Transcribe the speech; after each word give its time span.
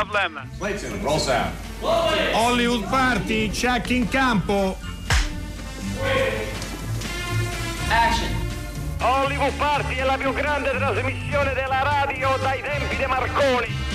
Problem. 0.00 0.48
Clayton, 0.58 1.02
roll 1.02 1.18
sound. 1.18 1.52
Hollywood 1.82 2.84
Party, 2.88 3.50
check 3.50 3.90
in 3.90 4.08
campo. 4.08 4.74
Action. 7.90 8.34
Hollywood 9.02 9.52
Party 9.58 9.96
è 9.96 10.04
la 10.04 10.16
più 10.16 10.32
grande 10.32 10.70
trasmissione 10.70 11.52
della 11.52 11.82
radio 11.82 12.34
dai 12.40 12.62
tempi 12.62 12.96
di 12.96 13.04
Marconi. 13.04 13.89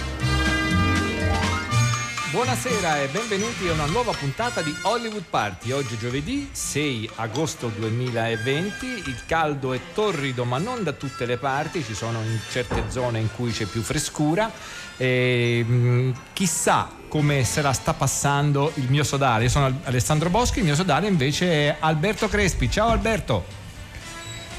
Buonasera 2.36 3.02
e 3.02 3.08
benvenuti 3.08 3.66
a 3.70 3.72
una 3.72 3.86
nuova 3.86 4.12
puntata 4.12 4.62
di 4.62 4.76
Hollywood 4.82 5.24
Party. 5.30 5.72
Oggi 5.72 5.98
giovedì 5.98 6.50
6 6.52 7.12
agosto 7.16 7.70
2020, 7.70 8.86
il 8.86 9.22
caldo 9.26 9.72
è 9.72 9.80
torrido 9.94 10.44
ma 10.44 10.58
non 10.58 10.84
da 10.84 10.92
tutte 10.92 11.26
le 11.26 11.38
parti, 11.38 11.82
ci 11.82 11.94
sono 11.94 12.22
in 12.24 12.38
certe 12.50 12.84
zone 12.90 13.20
in 13.20 13.30
cui 13.34 13.54
c'è 13.54 13.64
più 13.64 13.82
frescura. 13.82 14.52
E, 14.98 15.64
mh, 15.66 16.14
chissà 16.34 16.92
come 17.08 17.46
se 17.46 17.62
la 17.62 17.72
sta 17.72 17.94
passando 17.94 18.74
il 18.76 18.90
mio 18.90 19.06
sodale. 19.06 19.44
Io 19.46 19.50
sono 19.50 19.80
Alessandro 19.86 20.30
Boschi, 20.30 20.60
il 20.60 20.66
mio 20.66 20.76
sodale 20.76 21.08
invece 21.08 21.70
è 21.70 21.78
Alberto 21.80 22.28
Crespi. 22.28 22.70
Ciao 22.70 22.90
Alberto. 22.90 23.46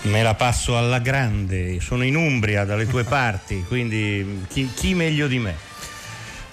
Me 0.05 0.23
la 0.23 0.33
passo 0.33 0.79
alla 0.79 0.99
grande, 0.99 1.79
sono 1.81 2.05
in 2.05 2.17
Umbria 2.17 2.65
dalle 2.65 2.87
tue 2.87 3.05
parti, 3.05 3.63
quindi 3.69 4.47
chi, 4.49 4.71
chi 4.73 4.95
meglio 4.95 5.27
di 5.27 5.39
me? 5.39 5.66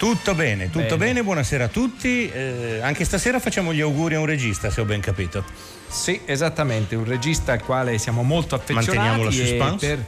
Tutto 0.03 0.35
bene, 0.35 0.65
tutto 0.65 0.97
bene, 0.97 0.97
bene 0.97 1.23
buonasera 1.23 1.63
a 1.63 1.67
tutti. 1.69 2.29
Eh, 2.29 2.81
anche 2.81 3.05
stasera 3.05 3.39
facciamo 3.39 3.73
gli 3.73 3.79
auguri 3.79 4.15
a 4.15 4.19
un 4.19 4.25
regista, 4.25 4.69
se 4.69 4.81
ho 4.81 4.83
ben 4.83 4.99
capito. 4.99 5.45
Sì, 5.87 6.19
esattamente, 6.25 6.95
un 6.95 7.05
regista 7.05 7.53
al 7.53 7.63
quale 7.63 7.97
siamo 7.97 8.21
molto 8.21 8.55
affezionati. 8.55 8.97
Manteniamo 8.97 9.23
la 9.23 9.31
suspense. 9.31 9.87
Per... 9.87 10.05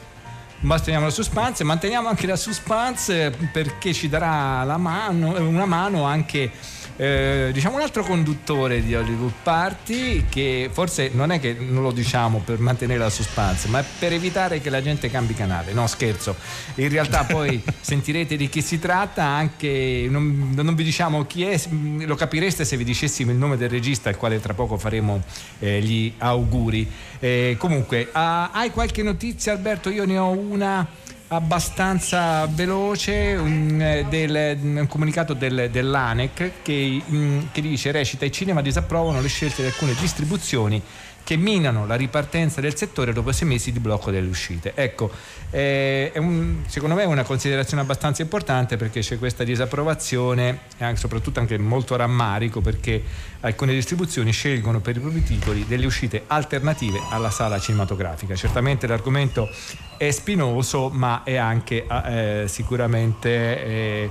Manteniamo 0.59 1.05
la 1.05 1.11
suspense, 1.11 1.63
manteniamo 1.63 2.09
anche 2.09 2.27
la 2.27 2.35
suspense 2.35 3.31
perché 3.53 3.93
ci 3.93 4.09
darà 4.09 4.65
mano, 4.75 5.29
una 5.47 5.65
mano 5.65 6.03
anche 6.03 6.51
eh, 6.97 7.49
diciamo 7.51 7.75
un 7.75 7.81
altro 7.81 8.03
conduttore 8.03 8.81
di 8.81 8.95
Hollywood 8.95 9.33
Party 9.43 10.25
che 10.29 10.69
forse 10.71 11.11
non 11.13 11.31
è 11.31 11.39
che 11.39 11.53
non 11.53 11.83
lo 11.83 11.91
diciamo 11.91 12.39
per 12.39 12.59
mantenere 12.59 12.99
la 12.99 13.09
suspense 13.09 13.67
ma 13.67 13.83
per 13.99 14.13
evitare 14.13 14.61
che 14.61 14.69
la 14.69 14.81
gente 14.81 15.09
cambi 15.09 15.33
canale. 15.33 15.73
No 15.73 15.87
scherzo. 15.87 16.35
In 16.75 16.89
realtà 16.89 17.25
poi 17.25 17.61
sentirete 17.81 18.37
di 18.37 18.47
chi 18.47 18.61
si 18.61 18.79
tratta 18.79 19.23
anche 19.23 20.07
non, 20.09 20.51
non, 20.55 20.75
vi 20.75 20.83
diciamo 20.83 21.25
chi 21.25 21.43
è 21.43 21.59
lo 21.69 22.15
capireste 22.15 22.63
se 22.63 22.77
vi 22.77 22.83
dicessimo 22.83 23.31
il 23.31 23.37
nome 23.37 23.57
del 23.57 23.69
regista 23.69 24.09
al 24.09 24.17
quale 24.17 24.39
tra 24.39 24.53
poco 24.53 24.77
faremo 24.77 25.21
eh, 25.59 25.81
gli 25.81 26.13
auguri. 26.17 26.89
Eh, 27.19 27.55
comunque 27.57 28.09
ah, 28.11 28.51
hai 28.51 28.71
qualche 28.71 29.03
notizia 29.03 29.51
Alberto? 29.51 29.89
Io 29.89 30.05
ne 30.05 30.17
ho 30.17 30.29
una 30.29 30.87
abbastanza 31.27 32.45
veloce 32.45 33.33
eh, 33.33 34.05
del, 34.07 34.57
un 34.61 34.85
comunicato 34.87 35.33
del, 35.33 35.69
dell'ANEC 35.71 36.61
che, 36.61 37.01
mm, 37.09 37.39
che 37.51 37.61
dice 37.61 37.91
recita 37.91 38.25
i 38.25 38.31
cinema 38.31 38.61
disapprovano 38.61 39.21
le 39.21 39.27
scelte 39.27 39.61
di 39.61 39.67
alcune 39.67 39.95
distribuzioni 39.99 40.81
che 41.25 41.37
minano 41.37 41.87
la 41.87 41.95
ripartenza 41.95 42.61
del 42.61 42.75
settore 42.75 43.11
dopo 43.11 43.31
sei 43.31 43.47
mesi 43.47 43.71
di 43.71 43.79
blocco 43.79 44.11
delle 44.11 44.29
uscite. 44.29 44.73
Ecco, 44.75 45.09
eh, 45.49 46.11
un, 46.17 46.63
secondo 46.67 46.93
me 46.93 47.01
è 47.01 47.05
una 47.05 47.23
considerazione 47.23 47.81
abbastanza 47.81 48.21
importante 48.21 48.77
perché 48.77 48.99
c'è 48.99 49.17
questa 49.17 49.43
disapprovazione 49.43 50.59
e 50.77 50.83
anche, 50.85 50.99
soprattutto 50.99 51.39
anche 51.39 51.57
molto 51.57 51.95
rammarico 51.95 52.61
perché 52.61 53.01
alcune 53.39 53.73
distribuzioni 53.73 54.31
scelgono 54.31 54.81
per 54.81 54.97
i 54.97 54.99
propri 54.99 55.23
titoli 55.23 55.65
delle 55.67 55.87
uscite 55.87 56.25
alternative 56.27 56.99
alla 57.09 57.31
sala 57.31 57.57
cinematografica. 57.59 58.35
Certamente 58.35 58.85
l'argomento 58.85 59.49
è 59.97 60.11
spinoso 60.11 60.89
ma 60.89 61.23
è 61.23 61.37
anche 61.37 61.87
eh, 62.05 62.43
sicuramente 62.47 63.29
eh, 63.65 64.09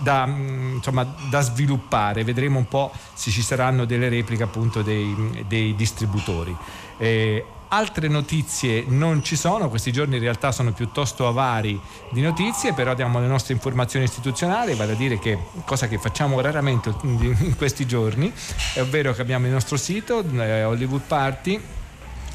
da, 0.00 0.26
insomma, 0.26 1.04
da, 1.28 1.40
sviluppare. 1.40 2.24
Vedremo 2.24 2.58
un 2.58 2.68
po' 2.68 2.92
se 3.14 3.30
ci 3.30 3.42
saranno 3.42 3.84
delle 3.84 4.08
repliche 4.08 4.42
appunto 4.42 4.82
dei, 4.82 5.44
dei 5.46 5.74
distributori. 5.74 6.56
Eh, 6.98 7.44
altre 7.68 8.08
notizie 8.08 8.84
non 8.86 9.22
ci 9.22 9.36
sono, 9.36 9.68
questi 9.68 9.92
giorni 9.92 10.16
in 10.16 10.22
realtà 10.22 10.52
sono 10.52 10.72
piuttosto 10.72 11.26
avari 11.26 11.78
di 12.10 12.20
notizie, 12.20 12.72
però 12.72 12.94
diamo 12.94 13.20
le 13.20 13.26
nostre 13.26 13.54
informazioni 13.54 14.04
istituzionali, 14.04 14.74
vale 14.74 14.92
a 14.92 14.96
dire 14.96 15.18
che 15.18 15.38
cosa 15.64 15.88
che 15.88 15.98
facciamo 15.98 16.40
raramente 16.40 16.94
in 17.02 17.54
questi 17.56 17.86
giorni, 17.86 18.32
è 18.74 18.80
ovvero 18.80 19.12
che 19.12 19.20
abbiamo 19.20 19.46
il 19.46 19.52
nostro 19.52 19.76
sito 19.76 20.24
eh, 20.38 20.64
Hollywood 20.64 21.02
Party 21.06 21.60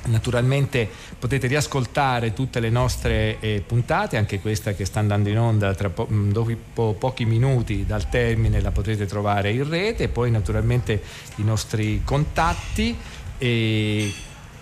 Naturalmente 0.03 0.89
potete 1.19 1.47
riascoltare 1.47 2.34
tutte 2.34 2.59
le 2.59 2.69
nostre 2.69 3.39
eh, 3.39 3.63
puntate, 3.66 4.17
anche 4.17 4.39
questa 4.39 4.73
che 4.73 4.85
sta 4.85 5.00
andando 5.00 5.29
in 5.29 5.38
onda 5.38 5.75
tra 5.75 5.89
po- 5.89 6.07
mm, 6.12 6.31
dopo 6.31 6.94
pochi 6.94 7.25
minuti 7.25 7.85
dal 7.85 8.09
termine 8.09 8.61
la 8.61 8.72
potrete 8.72 9.06
trovare 9.06 9.51
in 9.51 9.69
rete, 9.69 10.07
poi 10.07 10.31
naturalmente 10.31 11.01
i 11.35 11.44
nostri 11.44 12.01
contatti. 12.03 12.95
E 13.38 14.13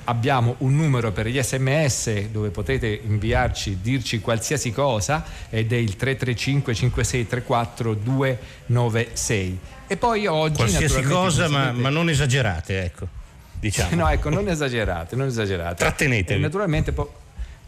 abbiamo 0.09 0.55
un 0.59 0.75
numero 0.75 1.11
per 1.11 1.28
gli 1.28 1.41
sms 1.41 2.29
dove 2.31 2.49
potete 2.49 2.99
inviarci, 3.05 3.79
dirci 3.81 4.19
qualsiasi 4.19 4.72
cosa 4.72 5.23
ed 5.49 5.72
è 5.72 5.75
il 5.75 5.95
335 5.95 6.73
5634 6.73 7.94
296 7.94 9.59
e 9.88 9.97
poi 9.97 10.25
oggi 10.25 10.55
qualsiasi 10.55 11.01
cosa 11.03 11.47
ma, 11.47 11.72
ma 11.72 11.89
non 11.89 12.09
esagerate 12.09 12.83
ecco 12.83 13.19
diciamo. 13.59 13.96
No, 13.96 14.09
ecco, 14.09 14.30
non 14.30 14.47
esagerate, 14.47 15.16
non 15.16 15.28
esagerate. 15.28 15.75
Trattenetevi. 15.75 16.40
E 16.40 16.42
naturalmente 16.42 16.92
po- 16.92 17.12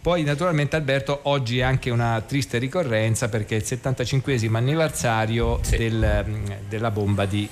poi 0.02 0.24
naturalmente 0.24 0.76
Alberto 0.76 1.20
oggi 1.24 1.60
è 1.60 1.62
anche 1.62 1.92
una 1.92 2.24
triste 2.26 2.58
ricorrenza 2.58 3.30
perché 3.30 3.54
è 3.54 3.60
il 3.60 3.66
75 3.66 4.50
anniversario 4.52 5.60
sì. 5.62 5.78
del, 5.78 6.26
mm, 6.28 6.46
della 6.68 6.90
bomba 6.90 7.26
di 7.26 7.48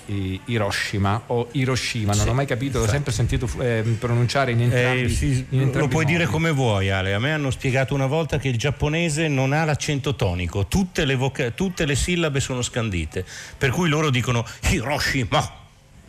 Hiroshima 0.46 1.26
o 1.28 1.50
Hiroshima, 1.52 2.14
non 2.14 2.24
sì, 2.24 2.30
ho 2.30 2.34
mai 2.34 2.48
capito, 2.48 2.80
l'ho 2.80 2.88
sempre 2.88 3.12
sentito 3.12 3.48
eh, 3.60 3.84
pronunciare 4.00 4.52
in 4.54 4.62
entrambi, 4.62 5.04
eh, 5.04 5.10
sì, 5.10 5.46
in 5.50 5.62
entrambi 5.62 5.78
Lo 5.78 5.88
puoi 5.90 6.06
modi. 6.06 6.18
dire 6.18 6.26
come 6.26 6.50
vuoi 6.50 6.90
Ale, 6.90 7.14
a 7.14 7.20
me 7.20 7.34
hanno 7.34 7.52
spiegato 7.52 7.94
una 7.94 8.08
volta 8.08 8.40
che 8.40 8.48
il 8.48 8.58
giapponese 8.58 9.28
non 9.28 9.54
ha 9.54 9.64
l'accento 9.64 10.16
tonico, 10.16 10.66
tutte 10.66 11.06
le, 11.06 11.14
voca- 11.14 11.52
tutte 11.52 11.86
le 11.86 11.94
sillabe 11.94 12.40
sono 12.40 12.64
scandite, 12.64 13.24
per 13.60 13.70
cui 13.70 13.90
loro 13.90 14.10
dicono 14.10 14.44
Hiroshima 14.72 15.58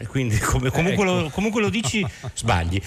e 0.01 0.07
quindi 0.07 0.39
come, 0.39 0.71
comunque, 0.71 1.05
ecco. 1.05 1.05
lo, 1.05 1.29
comunque, 1.29 1.61
lo, 1.61 1.69
dici 1.69 2.05
sbagli. 2.33 2.81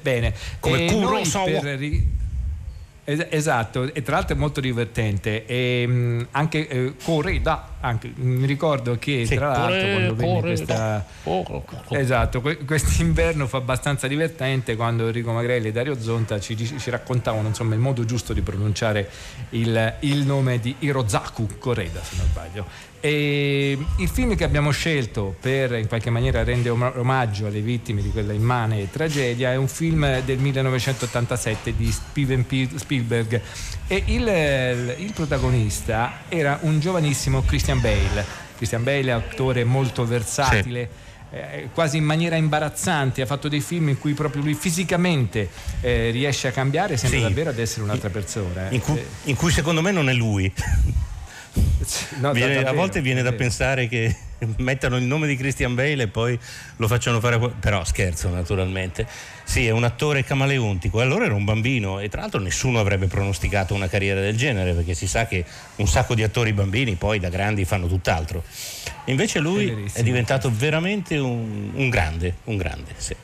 Bene. 0.00 0.32
Come 0.60 0.84
Kurosawa. 0.86 1.76
esatto, 3.04 3.92
e 3.92 4.02
tra 4.02 4.14
l'altro 4.14 4.36
è 4.36 4.38
molto 4.38 4.60
divertente. 4.60 5.46
E, 5.46 5.84
mh, 5.84 6.28
anche 6.30 6.68
eh, 6.68 6.94
Correda, 7.02 7.70
anche, 7.80 8.12
mi 8.14 8.46
ricordo 8.46 8.96
che 8.96 9.26
sì, 9.26 9.34
tra 9.34 9.48
l'altro 9.48 9.80
corre, 9.80 9.92
quando 9.92 10.14
venne 10.14 10.40
questa. 10.40 11.04
Esatto, 11.88 12.40
quest'inverno 12.40 13.48
fu 13.48 13.56
abbastanza 13.56 14.06
divertente 14.06 14.76
quando 14.76 15.06
Enrico 15.08 15.32
Magrelli 15.32 15.68
e 15.68 15.72
Dario 15.72 16.00
Zonta 16.00 16.38
ci, 16.38 16.56
ci 16.56 16.90
raccontavano 16.90 17.48
insomma, 17.48 17.74
il 17.74 17.80
modo 17.80 18.04
giusto 18.04 18.32
di 18.32 18.42
pronunciare 18.42 19.10
il, 19.50 19.96
il 20.00 20.24
nome 20.24 20.60
di 20.60 20.76
Hirozaku 20.78 21.58
Correda, 21.58 22.00
se 22.00 22.14
non 22.16 22.26
sbaglio. 22.26 22.92
E 23.04 23.76
il 23.98 24.08
film 24.08 24.34
che 24.34 24.44
abbiamo 24.44 24.70
scelto 24.70 25.36
per 25.38 25.74
in 25.74 25.88
qualche 25.88 26.08
maniera 26.08 26.42
rendere 26.42 26.70
omaggio 26.70 27.44
alle 27.44 27.60
vittime 27.60 28.00
di 28.00 28.08
quella 28.08 28.32
immane 28.32 28.90
tragedia 28.90 29.52
è 29.52 29.56
un 29.56 29.68
film 29.68 30.22
del 30.22 30.38
1987 30.38 31.76
di 31.76 31.92
Steven 31.92 32.46
Spielberg 32.74 33.42
e 33.88 34.04
il, 34.06 34.96
il 35.00 35.12
protagonista 35.12 36.20
era 36.30 36.60
un 36.62 36.80
giovanissimo 36.80 37.42
Christian 37.42 37.82
Bale. 37.82 38.24
Christian 38.56 38.82
Bale 38.82 39.10
è 39.10 39.14
un 39.14 39.22
attore 39.28 39.64
molto 39.64 40.06
versatile. 40.06 40.88
Sì. 40.90 41.36
Eh, 41.36 41.68
quasi 41.74 41.98
in 41.98 42.04
maniera 42.04 42.36
imbarazzante, 42.36 43.20
ha 43.20 43.26
fatto 43.26 43.48
dei 43.48 43.60
film 43.60 43.90
in 43.90 43.98
cui 43.98 44.14
proprio 44.14 44.40
lui 44.40 44.54
fisicamente 44.54 45.50
eh, 45.82 46.10
riesce 46.10 46.48
a 46.48 46.52
cambiare, 46.52 46.96
sembra 46.96 47.18
sì. 47.18 47.24
davvero 47.24 47.50
ad 47.50 47.58
essere 47.58 47.82
un'altra 47.82 48.08
persona. 48.08 48.70
Eh. 48.70 48.76
In, 48.76 48.80
cui, 48.80 49.02
in 49.24 49.36
cui 49.36 49.50
secondo 49.50 49.82
me 49.82 49.90
non 49.90 50.08
è 50.08 50.14
lui. 50.14 50.50
No, 52.20 52.32
viene, 52.32 52.54
davvero, 52.54 52.70
a 52.70 52.72
volte 52.72 53.00
viene 53.00 53.22
da 53.22 53.32
pensare 53.32 53.88
che 53.88 54.14
mettano 54.58 54.96
il 54.96 55.04
nome 55.04 55.26
di 55.26 55.36
Christian 55.36 55.74
Bale 55.74 56.04
e 56.04 56.08
poi 56.08 56.38
lo 56.76 56.88
facciano 56.88 57.20
fare 57.20 57.38
però 57.60 57.84
scherzo 57.84 58.28
naturalmente. 58.28 59.06
Sì 59.44 59.66
è 59.66 59.70
un 59.70 59.84
attore 59.84 60.24
camaleontico 60.24 61.00
allora 61.00 61.26
era 61.26 61.34
un 61.34 61.44
bambino 61.44 62.00
e 62.00 62.08
tra 62.08 62.22
l'altro 62.22 62.40
nessuno 62.40 62.78
avrebbe 62.80 63.06
pronosticato 63.06 63.74
una 63.74 63.88
carriera 63.88 64.20
del 64.20 64.36
genere 64.36 64.72
perché 64.72 64.94
si 64.94 65.06
sa 65.06 65.26
che 65.26 65.44
un 65.76 65.86
sacco 65.86 66.14
di 66.14 66.22
attori 66.22 66.52
bambini 66.52 66.94
poi 66.94 67.18
da 67.18 67.28
grandi 67.28 67.64
fanno 67.64 67.86
tutt'altro. 67.86 68.42
Invece 69.06 69.38
lui 69.38 69.68
è, 69.68 69.98
è 69.98 70.02
diventato 70.02 70.50
veramente 70.52 71.18
un, 71.18 71.70
un 71.74 71.88
grande 71.90 72.36
un 72.44 72.56
grande 72.56 72.92
sì. 72.96 73.14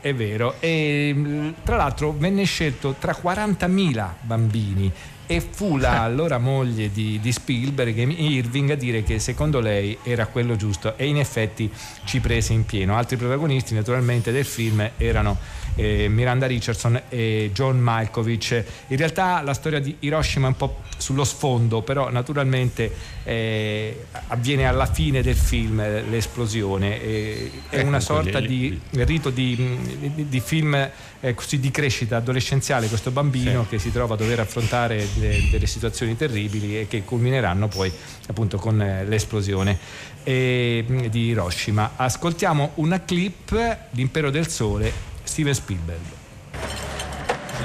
È 0.00 0.14
vero. 0.14 0.54
E 0.60 1.52
tra 1.64 1.76
l'altro 1.76 2.12
venne 2.12 2.44
scelto 2.44 2.94
tra 2.98 3.14
40.000 3.20 4.10
bambini 4.22 4.92
e 5.26 5.40
fu 5.40 5.76
la 5.76 6.02
allora 6.02 6.38
moglie 6.38 6.90
di, 6.90 7.18
di, 7.20 7.32
Spielberg, 7.32 7.96
Irving, 7.96 8.70
a 8.70 8.74
dire 8.74 9.02
che 9.02 9.18
secondo 9.18 9.60
lei 9.60 9.96
era 10.02 10.26
quello 10.26 10.56
giusto 10.56 10.96
e 10.96 11.06
in 11.06 11.18
effetti 11.18 11.70
ci 12.04 12.20
prese 12.20 12.52
in 12.52 12.64
pieno. 12.64 12.96
Altri 12.96 13.16
protagonisti 13.16 13.74
naturalmente 13.74 14.32
del 14.32 14.44
film 14.44 14.88
erano 14.96 15.36
eh, 15.76 16.08
Miranda 16.08 16.46
Richardson 16.46 17.00
e 17.08 17.50
John 17.52 17.78
Malkovich. 17.78 18.64
In 18.88 18.96
realtà 18.96 19.40
la 19.42 19.54
storia 19.54 19.78
di 19.78 19.96
Hiroshima 20.00 20.46
è 20.46 20.48
un 20.50 20.56
po' 20.56 20.80
sullo 20.96 21.24
sfondo, 21.24 21.82
però 21.82 22.10
naturalmente 22.10 22.90
eh, 23.24 24.06
avviene 24.28 24.66
alla 24.66 24.86
fine 24.86 25.22
del 25.22 25.36
film 25.36 25.76
l'esplosione. 26.08 27.00
Eh, 27.02 27.50
è 27.68 27.78
ecco 27.78 27.86
una 27.86 28.00
sorta 28.00 28.40
di 28.40 28.78
rito 28.90 29.30
di, 29.30 29.78
di, 30.14 30.28
di 30.28 30.40
film 30.40 30.90
eh, 31.20 31.34
così 31.34 31.58
di 31.58 31.70
crescita 31.70 32.16
adolescenziale 32.16 32.88
questo 32.88 33.10
bambino 33.10 33.62
sì. 33.62 33.68
che 33.70 33.78
si 33.78 33.92
trova 33.92 34.14
a 34.14 34.16
dover 34.16 34.40
affrontare 34.40 35.06
de, 35.14 35.48
delle 35.50 35.66
situazioni 35.66 36.16
terribili 36.16 36.80
e 36.80 36.86
che 36.88 37.02
culmineranno 37.02 37.68
poi 37.68 37.92
appunto 38.28 38.58
con 38.58 38.80
eh, 38.80 39.04
l'esplosione 39.04 39.78
eh, 40.22 40.84
di 41.10 41.20
Hiroshima. 41.26 41.92
Ascoltiamo 41.96 42.72
una 42.76 43.04
clip, 43.04 43.54
L'impero 43.90 44.30
del 44.30 44.48
sole, 44.48 44.92
Steven 45.26 45.54
Spielberg. 45.54 46.00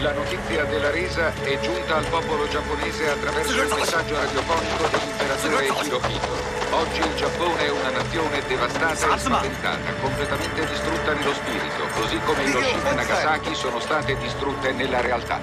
La 0.01 0.13
notizia 0.13 0.65
della 0.65 0.89
resa 0.89 1.31
è 1.43 1.59
giunta 1.61 1.97
al 1.97 2.05
popolo 2.07 2.47
giapponese 2.47 3.09
attraverso 3.09 3.61
il 3.61 3.73
messaggio 3.75 4.15
radiofonico 4.15 4.87
dell'imperatore 4.87 5.65
Hirohito. 5.65 6.59
Oggi 6.71 6.99
il 6.99 7.15
Giappone 7.15 7.65
è 7.65 7.69
una 7.69 7.89
nazione 7.91 8.41
devastata 8.47 9.13
e 9.13 9.19
spaventata, 9.19 9.93
completamente 10.01 10.65
distrutta 10.65 11.13
nello 11.13 11.33
spirito, 11.33 11.83
così 11.93 12.19
come 12.25 12.43
Hiroshima 12.43 12.89
e 12.89 12.93
Nagasaki 12.95 13.53
sono 13.53 13.79
state 13.79 14.17
distrutte 14.17 14.71
nella 14.71 15.01
realtà. 15.01 15.39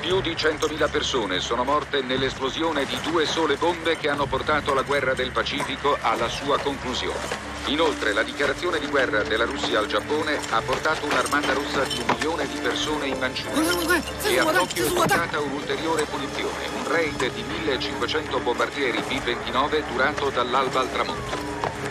Più 0.00 0.20
di 0.22 0.30
100.000 0.30 0.90
persone 0.90 1.40
sono 1.40 1.62
morte 1.62 2.00
nell'esplosione 2.00 2.86
di 2.86 2.98
due 3.02 3.26
sole 3.26 3.56
bombe 3.56 3.96
che 3.98 4.08
hanno 4.08 4.26
portato 4.26 4.72
la 4.72 4.82
guerra 4.82 5.12
del 5.12 5.30
Pacifico 5.30 5.98
alla 6.00 6.28
sua 6.28 6.58
conclusione. 6.58 7.49
Inoltre 7.66 8.12
la 8.12 8.22
dichiarazione 8.22 8.78
di 8.80 8.86
guerra 8.86 9.22
della 9.22 9.44
Russia 9.44 9.78
al 9.78 9.86
Giappone 9.86 10.38
ha 10.50 10.60
portato 10.60 11.06
un'armata 11.06 11.52
russa 11.52 11.84
di 11.84 12.00
un 12.00 12.06
milione 12.14 12.48
di 12.48 12.58
persone 12.58 13.06
in 13.06 13.18
Manciuria 13.18 14.02
e 14.22 14.38
ha 14.38 14.44
proprio 14.44 14.84
effettuata 14.84 15.38
un'ulteriore 15.38 16.04
punizione, 16.04 16.68
un 16.74 16.88
raid 16.88 17.32
di 17.32 17.42
1500 17.42 18.38
bombardieri 18.40 19.00
B-29 19.06 19.84
durato 19.92 20.30
dall'alba 20.30 20.80
al 20.80 20.90
tramonto. 20.90 21.48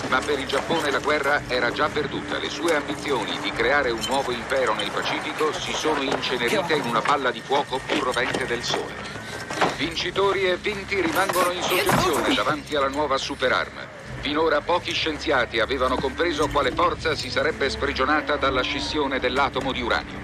Ma 0.09 0.19
per 0.19 0.39
il 0.39 0.47
Giappone 0.47 0.89
la 0.89 0.99
guerra 0.99 1.43
era 1.47 1.71
già 1.71 1.87
perduta. 1.87 2.39
Le 2.39 2.49
sue 2.49 2.75
ambizioni 2.75 3.37
di 3.39 3.51
creare 3.51 3.91
un 3.91 4.03
nuovo 4.07 4.31
impero 4.31 4.73
nel 4.73 4.89
Pacifico 4.89 5.53
si 5.53 5.71
sono 5.71 6.01
incenerite 6.01 6.73
in 6.73 6.85
una 6.85 7.01
palla 7.01 7.29
di 7.29 7.41
fuoco 7.41 7.79
più 7.85 8.01
rovente 8.01 8.45
del 8.47 8.63
sole. 8.63 8.95
Vincitori 9.77 10.49
e 10.49 10.57
vinti 10.57 10.99
rimangono 10.99 11.51
in 11.51 11.61
soggezione 11.61 12.33
davanti 12.33 12.75
alla 12.75 12.89
nuova 12.89 13.17
superarma. 13.17 13.98
Finora 14.21 14.59
pochi 14.59 14.91
scienziati 14.91 15.61
avevano 15.61 15.95
compreso 15.95 16.49
quale 16.49 16.71
forza 16.71 17.15
si 17.15 17.29
sarebbe 17.29 17.69
sprigionata 17.69 18.35
dalla 18.35 18.61
scissione 18.61 19.17
dell'atomo 19.17 19.71
di 19.71 19.81
uranio. 19.81 20.19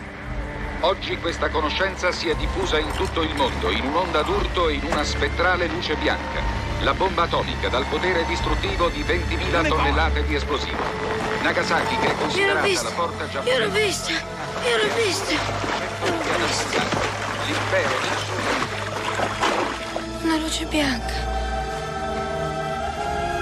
Oggi 0.82 1.18
questa 1.18 1.50
conoscenza 1.50 2.12
si 2.12 2.28
è 2.28 2.36
diffusa 2.36 2.78
in 2.78 2.92
tutto 2.92 3.22
il 3.22 3.34
mondo, 3.36 3.72
in 3.72 3.86
un'onda 3.86 4.22
d'urto 4.22 4.68
e 4.68 4.74
in 4.74 4.84
una 4.84 5.04
spettrale 5.06 5.68
luce 5.68 5.96
bianca. 5.96 6.42
La 6.82 6.94
bomba 6.94 7.24
atomica 7.24 7.70
dal 7.70 7.86
potere 7.86 8.26
distruttivo 8.26 8.90
di 8.90 9.02
20.000 9.02 9.68
tonnellate 9.68 10.26
di 10.26 10.36
esplosivo. 10.36 10.84
Nagasaki, 11.42 11.98
che 11.98 12.08
è 12.12 12.16
considerata 12.18 12.84
la 12.84 12.92
porta 12.92 13.30
giapponese... 13.30 13.60
Io 13.60 13.66
l'ho 13.66 13.72
vista, 13.72 14.12
io 14.12 14.78
l'ho 14.78 14.94
vista. 15.04 15.34
L'impero 17.46 17.96
del 18.02 18.18
sole. 18.26 18.44
Una 20.22 20.36
luce 20.38 20.66
bianca. 20.66 21.45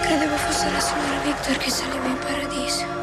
Credevo 0.04 0.36
fosse 0.36 0.70
la 0.70 0.80
signora 0.82 1.22
Victor 1.24 1.58
che 1.58 1.70
saliva 1.70 2.08
in 2.08 2.20
paradiso. 2.20 3.03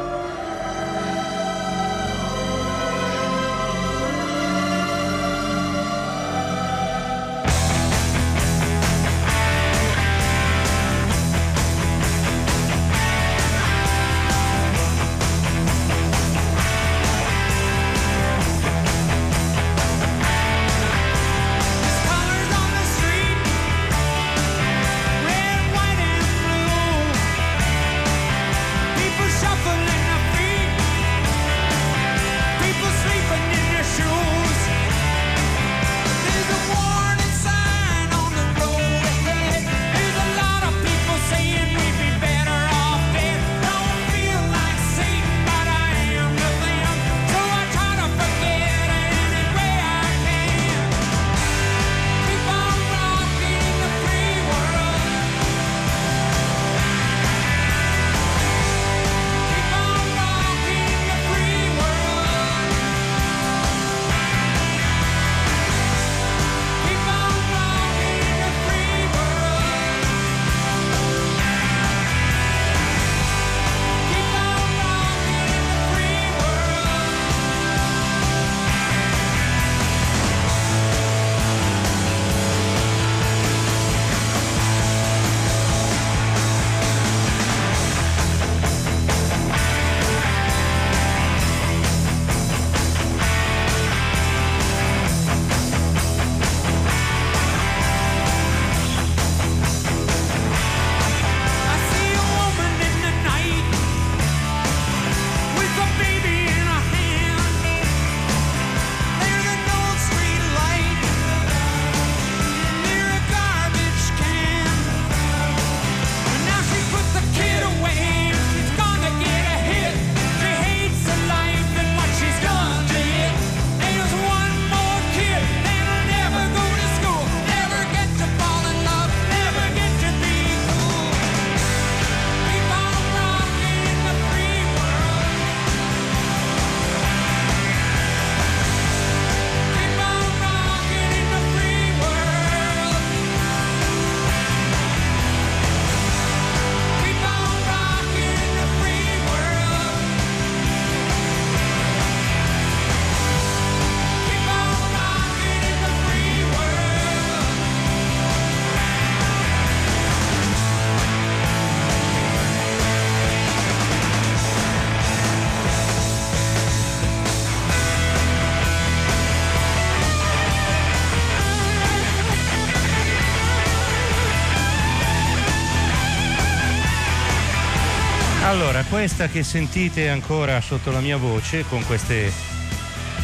Questa 178.91 179.29
che 179.29 179.41
sentite 179.43 180.09
ancora 180.09 180.59
sotto 180.59 180.91
la 180.91 180.99
mia 180.99 181.15
voce, 181.15 181.63
con 181.63 181.81
queste 181.85 182.29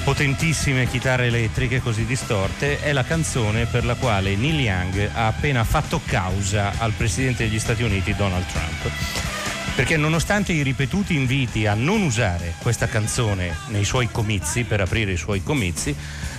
potentissime 0.05 0.87
chitarre 0.87 1.25
elettriche 1.25 1.81
così 1.81 2.05
distorte, 2.05 2.79
è 2.79 2.93
la 2.93 3.03
canzone 3.03 3.65
per 3.65 3.83
la 3.83 3.95
quale 3.95 4.37
Neil 4.37 4.61
Young 4.61 5.09
ha 5.11 5.27
appena 5.27 5.65
fatto 5.65 5.99
causa 6.05 6.71
al 6.77 6.93
presidente 6.93 7.43
degli 7.43 7.59
Stati 7.59 7.83
Uniti 7.83 8.15
Donald 8.15 8.45
Trump. 8.45 8.89
Perché 9.75 9.97
nonostante 9.97 10.53
i 10.53 10.61
ripetuti 10.61 11.15
inviti 11.15 11.67
a 11.67 11.73
non 11.73 12.01
usare 12.01 12.53
questa 12.59 12.87
canzone 12.87 13.53
nei 13.67 13.83
suoi 13.83 14.07
comizi, 14.09 14.63
per 14.63 14.79
aprire 14.79 15.11
i 15.11 15.17
suoi 15.17 15.43
comizi, 15.43 15.93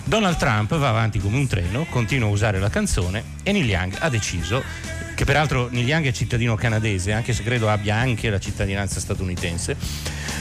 Donald 0.04 0.38
Trump 0.38 0.74
va 0.78 0.88
avanti 0.88 1.18
come 1.18 1.36
un 1.36 1.46
treno, 1.46 1.84
continua 1.90 2.28
a 2.28 2.32
usare 2.32 2.58
la 2.58 2.70
canzone 2.70 3.22
e 3.42 3.52
Neil 3.52 3.68
Young 3.68 3.94
ha 3.98 4.08
deciso 4.08 4.96
che 5.18 5.24
peraltro 5.24 5.68
Neil 5.68 5.88
Young 5.88 6.06
è 6.06 6.12
cittadino 6.12 6.54
canadese, 6.54 7.12
anche 7.12 7.32
se 7.32 7.42
credo 7.42 7.68
abbia 7.68 7.96
anche 7.96 8.30
la 8.30 8.38
cittadinanza 8.38 9.00
statunitense, 9.00 9.76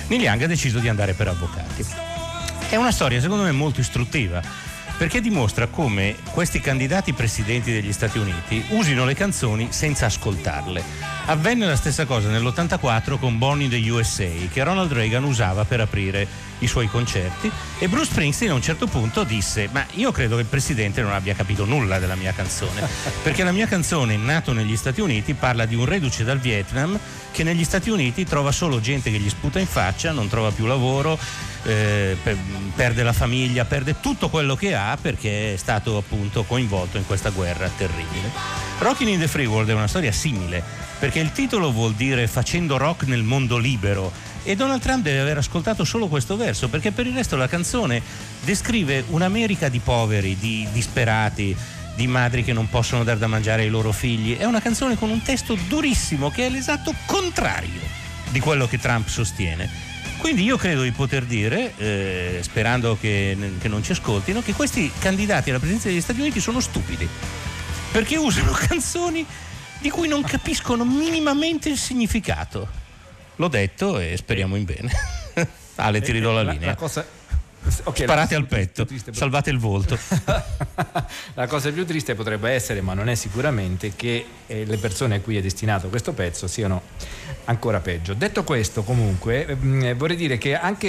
Neil 0.05 0.21
Young 0.21 0.43
ha 0.43 0.45
deciso 0.45 0.77
di 0.77 0.87
andare 0.87 1.13
per 1.13 1.29
avvocati. 1.29 1.83
È 2.69 2.75
una 2.75 2.91
storia 2.91 3.19
secondo 3.19 3.41
me 3.43 3.51
molto 3.51 3.79
istruttiva 3.79 4.39
perché 4.97 5.21
dimostra 5.21 5.67
come 5.67 6.15
questi 6.31 6.59
candidati 6.59 7.13
presidenti 7.13 7.71
degli 7.71 7.93
Stati 7.93 8.17
Uniti 8.17 8.63
usino 8.69 9.05
le 9.05 9.13
canzoni 9.13 9.67
senza 9.69 10.07
ascoltarle. 10.07 10.83
Avvenne 11.25 11.67
la 11.67 11.75
stessa 11.75 12.05
cosa 12.05 12.29
nell'84 12.29 13.19
con 13.19 13.37
Bonnie 13.37 13.69
the 13.69 13.89
USA, 13.89 14.27
che 14.51 14.63
Ronald 14.63 14.91
Reagan 14.91 15.23
usava 15.23 15.65
per 15.65 15.81
aprire 15.81 16.27
i 16.59 16.67
suoi 16.67 16.87
concerti 16.87 17.51
e 17.77 17.87
Bruce 17.87 18.11
Springsteen 18.11 18.51
a 18.51 18.55
un 18.55 18.61
certo 18.61 18.87
punto 18.87 19.23
disse 19.23 19.69
ma 19.71 19.85
io 19.93 20.11
credo 20.11 20.35
che 20.35 20.41
il 20.41 20.47
presidente 20.47 21.01
non 21.01 21.11
abbia 21.11 21.35
capito 21.35 21.65
nulla 21.65 21.99
della 21.99 22.15
mia 22.15 22.33
canzone 22.33 22.87
perché 23.21 23.43
la 23.43 23.51
mia 23.51 23.67
canzone 23.67 24.17
nato 24.17 24.53
negli 24.53 24.75
Stati 24.75 25.01
Uniti 25.01 25.33
parla 25.35 25.65
di 25.65 25.75
un 25.75 25.85
reduce 25.85 26.23
dal 26.23 26.39
Vietnam 26.39 26.97
che 27.31 27.43
negli 27.43 27.63
Stati 27.63 27.89
Uniti 27.89 28.25
trova 28.25 28.51
solo 28.51 28.79
gente 28.79 29.11
che 29.11 29.19
gli 29.19 29.29
sputa 29.29 29.59
in 29.59 29.67
faccia 29.67 30.11
non 30.11 30.27
trova 30.29 30.51
più 30.51 30.65
lavoro 30.65 31.19
eh, 31.67 32.17
per, 32.21 32.37
perde 32.75 33.03
la 33.03 33.13
famiglia 33.13 33.65
perde 33.65 33.99
tutto 33.99 34.29
quello 34.29 34.55
che 34.55 34.73
ha 34.73 34.97
perché 34.99 35.53
è 35.53 35.57
stato 35.57 35.97
appunto 35.97 36.43
coinvolto 36.43 36.97
in 36.97 37.05
questa 37.05 37.29
guerra 37.29 37.69
terribile 37.75 38.31
Rockin' 38.79 39.09
in 39.09 39.19
the 39.19 39.27
Free 39.27 39.45
World 39.45 39.69
è 39.69 39.73
una 39.73 39.87
storia 39.87 40.11
simile 40.11 40.63
perché 40.99 41.19
il 41.19 41.31
titolo 41.31 41.71
vuol 41.71 41.93
dire 41.93 42.27
facendo 42.27 42.77
rock 42.77 43.03
nel 43.03 43.23
mondo 43.23 43.57
libero 43.57 44.11
e 44.43 44.55
Donald 44.55 44.81
Trump 44.81 45.03
deve 45.03 45.19
aver 45.19 45.37
ascoltato 45.37 45.83
solo 45.83 46.07
questo 46.07 46.37
verso, 46.37 46.69
perché 46.69 46.91
per 46.93 47.05
il 47.05 47.13
resto 47.13 47.35
la 47.35 47.49
canzone 47.49 48.01
descrive 48.45 49.03
un'America 49.09 49.67
di 49.67 49.79
poveri, 49.79 50.37
di 50.37 50.65
disperati, 50.71 51.53
di 51.95 52.07
madri 52.07 52.45
che 52.45 52.53
non 52.53 52.69
possono 52.69 53.03
dar 53.03 53.17
da 53.17 53.27
mangiare 53.27 53.63
ai 53.63 53.69
loro 53.69 53.91
figli. 53.91 54.37
È 54.37 54.45
una 54.45 54.61
canzone 54.61 54.95
con 54.95 55.09
un 55.09 55.21
testo 55.21 55.57
durissimo 55.67 56.31
che 56.31 56.45
è 56.45 56.49
l'esatto 56.49 56.93
contrario 57.05 57.81
di 58.29 58.39
quello 58.39 58.67
che 58.67 58.79
Trump 58.79 59.09
sostiene. 59.09 59.86
Quindi 60.17 60.43
io 60.43 60.57
credo 60.57 60.81
di 60.81 60.91
poter 60.91 61.23
dire, 61.23 61.73
eh, 61.77 62.39
sperando 62.41 62.97
che, 62.99 63.37
che 63.59 63.67
non 63.67 63.83
ci 63.83 63.91
ascoltino, 63.91 64.41
che 64.41 64.53
questi 64.53 64.91
candidati 64.99 65.49
alla 65.49 65.59
presidenza 65.59 65.87
degli 65.89 66.01
Stati 66.01 66.19
Uniti 66.19 66.39
sono 66.39 66.59
stupidi, 66.59 67.07
perché 67.91 68.17
usano 68.17 68.51
canzoni 68.67 69.25
di 69.79 69.89
cui 69.89 70.07
non 70.07 70.23
capiscono 70.23 70.83
minimamente 70.83 71.69
il 71.69 71.77
significato. 71.77 72.67
L'ho 73.35 73.47
detto 73.47 73.99
e 73.99 74.17
speriamo 74.17 74.55
in 74.55 74.65
bene. 74.65 74.91
Ale, 75.75 76.01
ti 76.01 76.11
ridò 76.11 76.31
la 76.31 76.41
linea. 76.41 76.59
La, 76.59 76.71
la 76.71 76.75
cosa, 76.75 77.05
Okay, 77.83 78.05
Sparate 78.05 78.35
al 78.35 78.45
petto, 78.45 78.85
triste, 78.85 79.13
salvate 79.13 79.49
il 79.49 79.59
volto. 79.59 79.97
la 81.35 81.47
cosa 81.47 81.71
più 81.71 81.85
triste 81.85 82.15
potrebbe 82.15 82.51
essere, 82.51 82.81
ma 82.81 82.93
non 82.93 83.09
è 83.09 83.15
sicuramente, 83.15 83.93
che 83.95 84.25
eh, 84.47 84.65
le 84.65 84.77
persone 84.77 85.15
a 85.15 85.19
cui 85.19 85.37
è 85.37 85.41
destinato 85.41 85.89
questo 85.89 86.13
pezzo 86.13 86.47
siano 86.47 86.81
ancora 87.45 87.79
peggio. 87.79 88.13
Detto 88.13 88.43
questo, 88.43 88.83
comunque, 88.83 89.45
eh, 89.81 89.93
vorrei 89.93 90.15
dire 90.15 90.37
che 90.37 90.55
anche 90.55 90.87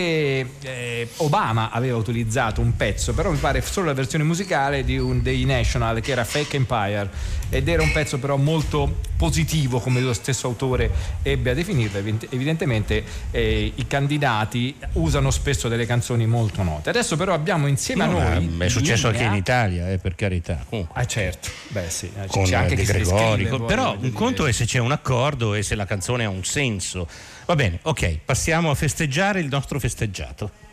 eh, 0.61 1.09
Obama 1.17 1.71
aveva 1.71 1.97
utilizzato 1.97 2.61
un 2.61 2.77
pezzo, 2.77 3.13
però 3.13 3.31
mi 3.31 3.39
pare 3.39 3.61
solo 3.63 3.87
la 3.87 3.95
versione 3.95 4.25
musicale 4.25 4.85
di 4.85 4.99
un, 4.99 5.23
dei 5.23 5.45
National, 5.45 6.01
che 6.01 6.13
era 6.13 6.25
Fake 6.25 6.57
Empire, 6.57 7.11
ed 7.51 7.69
era 7.69 7.83
un 7.83 7.93
pezzo 7.93 8.19
però 8.19 8.37
molto 8.37 9.01
positivo, 9.17 9.81
come 9.81 10.01
lo 10.01 10.13
stesso 10.13 10.47
autore 10.47 10.91
ebbe 11.23 11.51
a 11.51 11.55
definirlo. 11.55 11.99
Evidentemente 11.99 13.05
eh, 13.31 13.73
i 13.75 13.87
candidati 13.87 14.77
usano 14.95 15.31
spesso 15.31 15.69
delle 15.69 15.87
canzoni 15.87 16.27
molto 16.27 16.63
note. 16.69 16.91
Adesso 16.91 17.17
però 17.17 17.35
abbiamo 17.35 17.67
insieme 17.67 18.07
no, 18.07 18.19
a 18.19 18.35
noi... 18.35 18.57
È 18.59 18.69
successo 18.69 19.11
linea... 19.11 19.27
anche 19.27 19.37
in 19.37 19.41
Italia, 19.41 19.91
eh, 19.91 19.99
per 19.99 20.15
carità. 20.15 20.65
Comunque. 20.69 21.01
Ah 21.01 21.05
certo, 21.07 21.49
beh 21.69 21.91
sì. 21.91 22.11
Con 22.29 22.45
c'è 22.45 22.55
anche 22.55 22.77
De 22.77 22.85
Gregori, 22.85 23.47
scrive, 23.47 23.65
però 23.65 23.97
un 23.99 24.13
conto 24.13 24.47
è 24.47 24.53
se 24.53 24.65
c'è 24.65 24.79
un 24.79 24.93
accordo 24.93 25.55
e 25.55 25.63
se 25.63 25.75
la 25.75 25.87
canzone 25.87 26.25
ha 26.25 26.29
un 26.29 26.45
senso. 26.45 27.09
Va 27.47 27.55
bene, 27.55 27.79
ok, 27.83 28.19
passiamo 28.25 28.71
a 28.71 28.75
festeggiare 28.75 29.41
il 29.41 29.49
nostro 29.49 29.79
festeggiato 29.79 30.67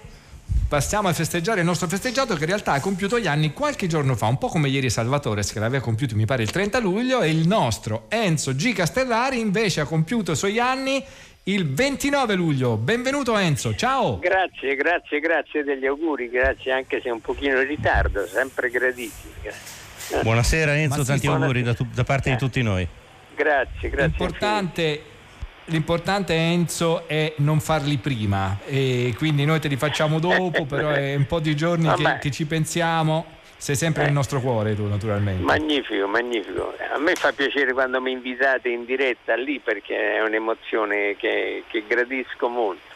passiamo 0.67 1.07
a 1.07 1.13
festeggiare 1.13 1.59
il 1.59 1.65
nostro 1.65 1.87
festeggiato 1.87 2.33
che 2.35 2.41
in 2.41 2.47
realtà 2.47 2.73
ha 2.73 2.79
compiuto 2.79 3.19
gli 3.19 3.27
anni 3.27 3.53
qualche 3.53 3.87
giorno 3.87 4.15
fa, 4.15 4.25
un 4.27 4.37
po' 4.37 4.47
come 4.47 4.67
ieri 4.67 4.89
Salvatore 4.89 5.43
che 5.43 5.59
l'aveva 5.59 5.83
compiuto 5.83 6.15
mi 6.15 6.25
pare 6.25 6.43
il 6.43 6.51
30 6.51 6.79
luglio 6.79 7.21
e 7.21 7.29
il 7.29 7.47
nostro 7.47 8.05
Enzo 8.09 8.53
G. 8.55 8.73
Castellari 8.73 9.39
invece 9.39 9.81
ha 9.81 9.85
compiuto 9.85 10.31
i 10.31 10.35
suoi 10.35 10.59
anni 10.59 11.03
il 11.47 11.71
29 11.71 12.33
luglio. 12.33 12.75
Benvenuto 12.77 13.37
Enzo, 13.37 13.75
ciao. 13.75 14.17
Grazie, 14.17 14.75
grazie, 14.75 15.19
grazie 15.19 15.63
degli 15.63 15.85
auguri, 15.85 16.29
grazie 16.29 16.71
anche 16.71 17.01
se 17.01 17.09
un 17.09 17.21
pochino 17.21 17.59
in 17.59 17.67
ritardo, 17.67 18.25
sempre 18.25 18.69
graditi. 18.69 19.29
Buonasera 20.21 20.75
Enzo, 20.75 21.01
sì, 21.01 21.07
tanti 21.07 21.27
auguri 21.27 21.61
da, 21.61 21.73
tu, 21.73 21.85
da 21.93 22.03
parte 22.03 22.29
eh. 22.29 22.31
di 22.33 22.37
tutti 22.37 22.61
noi. 22.63 22.87
Grazie, 23.35 23.89
grazie. 23.89 24.05
Importante 24.05 25.01
L'importante 25.69 26.35
Enzo 26.35 27.07
è 27.07 27.33
non 27.37 27.59
farli 27.59 27.97
prima 27.97 28.59
e 28.67 29.15
quindi 29.17 29.45
noi 29.45 29.59
te 29.59 29.67
li 29.67 29.77
facciamo 29.77 30.19
dopo, 30.19 30.65
però 30.69 30.89
è 30.89 31.15
un 31.15 31.25
po' 31.25 31.39
di 31.39 31.55
giorni 31.55 31.91
che, 31.95 32.17
che, 32.21 32.29
ci 32.29 32.45
pensiamo. 32.45 33.25
Sei 33.65 33.75
sempre 33.75 34.03
eh. 34.03 34.05
nel 34.05 34.13
nostro 34.13 34.41
cuore 34.41 34.75
tu 34.75 34.85
naturalmente. 34.85 35.43
Magnifico, 35.43 36.05
magnifico. 36.05 36.75
A 36.93 36.99
me 36.99 37.15
fa 37.15 37.31
piacere 37.31 37.73
quando 37.73 37.99
mi 37.99 38.11
invitate 38.11 38.69
in 38.69 38.85
diretta 38.85 39.33
lì 39.33 39.57
perché 39.57 40.17
è 40.17 40.21
un'emozione 40.21 41.15
che, 41.15 41.63
che 41.65 41.83
gradisco 41.87 42.47
molto. 42.47 42.93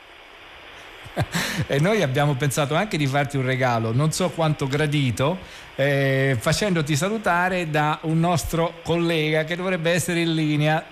e 1.66 1.80
noi 1.80 2.04
abbiamo 2.04 2.36
pensato 2.36 2.76
anche 2.76 2.98
di 2.98 3.08
farti 3.08 3.36
un 3.38 3.48
regalo, 3.48 3.92
non 3.92 4.12
so 4.12 4.30
quanto 4.30 4.68
gradito, 4.68 5.40
eh, 5.74 6.38
facendoti 6.40 6.96
salutare 6.96 7.72
da 7.72 7.98
un 8.04 8.20
nostro 8.20 8.76
collega 8.84 9.46
che 9.46 9.56
dovrebbe 9.56 9.90
essere 9.90 10.20
in 10.20 10.36
linea. 10.36 10.86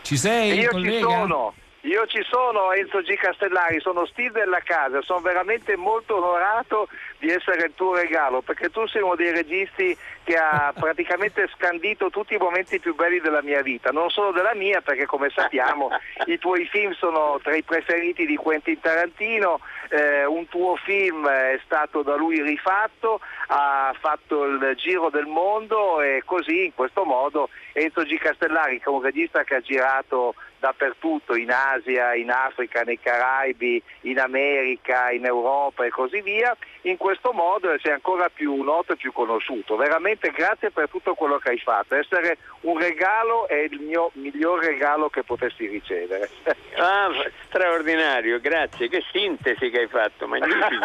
Ci 0.00 0.16
sei? 0.16 0.60
Io 0.60 0.70
collega? 0.70 0.96
ci 0.96 1.02
sono. 1.02 1.54
Io 1.84 2.06
ci 2.06 2.22
sono 2.22 2.72
Enzo 2.72 3.02
G. 3.02 3.14
Castellari, 3.14 3.78
sono 3.78 4.06
Steve 4.06 4.40
della 4.40 4.60
casa, 4.60 5.02
sono 5.02 5.20
veramente 5.20 5.76
molto 5.76 6.16
onorato 6.16 6.88
di 7.18 7.28
essere 7.28 7.66
il 7.66 7.72
tuo 7.74 7.94
regalo, 7.94 8.40
perché 8.40 8.70
tu 8.70 8.86
sei 8.86 9.02
uno 9.02 9.16
dei 9.16 9.30
registi 9.32 9.94
che 10.22 10.34
ha 10.34 10.72
praticamente 10.78 11.46
scandito 11.54 12.08
tutti 12.08 12.32
i 12.32 12.38
momenti 12.38 12.80
più 12.80 12.94
belli 12.94 13.20
della 13.20 13.42
mia 13.42 13.60
vita, 13.60 13.90
non 13.90 14.08
solo 14.08 14.32
della 14.32 14.54
mia, 14.54 14.80
perché 14.80 15.04
come 15.04 15.28
sappiamo 15.28 15.90
i 16.24 16.38
tuoi 16.38 16.66
film 16.66 16.92
sono 16.92 17.38
tra 17.42 17.54
i 17.54 17.62
preferiti 17.62 18.24
di 18.24 18.36
Quentin 18.36 18.80
Tarantino, 18.80 19.60
eh, 19.94 20.24
un 20.24 20.48
tuo 20.48 20.74
film 20.74 21.28
è 21.28 21.60
stato 21.64 22.02
da 22.02 22.16
lui 22.16 22.42
rifatto, 22.42 23.20
ha 23.46 23.94
fatto 24.00 24.44
il 24.44 24.74
giro 24.76 25.08
del 25.08 25.26
mondo 25.26 26.00
e 26.00 26.22
così 26.24 26.64
in 26.64 26.74
questo 26.74 27.04
modo 27.04 27.48
Enzo 27.72 28.02
G. 28.02 28.18
Castellari, 28.18 28.78
che 28.78 28.86
è 28.86 28.88
un 28.88 29.02
regista 29.02 29.44
che 29.44 29.54
ha 29.54 29.60
girato 29.60 30.34
dappertutto, 30.64 31.36
in 31.36 31.50
Asia, 31.50 32.14
in 32.14 32.30
Africa, 32.30 32.82
nei 32.82 32.98
Caraibi, 32.98 33.82
in 34.02 34.18
America, 34.18 35.10
in 35.10 35.26
Europa 35.26 35.84
e 35.84 35.90
così 35.90 36.22
via, 36.22 36.56
in 36.82 36.96
questo 36.96 37.32
modo 37.32 37.68
sei 37.82 37.92
ancora 37.92 38.30
più 38.32 38.62
noto 38.62 38.94
e 38.94 38.96
più 38.96 39.12
conosciuto. 39.12 39.76
Veramente 39.76 40.30
grazie 40.30 40.70
per 40.70 40.88
tutto 40.88 41.14
quello 41.14 41.36
che 41.36 41.50
hai 41.50 41.58
fatto. 41.58 41.94
Essere 41.94 42.38
un 42.62 42.78
regalo 42.78 43.46
è 43.46 43.56
il 43.70 43.78
mio 43.80 44.10
miglior 44.14 44.64
regalo 44.64 45.10
che 45.10 45.22
potessi 45.22 45.66
ricevere. 45.66 46.30
Ah, 46.76 47.08
straordinario, 47.46 48.40
grazie. 48.40 48.88
Che 48.88 49.04
sintesi 49.12 49.70
che 49.70 49.82
hai 49.82 49.83
fatto, 49.88 50.26
magnifico. 50.26 50.84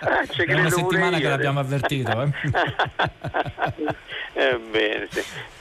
ah, 0.00 0.22
è 0.44 0.54
una 0.54 0.70
settimana 0.70 1.18
che 1.18 1.28
l'abbiamo 1.28 1.60
avvertito. 1.60 2.22
Eh? 2.22 2.30
eh 4.34 4.58
bene, 4.70 5.08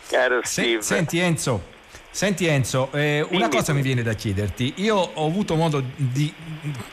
caro 0.07 0.41
Steve. 0.43 0.81
Senti 0.81 1.19
Enzo. 1.19 1.75
Senti 2.09 2.47
Enzo, 2.47 2.91
eh, 2.93 3.23
una 3.29 3.47
cosa 3.47 3.73
mi 3.73 3.81
viene 3.83 4.01
da 4.01 4.13
chiederti. 4.13 4.73
Io 4.77 4.95
ho 4.95 5.27
avuto 5.27 5.53
modo 5.53 5.83
di 5.95 6.33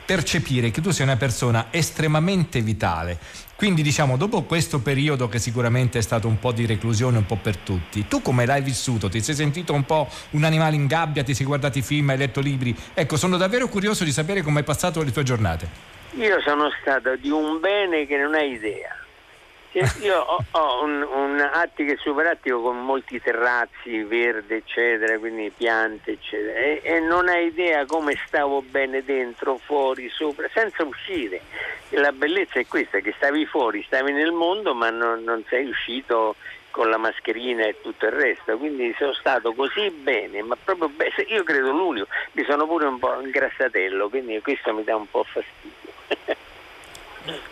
percepire 0.04 0.70
che 0.70 0.82
tu 0.82 0.90
sei 0.90 1.06
una 1.06 1.16
persona 1.16 1.68
estremamente 1.70 2.60
vitale. 2.60 3.18
Quindi 3.56 3.82
diciamo, 3.82 4.16
dopo 4.16 4.42
questo 4.42 4.80
periodo 4.80 5.28
che 5.28 5.38
sicuramente 5.38 5.98
è 5.98 6.02
stato 6.02 6.26
un 6.26 6.40
po' 6.40 6.50
di 6.50 6.66
reclusione 6.66 7.18
un 7.18 7.26
po' 7.26 7.38
per 7.40 7.56
tutti, 7.56 8.06
tu 8.08 8.20
come 8.20 8.46
l'hai 8.46 8.62
vissuto? 8.62 9.08
Ti 9.08 9.20
sei 9.20 9.34
sentito 9.34 9.72
un 9.72 9.84
po' 9.84 10.08
un 10.30 10.42
animale 10.42 10.74
in 10.74 10.86
gabbia? 10.86 11.22
Ti 11.22 11.34
sei 11.34 11.46
guardati 11.46 11.80
film, 11.80 12.10
hai 12.10 12.16
letto 12.16 12.40
libri? 12.40 12.76
Ecco, 12.92 13.16
sono 13.16 13.36
davvero 13.36 13.68
curioso 13.68 14.02
di 14.02 14.10
sapere 14.10 14.42
come 14.42 14.58
hai 14.58 14.64
passato 14.64 15.02
le 15.02 15.12
tue 15.12 15.22
giornate. 15.22 15.92
Io 16.16 16.40
sono 16.40 16.68
stato 16.80 17.14
di 17.16 17.30
un 17.30 17.60
bene 17.60 18.06
che 18.06 18.16
non 18.16 18.34
hai 18.34 18.52
idea. 18.52 19.03
Io 20.02 20.20
ho, 20.20 20.44
ho 20.52 20.84
un, 20.84 21.02
un, 21.02 21.40
attico 21.40 21.92
e 21.92 21.96
superattico 21.96 22.62
con 22.62 22.84
molti 22.84 23.20
terrazzi, 23.20 24.04
verde, 24.04 24.56
eccetera, 24.56 25.18
quindi 25.18 25.50
piante, 25.50 26.12
eccetera, 26.12 26.58
e, 26.58 26.80
e, 26.84 27.00
non 27.00 27.28
hai 27.28 27.46
idea 27.46 27.84
come 27.84 28.16
stavo 28.26 28.62
bene 28.62 29.02
dentro, 29.04 29.58
fuori, 29.58 30.08
sopra, 30.10 30.48
senza 30.52 30.84
uscire. 30.84 31.40
La 31.90 32.12
bellezza 32.12 32.60
è 32.60 32.66
questa, 32.66 33.00
che 33.00 33.14
stavi 33.16 33.46
fuori, 33.46 33.82
stavi 33.82 34.12
nel 34.12 34.30
mondo, 34.30 34.74
ma 34.74 34.90
non, 34.90 35.24
non 35.24 35.44
sei 35.48 35.66
uscito 35.66 36.36
con 36.70 36.88
la 36.88 36.96
mascherina 36.96 37.66
e 37.66 37.80
tutto 37.80 38.06
il 38.06 38.12
resto, 38.12 38.56
quindi 38.56 38.94
sono 38.96 39.12
stato 39.14 39.52
così 39.54 39.90
bene, 39.90 40.42
ma 40.42 40.56
proprio 40.62 40.88
bene, 40.88 41.14
io 41.28 41.42
credo 41.42 41.72
l'unico, 41.72 42.06
mi 42.32 42.44
sono 42.44 42.66
pure 42.66 42.86
un 42.86 42.98
po' 42.98 43.20
ingrassatello, 43.20 44.08
quindi 44.08 44.40
questo 44.40 44.72
mi 44.72 44.84
dà 44.84 44.94
un 44.94 45.08
po' 45.10 45.24
fastidio. 45.24 46.36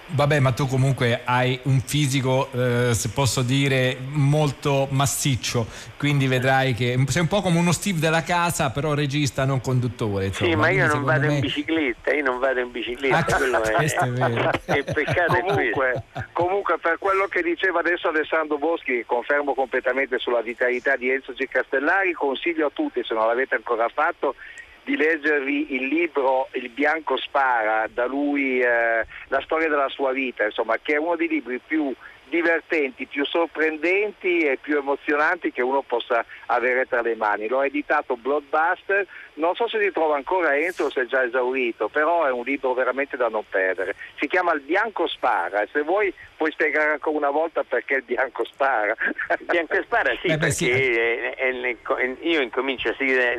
Vabbè, 0.09 0.41
ma 0.41 0.53
tu 0.53 0.67
comunque 0.67 1.23
hai 1.25 1.59
un 1.65 1.81
fisico, 1.81 2.51
eh, 2.53 2.93
se 2.93 3.09
posso 3.09 3.41
dire, 3.41 3.97
molto 4.11 4.87
massiccio, 4.91 5.67
quindi 5.97 6.27
vedrai 6.27 6.75
che 6.75 7.03
sei 7.09 7.23
un 7.23 7.29
po' 7.29 7.41
come 7.41 7.59
uno 7.59 7.73
Steve 7.73 7.99
della 7.99 8.23
casa, 8.23 8.71
però 8.71 8.93
regista, 8.93 9.47
non 9.47 9.63
conduttore. 9.63 10.27
Insomma. 10.27 10.51
Sì, 10.51 10.57
ma 10.57 10.69
io 10.69 10.87
non 10.87 11.05
vado 11.05 11.27
me... 11.27 11.35
in 11.35 11.41
bicicletta, 11.41 12.13
io 12.13 12.23
non 12.23 12.39
vado 12.39 12.61
in 12.61 12.71
bicicletta, 12.71 13.17
ah, 13.17 13.37
quello 13.37 13.63
è, 13.63 13.73
questo 13.73 14.05
è 14.05 14.11
vero. 14.11 14.51
è 14.67 14.85
peccato 14.85 15.41
comunque, 15.41 16.03
comunque, 16.33 16.79
per 16.79 16.99
quello 16.99 17.27
che 17.27 17.43
diceva 17.43 17.81
adesso 17.81 18.09
Alessandro 18.09 18.59
Boschi, 18.59 19.05
confermo 19.07 19.55
completamente 19.55 20.19
sulla 20.19 20.43
vitalità 20.43 20.97
di 20.97 21.11
Enzo 21.11 21.33
G. 21.33 21.47
Castellari, 21.49 22.13
consiglio 22.13 22.67
a 22.67 22.71
tutti, 22.73 23.03
se 23.03 23.15
non 23.15 23.27
l'avete 23.27 23.55
ancora 23.55 23.89
fatto, 23.89 24.35
di 24.85 24.97
leggervi 24.97 25.75
il 25.75 25.87
libro 25.87 26.49
Il 26.53 26.69
bianco 26.71 27.17
spara, 27.17 27.87
da 27.93 28.07
lui 28.07 28.61
eh, 28.61 29.07
la 29.29 29.41
storia 29.43 29.69
della 29.69 29.89
sua 29.89 30.13
vita, 30.13 30.45
insomma, 30.45 30.77
che 30.81 30.95
è 30.95 30.99
uno 30.99 31.17
dei 31.17 31.29
libri 31.29 31.61
più 31.65 31.95
divertenti, 32.33 33.05
più 33.07 33.27
sorprendenti 33.27 34.41
e 34.41 34.57
più 34.59 34.79
emozionanti 34.79 35.53
che 35.53 35.61
uno 35.61 35.83
possa 35.83 36.25
avere 36.47 36.87
tra 36.87 37.03
le 37.03 37.15
mani. 37.15 37.47
L'ho 37.47 37.63
editato 37.63 38.17
Bloodbuster, 38.17 39.07
non 39.35 39.55
so 39.55 39.69
se 39.69 39.79
si 39.83 39.93
trova 39.93 40.17
ancora 40.17 40.57
entro 40.57 40.87
o 40.87 40.91
se 40.91 41.03
è 41.03 41.05
già 41.05 41.23
esaurito, 41.23 41.89
però 41.89 42.25
è 42.25 42.33
un 42.33 42.43
libro 42.43 42.73
veramente 42.73 43.19
da 43.19 43.29
non 43.29 43.45
perdere. 43.47 43.95
Si 44.19 44.27
chiama 44.29 44.55
Il 44.55 44.63
bianco 44.63 45.07
spara 45.07 45.61
e 45.61 45.69
se 45.71 45.83
vuoi 45.83 46.13
puoi 46.35 46.51
spiegare 46.53 46.93
ancora 46.93 47.19
una 47.19 47.31
volta 47.31 47.65
perché 47.65 47.97
il 47.97 48.03
bianco 48.03 48.45
spara. 48.47 48.97
Il 49.39 49.45
bianco 49.45 49.83
spara 49.83 50.17
sì, 50.23 50.29
eh 50.29 50.39
beh, 50.39 50.39
perché 50.39 50.55
sì. 50.55 51.79
Io 52.23 52.41
incomincio 52.41 52.89
a 52.89 52.95
seguire 52.97 53.35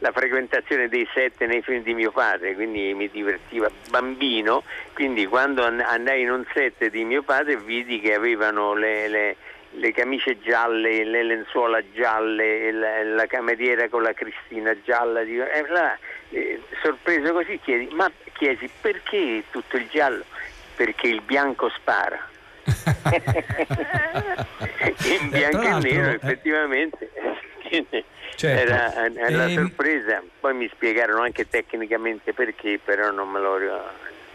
la 0.00 0.12
frequentazione 0.12 0.88
dei 0.88 1.06
set 1.12 1.42
nei 1.44 1.62
film 1.62 1.82
di 1.82 1.94
mio 1.94 2.10
padre, 2.10 2.54
quindi 2.54 2.92
mi 2.94 3.08
divertiva 3.10 3.70
bambino, 3.90 4.62
quindi 4.94 5.26
quando 5.26 5.62
andai 5.62 6.22
in 6.22 6.30
un 6.30 6.44
set 6.52 6.88
di 6.88 7.04
mio 7.04 7.22
padre 7.22 7.56
vidi 7.56 8.00
che 8.00 8.14
avevano 8.14 8.72
le, 8.74 9.08
le, 9.08 9.36
le 9.72 9.92
camicie 9.92 10.40
gialle, 10.40 11.04
le 11.04 11.22
lenzuola 11.22 11.82
gialle, 11.92 12.72
la, 12.72 13.04
la, 13.04 13.26
cameriera 13.26 13.88
con 13.88 14.02
la 14.02 14.14
cristina 14.14 14.74
gialla, 14.82 15.22
dico, 15.22 15.44
eh, 15.44 15.66
là, 15.68 15.96
eh, 16.30 16.62
sorpreso 16.82 17.32
così 17.34 17.60
chiedi, 17.62 17.88
ma 17.92 18.10
chiesi 18.32 18.70
perché 18.80 19.44
tutto 19.50 19.76
il 19.76 19.86
giallo? 19.90 20.24
Perché 20.76 21.08
il 21.08 21.20
bianco 21.20 21.68
spara. 21.76 22.26
in 25.20 25.28
bianco 25.28 25.62
e 25.62 25.78
nero 25.80 26.10
eh. 26.10 26.14
effettivamente 26.14 27.10
certo. 28.36 28.46
era, 28.46 28.92
una 29.28 29.46
e... 29.46 29.54
sorpresa, 29.54 30.22
poi 30.40 30.54
mi 30.54 30.68
spiegarono 30.72 31.22
anche 31.22 31.48
tecnicamente 31.48 32.32
perché, 32.32 32.80
però 32.82 33.10
non 33.10 33.28
me 33.28 33.40
lo 33.40 33.58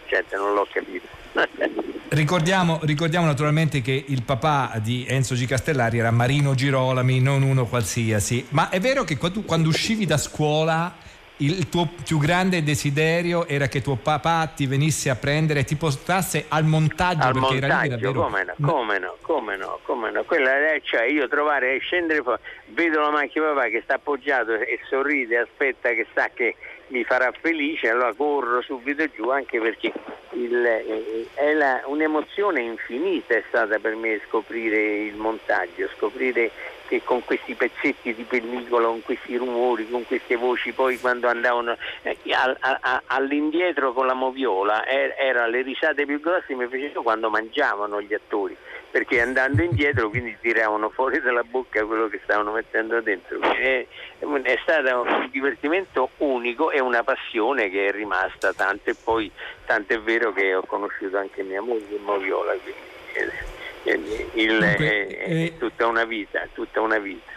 certo, 0.07 0.37
non 0.37 0.53
l'ho 0.53 0.67
capito. 0.71 1.07
ricordiamo, 2.09 2.79
ricordiamo, 2.83 3.25
naturalmente 3.25 3.81
che 3.81 4.05
il 4.07 4.23
papà 4.23 4.79
di 4.81 5.05
Enzo 5.07 5.35
G. 5.35 5.45
Castellari 5.45 5.99
era 5.99 6.11
Marino 6.11 6.55
Girolami, 6.55 7.19
non 7.19 7.41
uno 7.41 7.65
qualsiasi, 7.65 8.45
ma 8.49 8.69
è 8.69 8.79
vero 8.79 9.03
che 9.03 9.17
quando, 9.17 9.41
quando 9.41 9.69
uscivi 9.69 10.05
da 10.05 10.17
scuola 10.17 11.03
il 11.37 11.67
tuo 11.67 11.89
più 12.05 12.17
grande 12.17 12.63
desiderio 12.63 13.45
era 13.45 13.67
che 13.67 13.81
tuo 13.81 13.95
papà 13.95 14.53
ti 14.55 14.67
venisse 14.67 15.09
a 15.09 15.15
prendere 15.15 15.61
e 15.61 15.63
ti 15.65 15.75
portasse 15.75 16.45
al 16.47 16.63
montaggio 16.63 17.27
al 17.27 17.33
perché 17.33 17.39
montaggio, 17.39 17.65
era 17.65 17.81
lì 17.81 17.89
davvero... 17.89 18.13
come 18.13 18.43
no, 18.45 18.53
come 18.61 18.99
no, 18.99 19.17
come 19.21 19.57
no, 19.57 19.79
come 19.83 20.11
no. 20.11 20.23
Quella 20.23 20.51
cioè 20.81 21.03
io 21.03 21.27
trovare 21.27 21.75
e 21.75 21.79
scendere 21.79 22.21
fuori, 22.21 22.39
vedo 22.67 23.01
la 23.01 23.11
macchina 23.11 23.47
papà 23.47 23.67
che 23.67 23.81
sta 23.83 23.95
appoggiato 23.95 24.53
e 24.53 24.79
sorride, 24.87 25.39
aspetta 25.39 25.89
che 25.89 26.07
sa 26.13 26.29
che 26.33 26.55
mi 26.87 27.03
farà 27.03 27.31
felice, 27.37 27.89
allora 27.89 28.13
corro 28.13 28.61
subito 28.61 29.05
giù 29.07 29.29
anche 29.29 29.59
perché 29.59 29.91
il, 30.31 31.31
è 31.33 31.53
la, 31.53 31.81
un'emozione 31.85 32.61
infinita 32.61 33.35
è 33.35 33.43
stata 33.47 33.79
per 33.79 33.95
me 33.95 34.21
scoprire 34.27 34.77
il 35.03 35.15
montaggio, 35.15 35.89
scoprire 35.97 36.51
che 36.87 37.01
con 37.03 37.23
questi 37.23 37.53
pezzetti 37.53 38.13
di 38.13 38.23
pellicola, 38.23 38.87
con 38.87 39.01
questi 39.03 39.35
rumori, 39.35 39.89
con 39.89 40.05
queste 40.05 40.35
voci, 40.35 40.71
poi 40.71 40.99
quando 40.99 41.27
andavano 41.27 41.77
eh, 42.03 42.17
a, 42.31 42.57
a, 42.59 43.01
all'indietro 43.07 43.93
con 43.93 44.05
la 44.05 44.13
moviola, 44.13 44.85
er, 44.85 45.15
era 45.17 45.47
le 45.47 45.61
risate 45.61 46.05
più 46.05 46.19
grosse 46.19 46.53
mi 46.55 46.65
facevano 46.67 47.01
quando 47.01 47.29
mangiavano 47.29 48.01
gli 48.01 48.13
attori, 48.13 48.55
perché 48.89 49.21
andando 49.21 49.63
indietro 49.63 50.09
quindi 50.09 50.37
tiravano 50.39 50.89
fuori 50.89 51.19
dalla 51.21 51.43
bocca 51.43 51.85
quello 51.85 52.07
che 52.07 52.19
stavano 52.23 52.51
mettendo 52.51 53.01
dentro. 53.01 53.39
È, 53.41 53.85
è 54.19 54.59
stato 54.61 55.01
un 55.01 55.29
divertimento 55.31 56.09
unico 56.17 56.71
e 56.71 56.79
una 56.79 57.03
passione 57.03 57.69
che 57.69 57.87
è 57.87 57.91
rimasta 57.91 58.53
tanto 58.53 58.89
e 58.89 58.95
poi 59.01 59.31
tanto 59.65 59.93
è 59.93 59.99
vero 59.99 60.31
che 60.33 60.55
ho 60.55 60.63
conosciuto 60.65 61.17
anche 61.17 61.43
mia 61.43 61.61
moglie 61.61 61.97
Moviola. 62.03 62.53
Quindi, 62.53 62.79
eh, 63.13 63.54
il, 63.93 64.57
Dunque, 64.59 65.07
è, 65.07 65.17
è 65.17 65.31
eh, 65.31 65.53
tutta 65.57 65.87
una 65.87 66.05
vita, 66.05 66.47
tutta 66.53 66.81
una 66.81 66.97
vita. 66.97 67.33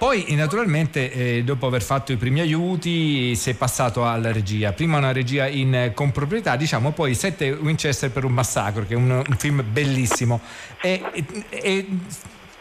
Poi 0.00 0.24
naturalmente 0.30 1.12
eh, 1.12 1.44
dopo 1.44 1.66
aver 1.66 1.82
fatto 1.82 2.10
i 2.10 2.16
primi 2.16 2.40
aiuti 2.40 3.34
si 3.36 3.50
è 3.50 3.54
passato 3.54 4.06
alla 4.06 4.32
regia, 4.32 4.72
prima 4.72 4.96
una 4.96 5.12
regia 5.12 5.46
in 5.46 5.74
eh, 5.74 5.92
comproprietà, 5.92 6.56
diciamo 6.56 6.92
poi 6.92 7.14
Sette 7.14 7.50
Winchester 7.50 8.10
per 8.10 8.24
un 8.24 8.32
massacro 8.32 8.86
che 8.86 8.94
è 8.94 8.96
un, 8.96 9.10
un 9.10 9.36
film 9.36 9.62
bellissimo 9.70 10.40
e, 10.80 11.02
e, 11.12 11.24
e 11.50 11.86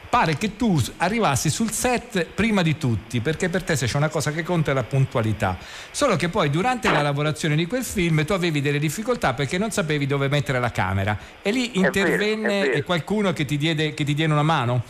pare 0.09 0.37
che 0.37 0.55
tu 0.55 0.77
arrivassi 0.97 1.49
sul 1.49 1.71
set 1.71 2.25
prima 2.25 2.61
di 2.61 2.77
tutti, 2.77 3.21
perché 3.21 3.49
per 3.49 3.63
te 3.63 3.75
se 3.75 3.85
c'è 3.85 3.97
una 3.97 4.09
cosa 4.09 4.31
che 4.31 4.43
conta 4.43 4.71
è 4.71 4.73
la 4.73 4.83
puntualità. 4.83 5.57
Solo 5.91 6.15
che 6.15 6.29
poi 6.29 6.49
durante 6.49 6.89
la 6.89 7.01
lavorazione 7.01 7.55
di 7.55 7.67
quel 7.67 7.83
film 7.83 8.25
tu 8.25 8.33
avevi 8.33 8.61
delle 8.61 8.79
difficoltà 8.79 9.33
perché 9.33 9.57
non 9.57 9.71
sapevi 9.71 10.07
dove 10.07 10.27
mettere 10.27 10.59
la 10.59 10.71
camera 10.71 11.17
e 11.41 11.51
lì 11.51 11.77
intervenne 11.77 12.47
è 12.47 12.59
vero, 12.59 12.65
è 12.65 12.71
vero. 12.71 12.85
qualcuno 12.85 13.33
che 13.33 13.45
ti, 13.45 13.57
diede, 13.57 13.93
che 13.93 14.03
ti 14.03 14.13
diede 14.13 14.33
una 14.33 14.43
mano? 14.43 14.83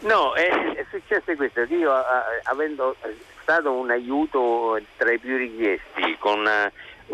No, 0.00 0.34
è, 0.34 0.48
è 0.48 0.84
successo 0.90 1.34
questo, 1.34 1.62
io 1.62 1.92
avendo 2.42 2.96
stato 3.40 3.72
un 3.72 3.90
aiuto 3.90 4.80
tra 4.96 5.12
i 5.12 5.18
più 5.18 5.36
richiesti 5.36 6.16
con 6.18 6.46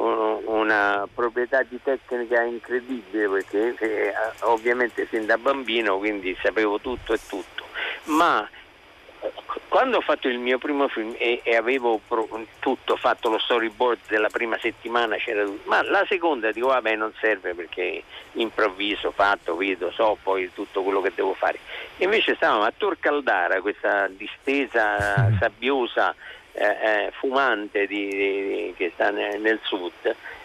una 0.00 1.08
proprietà 1.12 1.62
di 1.62 1.78
tecnica 1.82 2.42
incredibile 2.42 3.28
perché 3.28 3.76
eh, 3.76 4.14
ovviamente 4.40 5.06
sin 5.10 5.26
da 5.26 5.36
bambino 5.36 5.98
quindi 5.98 6.36
sapevo 6.42 6.80
tutto 6.80 7.12
e 7.12 7.18
tutto. 7.28 7.64
Ma 8.04 8.48
quando 9.68 9.98
ho 9.98 10.00
fatto 10.00 10.28
il 10.28 10.38
mio 10.38 10.58
primo 10.58 10.88
film 10.88 11.14
e, 11.18 11.40
e 11.44 11.54
avevo 11.54 12.00
pro, 12.06 12.26
tutto 12.58 12.96
fatto 12.96 13.28
lo 13.28 13.38
storyboard 13.38 14.00
della 14.08 14.28
prima 14.28 14.58
settimana 14.58 15.16
c'era 15.16 15.44
tutto 15.44 15.68
ma 15.68 15.82
la 15.82 16.04
seconda 16.08 16.50
dico 16.50 16.68
vabbè 16.68 16.96
non 16.96 17.12
serve 17.20 17.54
perché 17.54 18.02
improvviso 18.32 19.10
fatto 19.10 19.56
vedo 19.56 19.90
so 19.90 20.16
poi 20.22 20.50
tutto 20.54 20.82
quello 20.82 21.00
che 21.00 21.12
devo 21.14 21.34
fare. 21.34 21.58
Invece 21.98 22.34
stavamo 22.34 22.62
a 22.62 22.72
Tor 22.76 22.98
Caldara 22.98 23.60
questa 23.60 24.08
distesa 24.08 25.30
sabbiosa 25.38 26.14
eh, 26.52 26.64
eh, 26.64 27.10
fumante 27.12 27.86
di, 27.86 28.08
di, 28.08 28.74
che 28.76 28.90
sta 28.94 29.10
nel, 29.10 29.40
nel 29.40 29.60
sud 29.62 29.92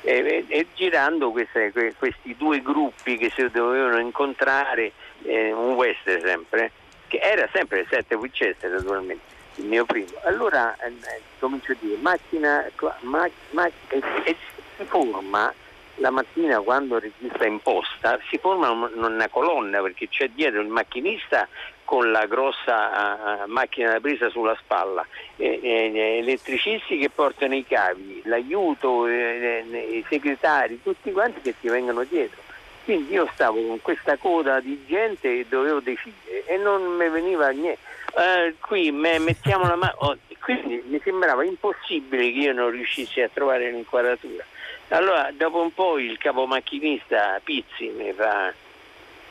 e, 0.02 0.46
e 0.48 0.68
girando 0.76 1.32
queste, 1.32 1.72
questi 1.98 2.36
due 2.38 2.62
gruppi 2.62 3.18
che 3.18 3.32
si 3.32 3.50
dovevano 3.50 4.00
incontrare, 4.00 4.92
eh, 5.24 5.52
un 5.52 5.74
western 5.74 6.22
sempre, 6.22 6.72
che 7.08 7.18
era 7.18 7.50
sempre 7.52 7.82
il 7.82 7.88
7 7.90 8.14
Winchester 8.16 8.70
naturalmente, 8.70 9.24
il 9.56 9.66
mio 9.66 9.86
primo. 9.86 10.10
Allora 10.24 10.76
eh, 10.78 11.22
comincio 11.40 11.72
a 11.72 11.76
dire 11.80 11.98
macchina, 11.98 12.70
ma, 13.02 13.28
ma, 13.52 13.66
e, 13.66 14.02
e 14.26 14.36
si 14.78 14.84
forma 14.86 15.52
la 15.96 16.10
mattina 16.10 16.60
quando 16.60 16.96
il 16.98 17.02
regista 17.04 17.46
imposta 17.46 18.20
si 18.30 18.38
forma 18.38 18.70
una 18.70 19.28
colonna 19.30 19.82
perché 19.82 20.10
c'è 20.10 20.30
dietro 20.30 20.62
il 20.62 20.68
macchinista 20.68 21.48
con 21.86 22.12
la 22.12 22.26
grossa 22.26 23.44
uh, 23.46 23.50
macchina 23.50 23.92
da 23.92 24.00
presa 24.00 24.30
sulla 24.30 24.58
spalla, 24.60 25.06
eh, 25.38 25.60
eh, 25.62 26.18
elettricisti 26.18 26.98
che 26.98 27.10
portano 27.12 27.54
i 27.54 27.64
cavi, 27.64 28.22
l'aiuto, 28.26 29.06
eh, 29.08 29.64
i 29.92 30.04
segretari, 30.10 30.82
tutti 30.82 31.12
quanti 31.12 31.42
che 31.42 31.54
ti 31.60 31.70
vengono 31.70 32.04
dietro. 32.04 32.42
Quindi 32.84 33.14
io 33.14 33.30
stavo 33.34 33.62
con 33.66 33.82
questa 33.82 34.18
coda 34.18 34.60
di 34.60 34.84
gente 34.88 35.40
e 35.40 35.46
dovevo 35.48 35.80
decidere 35.80 36.46
e 36.46 36.58
non 36.58 36.84
mi 36.96 37.08
veniva 37.10 37.50
niente. 37.50 37.80
Uh, 38.16 38.54
qui 38.62 38.92
me, 38.92 39.20
mettiamo 39.20 39.68
la 39.68 39.76
mano, 39.76 39.94
oh, 39.98 40.18
quindi 40.40 40.82
mi 40.88 41.00
sembrava 41.04 41.44
impossibile 41.44 42.32
che 42.32 42.38
io 42.38 42.54
non 42.54 42.70
riuscissi 42.70 43.22
a 43.22 43.30
trovare 43.32 43.70
l'inquadratura. 43.72 44.46
Allora 44.90 45.30
dopo 45.34 45.62
un 45.62 45.74
po' 45.74 45.98
il 45.98 46.18
capomacchinista 46.18 47.40
Pizzi 47.44 47.88
mi 47.90 48.14
fa 48.14 48.54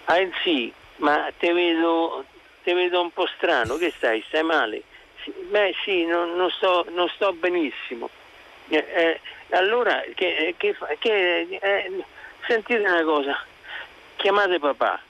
Ah 0.07 0.29
sì, 0.43 0.71
ma 0.97 1.33
te 1.39 1.53
vedo, 1.53 2.25
te 2.63 2.75
vedo 2.75 3.01
un 3.01 3.11
po' 3.11 3.27
strano, 3.37 3.77
che 3.77 3.93
stai? 3.97 4.23
Stai 4.29 4.43
male? 4.43 4.83
Beh 5.49 5.75
sì, 5.83 6.05
non, 6.05 6.37
non, 6.37 6.51
sto, 6.51 6.85
non 6.91 7.09
sto, 7.09 7.33
benissimo. 7.33 8.11
Eh, 8.69 8.85
eh, 8.87 9.21
allora, 9.51 10.03
che, 10.15 10.55
che, 10.59 10.77
che, 10.99 11.59
eh, 11.59 12.05
sentite 12.47 12.81
una 12.81 13.03
cosa, 13.03 13.43
chiamate 14.17 14.59
papà. 14.59 15.01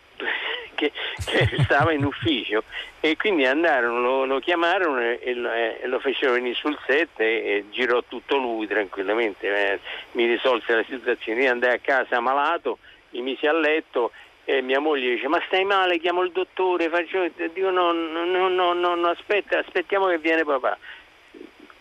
Che, 0.74 0.92
che, 1.24 1.62
stava 1.64 1.92
in 1.92 2.04
ufficio. 2.04 2.64
E 3.00 3.16
quindi 3.16 3.46
andarono, 3.46 4.00
lo, 4.00 4.24
lo 4.24 4.38
chiamarono 4.40 5.00
e, 5.00 5.20
e, 5.22 5.78
e, 5.82 5.86
lo 5.86 6.00
fecero 6.00 6.32
venire 6.32 6.54
sul 6.54 6.78
set 6.86 7.20
e, 7.20 7.24
e 7.24 7.64
girò 7.70 8.02
tutto 8.08 8.36
lui 8.36 8.66
tranquillamente, 8.66 9.46
eh, 9.46 9.80
mi 10.12 10.26
risolse 10.26 10.74
la 10.74 10.84
situazione, 10.88 11.42
io 11.42 11.50
andai 11.50 11.74
a 11.74 11.78
casa 11.78 12.20
malato, 12.20 12.78
mi 13.10 13.22
misi 13.22 13.46
a 13.46 13.52
letto 13.52 14.10
e 14.44 14.60
mia 14.60 14.80
moglie 14.80 15.14
dice 15.14 15.28
ma 15.28 15.42
stai 15.46 15.64
male, 15.64 15.98
chiamo 15.98 16.22
il 16.22 16.32
dottore, 16.32 16.88
faccio, 16.88 17.26
dico 17.52 17.70
no, 17.70 17.92
no, 17.92 18.48
no, 18.48 18.72
no, 18.72 19.08
aspetta, 19.08 19.58
aspettiamo 19.58 20.06
che 20.06 20.18
viene 20.18 20.44
papà. 20.44 20.78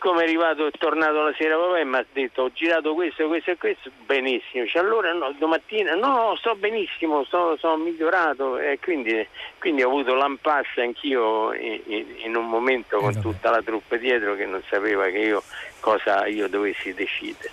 Come 0.04 0.20
è 0.20 0.24
arrivato, 0.26 0.68
è 0.68 0.72
tornato 0.78 1.24
la 1.24 1.34
sera 1.38 1.56
papà 1.56 1.80
e 1.80 1.86
mi 1.86 1.96
ha 1.96 2.06
detto 2.12 2.42
ho 2.42 2.52
girato 2.52 2.94
questo, 2.94 3.30
questo 3.30 3.52
e 3.52 3.58
questo, 3.58 3.90
benissimo. 4.06 4.66
Cioè, 4.68 4.82
allora 4.82 5.14
no, 5.14 5.34
domattina 5.40 5.96
no, 5.96 6.36
sto 6.40 6.56
benissimo, 6.56 7.24
sto, 7.24 7.56
sono 7.58 7.78
migliorato 7.78 8.58
e 8.58 8.80
quindi, 8.82 9.26
quindi, 9.60 9.82
ho 9.82 9.88
avuto 9.88 10.14
l'impasse 10.14 10.82
anch'io 10.82 11.54
in, 11.54 11.80
in, 11.86 12.06
in 12.26 12.36
un 12.36 12.50
momento 12.50 12.98
con 12.98 13.18
tutta 13.22 13.50
la 13.50 13.62
truppa 13.62 13.96
dietro 13.96 14.36
che 14.36 14.46
non 14.46 14.62
sapeva 14.70 15.06
che 15.06 15.20
io, 15.20 15.42
cosa 15.80 16.28
io 16.28 16.50
dovessi 16.50 16.94
decidere. 16.94 17.52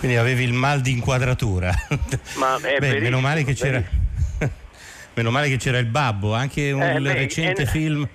Quindi 0.00 0.16
avevi 0.16 0.42
il 0.42 0.54
mal 0.54 0.80
di 0.80 0.90
inquadratura. 0.90 1.70
Ma 2.34 2.58
è 2.60 2.78
Beh, 2.80 2.98
meno 2.98 3.20
male 3.20 3.44
che 3.44 3.54
c'era. 3.54 3.80
meno 5.14 5.30
male 5.30 5.48
che 5.50 5.56
c'era 5.56 5.78
il 5.78 5.86
babbo, 5.86 6.34
anche 6.34 6.72
un 6.72 6.82
eh, 6.82 6.98
recente 6.98 7.62
beh, 7.62 7.70
film. 7.70 8.08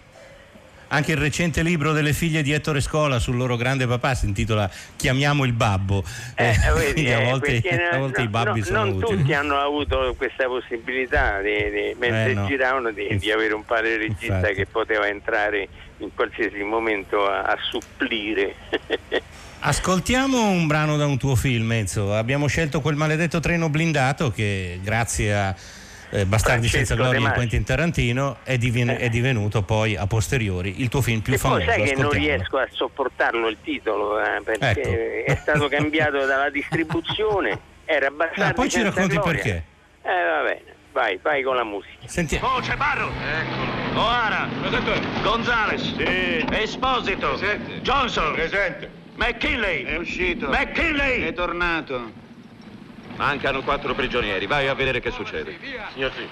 Anche 0.94 1.14
il 1.14 1.18
recente 1.18 1.64
libro 1.64 1.94
delle 1.94 2.12
figlie 2.12 2.42
di 2.42 2.52
Ettore 2.52 2.82
Scola 2.82 3.18
sul 3.18 3.38
loro 3.38 3.56
grande 3.56 3.88
papà 3.88 4.14
si 4.14 4.26
intitola 4.26 4.70
Chiamiamo 4.98 5.46
il 5.46 5.54
babbo. 5.54 6.04
Eh, 6.36 6.50
eh, 6.50 6.74
vedi, 6.76 7.10
a 7.14 7.22
volte, 7.22 7.62
a 7.92 7.98
volte 7.98 8.20
no, 8.20 8.26
i 8.26 8.28
babbi 8.28 8.60
no, 8.60 8.66
sono 8.66 8.84
non 8.84 8.94
utili. 8.96 9.18
tutti 9.18 9.34
hanno 9.34 9.58
avuto 9.58 10.14
questa 10.18 10.48
possibilità 10.48 11.40
di, 11.40 11.54
di, 11.70 11.96
mentre 11.98 12.32
eh, 12.32 12.34
no. 12.34 12.46
giravano 12.46 12.92
di, 12.92 13.18
di, 13.18 13.32
avere 13.32 13.54
un 13.54 13.64
padre 13.64 13.96
regista 13.98 14.36
Infatti. 14.36 14.54
che 14.54 14.66
poteva 14.66 15.08
entrare 15.08 15.68
in 16.00 16.10
qualsiasi 16.14 16.62
momento 16.64 17.26
a, 17.26 17.44
a 17.44 17.58
supplire. 17.62 18.56
Ascoltiamo 19.64 20.50
un 20.50 20.68
brano 20.68 20.98
da 20.98 21.06
un 21.06 21.18
tuo 21.18 21.36
film, 21.36 21.72
Enzo. 21.72 22.14
Abbiamo 22.14 22.48
scelto 22.48 22.82
quel 22.82 22.96
maledetto 22.96 23.40
treno 23.40 23.70
blindato 23.70 24.30
che 24.30 24.80
grazie 24.84 25.34
a 25.34 25.56
eh, 26.12 26.26
Bastardi 26.26 26.68
senza 26.68 26.96
gloria 26.96 27.20
di 27.20 27.34
Quentin 27.34 27.64
Tarantino 27.64 28.38
è, 28.44 28.58
divin- 28.58 28.96
è, 28.98 29.10
divenuto 29.10 29.64
poi 29.64 29.96
a 29.96 30.06
posteriori 30.08 30.82
il 30.82 30.90
tuo 30.90 31.02
film 31.02 31.22
più 31.22 31.34
e 31.34 31.38
famoso. 31.38 31.66
sai 31.66 31.84
che 31.84 31.96
non 31.96 32.12
riesco 32.12 32.58
a 32.58 32.68
sopportarlo 32.70 33.48
il 33.48 33.58
titolo 33.64 34.20
eh, 34.20 34.42
perché 34.44 35.24
ecco. 35.26 35.32
è 35.32 35.36
stato 35.36 35.68
cambiato 35.70 36.26
dalla 36.26 36.50
distribuzione, 36.50 37.60
era 37.86 38.10
Bastardi 38.12 38.42
ah, 38.42 38.54
poi 38.54 38.70
ci 38.70 38.82
racconti 38.82 39.16
gloria. 39.16 39.32
perché. 39.32 39.64
Eh 40.04 40.24
va 40.24 40.44
bene. 40.44 40.80
Vai, 40.92 41.18
vai 41.22 41.42
con 41.42 41.56
la 41.56 41.64
musica. 41.64 42.06
Sentiamo. 42.06 42.48
Oh, 42.48 42.60
c'è 42.60 42.76
Barro! 42.76 43.10
Eccolo. 43.10 44.02
O'Hara. 44.02 44.50
Presente. 44.60 45.08
Gonzales. 45.22 45.96
Sì. 45.96 46.46
Esposito. 46.52 47.30
Presente. 47.30 47.80
Johnson. 47.82 48.34
Presente. 48.34 48.90
McKinley! 49.16 49.84
È 49.86 49.96
uscito. 49.96 50.50
McKinley! 50.50 51.22
È 51.22 51.34
tornato. 51.34 52.12
Mancano 53.16 53.62
quattro 53.62 53.94
prigionieri. 53.94 54.48
Vai 54.48 54.68
a 54.68 54.74
vedere 54.74 55.00
che 55.00 55.12
succede. 55.12 55.58
Signor 55.94 56.12
sì. 56.14 56.28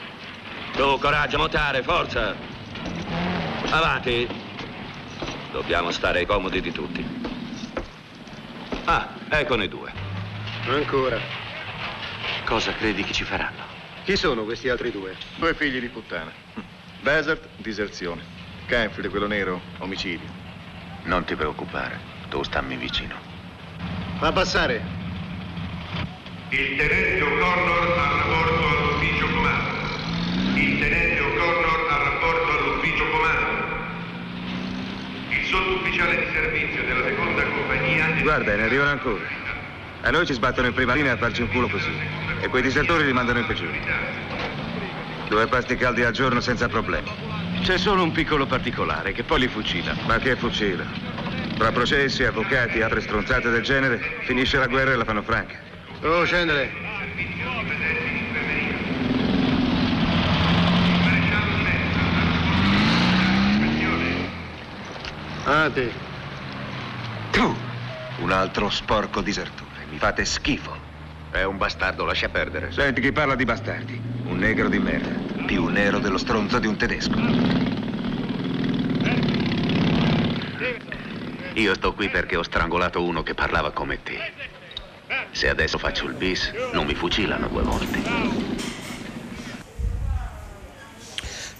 Tu, 0.74 1.00
coraggio, 1.00 1.38
montare, 1.38 1.84
forza. 1.84 2.36
Avanti. 3.70 4.28
Dobbiamo 5.52 5.92
stare 5.92 6.20
ai 6.20 6.26
comodi 6.26 6.62
di 6.62 6.72
tutti. 6.72 7.06
Ah, 8.86 9.10
eccone 9.30 9.68
due. 9.68 9.92
Ancora. 10.68 11.20
Cosa 12.46 12.74
credi 12.74 13.04
che 13.04 13.13
ci 13.13 13.24
faranno? 13.24 13.62
Chi 14.04 14.15
sono 14.15 14.44
questi 14.44 14.70
altri 14.70 14.92
due? 14.92 15.15
Due 15.36 15.54
figli 15.54 15.80
di 15.80 15.89
puttana. 15.89 16.32
Desert, 17.02 17.48
diserzione. 17.58 18.24
Canfield, 18.65 19.10
quello 19.10 19.28
nero, 19.28 19.62
omicidio. 19.80 20.28
Non 21.04 21.24
ti 21.26 21.36
preoccupare. 21.36 22.00
Tu 22.30 22.42
stammi 22.44 22.76
vicino. 22.76 23.15
Fa 24.18 24.32
passare. 24.32 24.98
Il 26.51 26.77
tenente 26.77 27.21
O'Connor 27.21 27.95
a 27.95 28.09
rapporto 28.09 28.67
all'ufficio 28.67 29.27
comando. 29.27 29.77
Il 30.55 30.79
tenente 30.79 31.19
O'Connor 31.21 31.88
a 31.91 31.97
rapporto 31.97 32.57
all'ufficio 32.57 33.07
comando. 33.07 33.75
Il 35.29 35.45
sottufficiale 35.45 36.15
di 36.15 36.25
servizio 36.33 36.83
della 36.85 37.03
seconda 37.03 37.43
compagnia... 37.43 38.07
Guarda, 38.23 38.55
ne 38.55 38.63
arrivano 38.63 38.89
ancora. 38.89 39.23
A 40.01 40.09
noi 40.09 40.25
ci 40.25 40.33
sbattono 40.33 40.65
in 40.65 40.73
prima 40.73 40.95
linea 40.95 41.13
a 41.13 41.17
farci 41.17 41.43
un 41.43 41.49
culo 41.49 41.67
così. 41.67 41.91
E 42.41 42.47
quei 42.47 42.63
disertori 42.63 43.05
li 43.05 43.13
mandano 43.13 43.38
in 43.38 43.45
peggiore. 43.45 43.79
Due 45.27 45.45
pasti 45.45 45.75
caldi 45.75 46.01
al 46.01 46.13
giorno 46.13 46.41
senza 46.41 46.67
problemi. 46.67 47.12
C'è 47.62 47.77
solo 47.77 48.01
un 48.01 48.12
piccolo 48.12 48.47
particolare 48.47 49.12
che 49.12 49.21
poi 49.21 49.41
li 49.41 49.47
fucila. 49.47 49.93
Ma 50.07 50.17
che 50.17 50.35
fucila? 50.35 50.83
Tra 51.59 51.71
processi, 51.71 52.23
avvocati 52.23 52.79
e 52.79 52.81
altre 52.81 53.01
stronzate 53.01 53.51
del 53.51 53.62
genere, 53.62 53.99
finisce 54.21 54.57
la 54.57 54.65
guerra 54.65 54.93
e 54.93 54.95
la 54.95 55.05
fanno 55.05 55.21
franca. 55.21 55.68
Oh, 56.01 56.23
scendere. 56.23 56.71
Ah, 65.43 65.69
te. 65.69 65.91
Tu, 67.31 67.55
un 68.19 68.31
altro 68.31 68.69
sporco 68.69 69.21
disertore. 69.21 69.85
Mi 69.89 69.97
fate 69.97 70.23
schifo. 70.23 70.77
È 71.31 71.43
un 71.43 71.57
bastardo, 71.57 72.05
lascia 72.05 72.29
perdere. 72.29 72.71
Senti 72.71 73.01
chi 73.01 73.12
parla 73.12 73.35
di 73.35 73.43
bastardi. 73.43 74.01
Un 74.23 74.38
negro 74.38 74.69
di 74.69 74.79
merda. 74.79 75.43
Più 75.45 75.65
nero 75.67 75.99
dello 75.99 76.17
stronzo 76.17 76.59
di 76.59 76.67
un 76.67 76.77
tedesco. 76.77 77.19
Io 81.55 81.73
sto 81.73 81.93
qui 81.93 82.07
perché 82.07 82.38
ho 82.38 82.43
strangolato 82.43 83.03
uno 83.03 83.21
che 83.21 83.33
parlava 83.33 83.71
come 83.71 84.01
te. 84.01 84.59
Se 85.39 85.47
adesso 85.47 85.78
faccio 85.78 86.06
il 86.06 86.15
bis, 86.15 86.52
non 86.73 86.86
mi 86.86 86.93
fucilano 86.93 87.47
due 87.47 87.62
volte. 87.62 87.97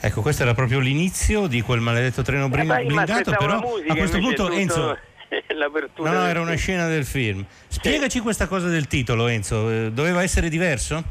Ecco, 0.02 0.22
questo 0.22 0.44
era 0.44 0.54
proprio 0.54 0.80
l'inizio 0.80 1.48
di 1.48 1.62
quel 1.62 1.80
maledetto 1.80 2.22
treno 2.22 2.48
eh, 2.48 2.50
blindato, 2.50 3.34
però 3.40 3.62
musica, 3.62 3.94
a 3.94 3.96
questo 3.96 4.18
punto 4.20 4.52
Enzo... 4.52 4.98
L'apertura 5.56 6.12
no, 6.12 6.18
no, 6.18 6.26
era 6.26 6.42
una 6.42 6.56
scena 6.56 6.90
del 6.90 7.06
film. 7.06 7.46
Spiegaci 7.70 8.18
sì. 8.18 8.20
questa 8.20 8.48
cosa 8.48 8.68
del 8.68 8.88
titolo, 8.88 9.28
Enzo. 9.28 9.70
Eh, 9.70 9.92
doveva 9.94 10.24
essere 10.24 10.50
diverso? 10.50 11.02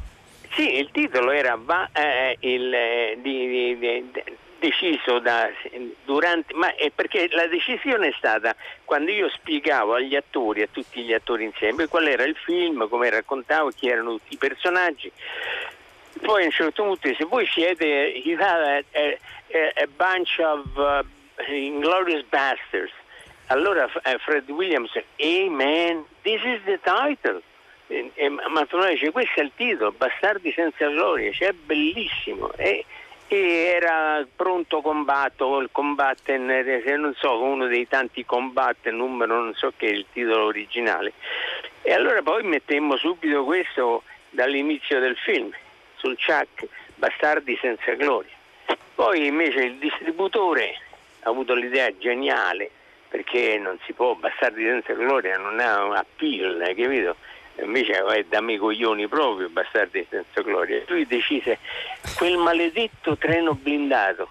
Sì, 0.50 0.76
il 0.76 0.90
titolo 0.92 1.31
era 1.31 1.59
va, 1.59 1.88
eh, 1.90 2.37
il, 2.40 2.70
eh, 2.70 3.18
di, 3.22 3.46
di, 3.48 3.78
di, 3.78 4.12
deciso 4.59 5.18
da, 5.18 5.49
durante, 6.05 6.55
ma 6.55 6.75
è 6.75 6.90
perché 6.90 7.29
la 7.31 7.47
decisione 7.47 8.09
è 8.09 8.14
stata 8.16 8.55
quando 8.85 9.11
io 9.11 9.29
spiegavo 9.31 9.94
agli 9.94 10.16
attori, 10.16 10.62
a 10.62 10.68
tutti 10.71 11.03
gli 11.03 11.12
attori 11.12 11.44
insieme, 11.44 11.87
qual 11.87 12.07
era 12.07 12.25
il 12.25 12.37
film, 12.37 12.88
come 12.88 13.11
raccontavo, 13.11 13.71
chi 13.71 13.88
erano 13.88 14.12
tutti 14.12 14.35
i 14.35 14.38
personaggi. 14.38 15.11
Poi 16.21 16.42
a 16.42 16.47
un 16.47 16.51
certo 16.51 16.83
punto 16.83 17.14
se 17.14 17.25
voi 17.25 17.47
siete, 17.47 17.85
you 18.25 18.37
have 18.40 18.85
a, 18.92 18.99
a, 18.99 19.83
a 19.83 19.87
bunch 19.97 20.38
of 20.38 20.66
uh, 20.77 21.05
inglorious 21.53 22.25
bastards. 22.29 22.92
Allora 23.47 23.85
uh, 23.85 24.18
Fred 24.18 24.51
Williams, 24.51 24.90
hey 25.16 25.49
man, 25.49 26.05
this 26.23 26.40
is 26.44 26.61
the 26.64 26.79
title. 26.83 27.40
E, 27.87 28.11
e 28.14 28.29
Mantonelli 28.29 28.94
dice 28.94 29.11
questo 29.11 29.40
è 29.40 29.44
il 29.44 29.53
titolo, 29.57 29.92
Bastardi 29.92 30.53
senza 30.53 30.88
gloria, 30.88 31.33
cioè 31.33 31.49
è 31.49 31.53
bellissimo. 31.53 32.53
E, 32.57 32.85
e 33.28 33.74
era 33.74 34.26
pronto 34.34 34.80
combatto, 34.80 35.58
il 35.60 35.68
combatten, 35.70 36.46
non 36.96 37.14
so, 37.14 37.42
uno 37.42 37.66
dei 37.66 37.86
tanti 37.86 38.24
combatten, 38.24 38.96
numero 38.96 39.38
non 39.40 39.54
so 39.54 39.72
che 39.76 39.86
è 39.86 39.90
il 39.90 40.06
titolo 40.10 40.46
originale. 40.46 41.12
E 41.82 41.92
allora 41.92 42.22
poi 42.22 42.42
mettemmo 42.42 42.96
subito 42.96 43.44
questo 43.44 44.02
dall'inizio 44.30 44.98
del 44.98 45.16
film, 45.16 45.50
sul 45.96 46.16
Chuck, 46.16 46.66
Bastardi 46.94 47.56
senza 47.60 47.92
gloria. 47.92 48.32
Poi 48.94 49.26
invece 49.26 49.64
il 49.64 49.76
distributore 49.76 50.74
ha 51.20 51.28
avuto 51.28 51.54
l'idea 51.54 51.96
geniale, 51.98 52.70
perché 53.08 53.58
non 53.58 53.78
si 53.84 53.92
può, 53.92 54.14
Bastardi 54.14 54.64
senza 54.64 54.94
gloria 54.94 55.36
non 55.36 55.60
ha 55.60 55.84
un 55.84 55.94
appeal, 55.94 56.58
capito? 56.74 57.16
Invece 57.62 58.05
è 58.05 58.25
da 58.29 58.40
me 58.40 58.57
coglioni 58.59 59.09
proprio, 59.09 59.49
bastardi 59.49 60.07
senza 60.09 60.40
gloria. 60.42 60.83
Lui 60.87 61.07
decise 61.07 61.59
quel 62.16 62.37
maledetto 62.37 63.16
treno 63.16 63.55
blindato 63.55 64.29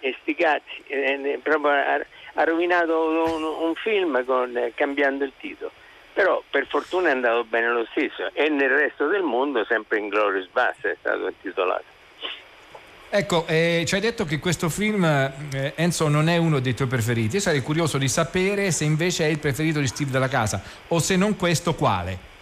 e 0.00 0.16
sti 0.20 0.34
cazzi, 0.34 0.82
eh, 0.86 1.38
proprio 1.42 1.70
ha, 1.70 2.04
ha 2.34 2.44
rovinato 2.44 3.08
un, 3.36 3.42
un 3.42 3.74
film 3.74 4.24
con, 4.24 4.56
eh, 4.56 4.72
cambiando 4.74 5.24
il 5.24 5.32
titolo. 5.38 5.70
Però 6.12 6.42
per 6.48 6.66
fortuna 6.68 7.08
è 7.08 7.12
andato 7.12 7.44
bene 7.44 7.72
lo 7.72 7.86
stesso 7.90 8.30
e 8.34 8.48
nel 8.48 8.70
resto 8.70 9.08
del 9.08 9.22
mondo 9.22 9.64
sempre 9.64 9.98
in 9.98 10.08
Glorious 10.08 10.48
Bass 10.52 10.76
è 10.82 10.96
stato 11.00 11.26
intitolato. 11.26 11.92
Ecco, 13.10 13.46
eh, 13.46 13.84
ci 13.86 13.94
hai 13.94 14.00
detto 14.00 14.24
che 14.24 14.38
questo 14.38 14.68
film, 14.68 15.04
eh, 15.04 15.72
Enzo, 15.76 16.08
non 16.08 16.28
è 16.28 16.36
uno 16.36 16.58
dei 16.58 16.74
tuoi 16.74 16.88
preferiti. 16.88 17.36
Io 17.36 17.40
sarei 17.40 17.62
curioso 17.62 17.96
di 17.96 18.08
sapere 18.08 18.70
se 18.72 18.84
invece 18.84 19.24
è 19.24 19.28
il 19.28 19.38
preferito 19.38 19.78
di 19.80 19.86
Steve 19.86 20.10
della 20.10 20.28
Casa 20.28 20.60
o 20.88 20.98
se 20.98 21.16
non 21.16 21.36
questo, 21.36 21.74
quale? 21.74 22.32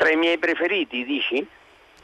Tra 0.00 0.10
i 0.10 0.16
miei 0.16 0.38
preferiti, 0.38 1.04
dici? 1.04 1.46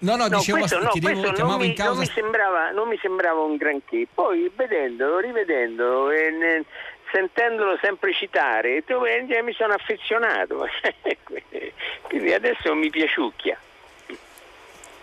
No, 0.00 0.16
no, 0.16 0.26
No, 0.28 0.36
dicevo, 0.36 0.58
questo, 0.58 0.82
no, 0.82 0.90
questo 0.90 1.46
non, 1.46 1.58
mi, 1.58 1.72
causa... 1.72 1.92
non 1.92 2.00
mi 2.00 2.10
sembrava, 2.12 2.70
non 2.72 2.88
mi 2.88 2.98
sembrava 3.00 3.40
un 3.40 3.56
granché. 3.56 4.06
Poi 4.12 4.52
vedendolo, 4.54 5.18
rivedendolo 5.18 6.10
e 6.10 6.30
ne- 6.30 6.64
sentendolo 7.10 7.78
sempre 7.80 8.12
citare, 8.12 8.84
eh, 8.84 9.42
mi 9.42 9.54
sono 9.54 9.72
affezionato. 9.72 10.68
Quindi 12.06 12.34
adesso 12.34 12.74
mi 12.74 12.90
piaciucchia. 12.90 13.58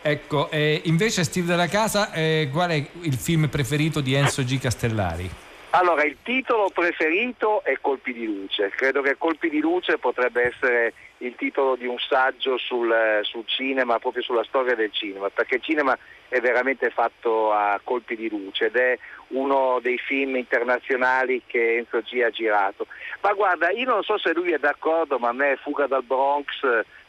Ecco, 0.04 0.52
eh, 0.52 0.82
invece 0.84 1.24
Steve 1.24 1.48
della 1.48 1.68
Casa, 1.68 2.12
eh, 2.12 2.50
qual 2.52 2.70
è 2.70 2.86
il 3.02 3.16
film 3.16 3.48
preferito 3.48 4.02
di 4.02 4.14
Enzo 4.14 4.44
G. 4.44 4.60
Castellari? 4.60 5.28
Allora, 5.76 6.04
il 6.04 6.18
titolo 6.22 6.70
preferito 6.70 7.64
è 7.64 7.80
Colpi 7.82 8.14
di 8.14 8.28
luce. 8.28 8.70
Credo 8.70 9.02
che 9.02 9.18
Colpi 9.18 9.50
di 9.50 9.60
luce 9.60 9.98
potrebbe 9.98 10.44
essere 10.44 10.94
il 11.18 11.34
titolo 11.34 11.76
di 11.76 11.88
un 11.88 11.98
saggio 11.98 12.60
sul, 12.60 12.92
eh, 12.92 13.22
sul 13.24 13.44
cinema, 13.48 13.98
proprio 13.98 14.22
sulla 14.22 14.44
storia 14.44 14.76
del 14.76 14.92
cinema, 14.92 15.32
perché 15.32 15.56
il 15.56 15.64
cinema 15.64 15.98
è 16.28 16.40
veramente 16.42 16.92
fatto 16.92 17.52
a 17.52 17.80
colpi 17.84 18.16
di 18.16 18.30
luce 18.30 18.66
ed 18.66 18.76
è 18.76 19.00
uno 19.30 19.80
dei 19.82 19.98
film 19.98 20.36
internazionali 20.36 21.42
che 21.48 21.78
Enzo 21.78 22.02
G 22.02 22.22
ha 22.22 22.30
girato. 22.30 22.86
Ma 23.22 23.34
guarda, 23.34 23.72
io 23.72 23.86
non 23.86 24.04
so 24.04 24.20
se 24.20 24.32
lui 24.32 24.52
è 24.52 24.60
d'accordo, 24.60 25.18
ma 25.18 25.30
a 25.30 25.34
me 25.34 25.58
Fuga 25.60 25.88
dal 25.88 26.04
Bronx 26.04 26.52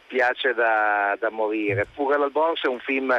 piace 0.07 0.55
da, 0.55 1.15
da 1.21 1.29
morire. 1.29 1.87
Fuga 1.93 2.17
dal 2.17 2.31
Bronx 2.31 2.63
è 2.65 2.69
un 2.69 2.81
film 2.81 3.15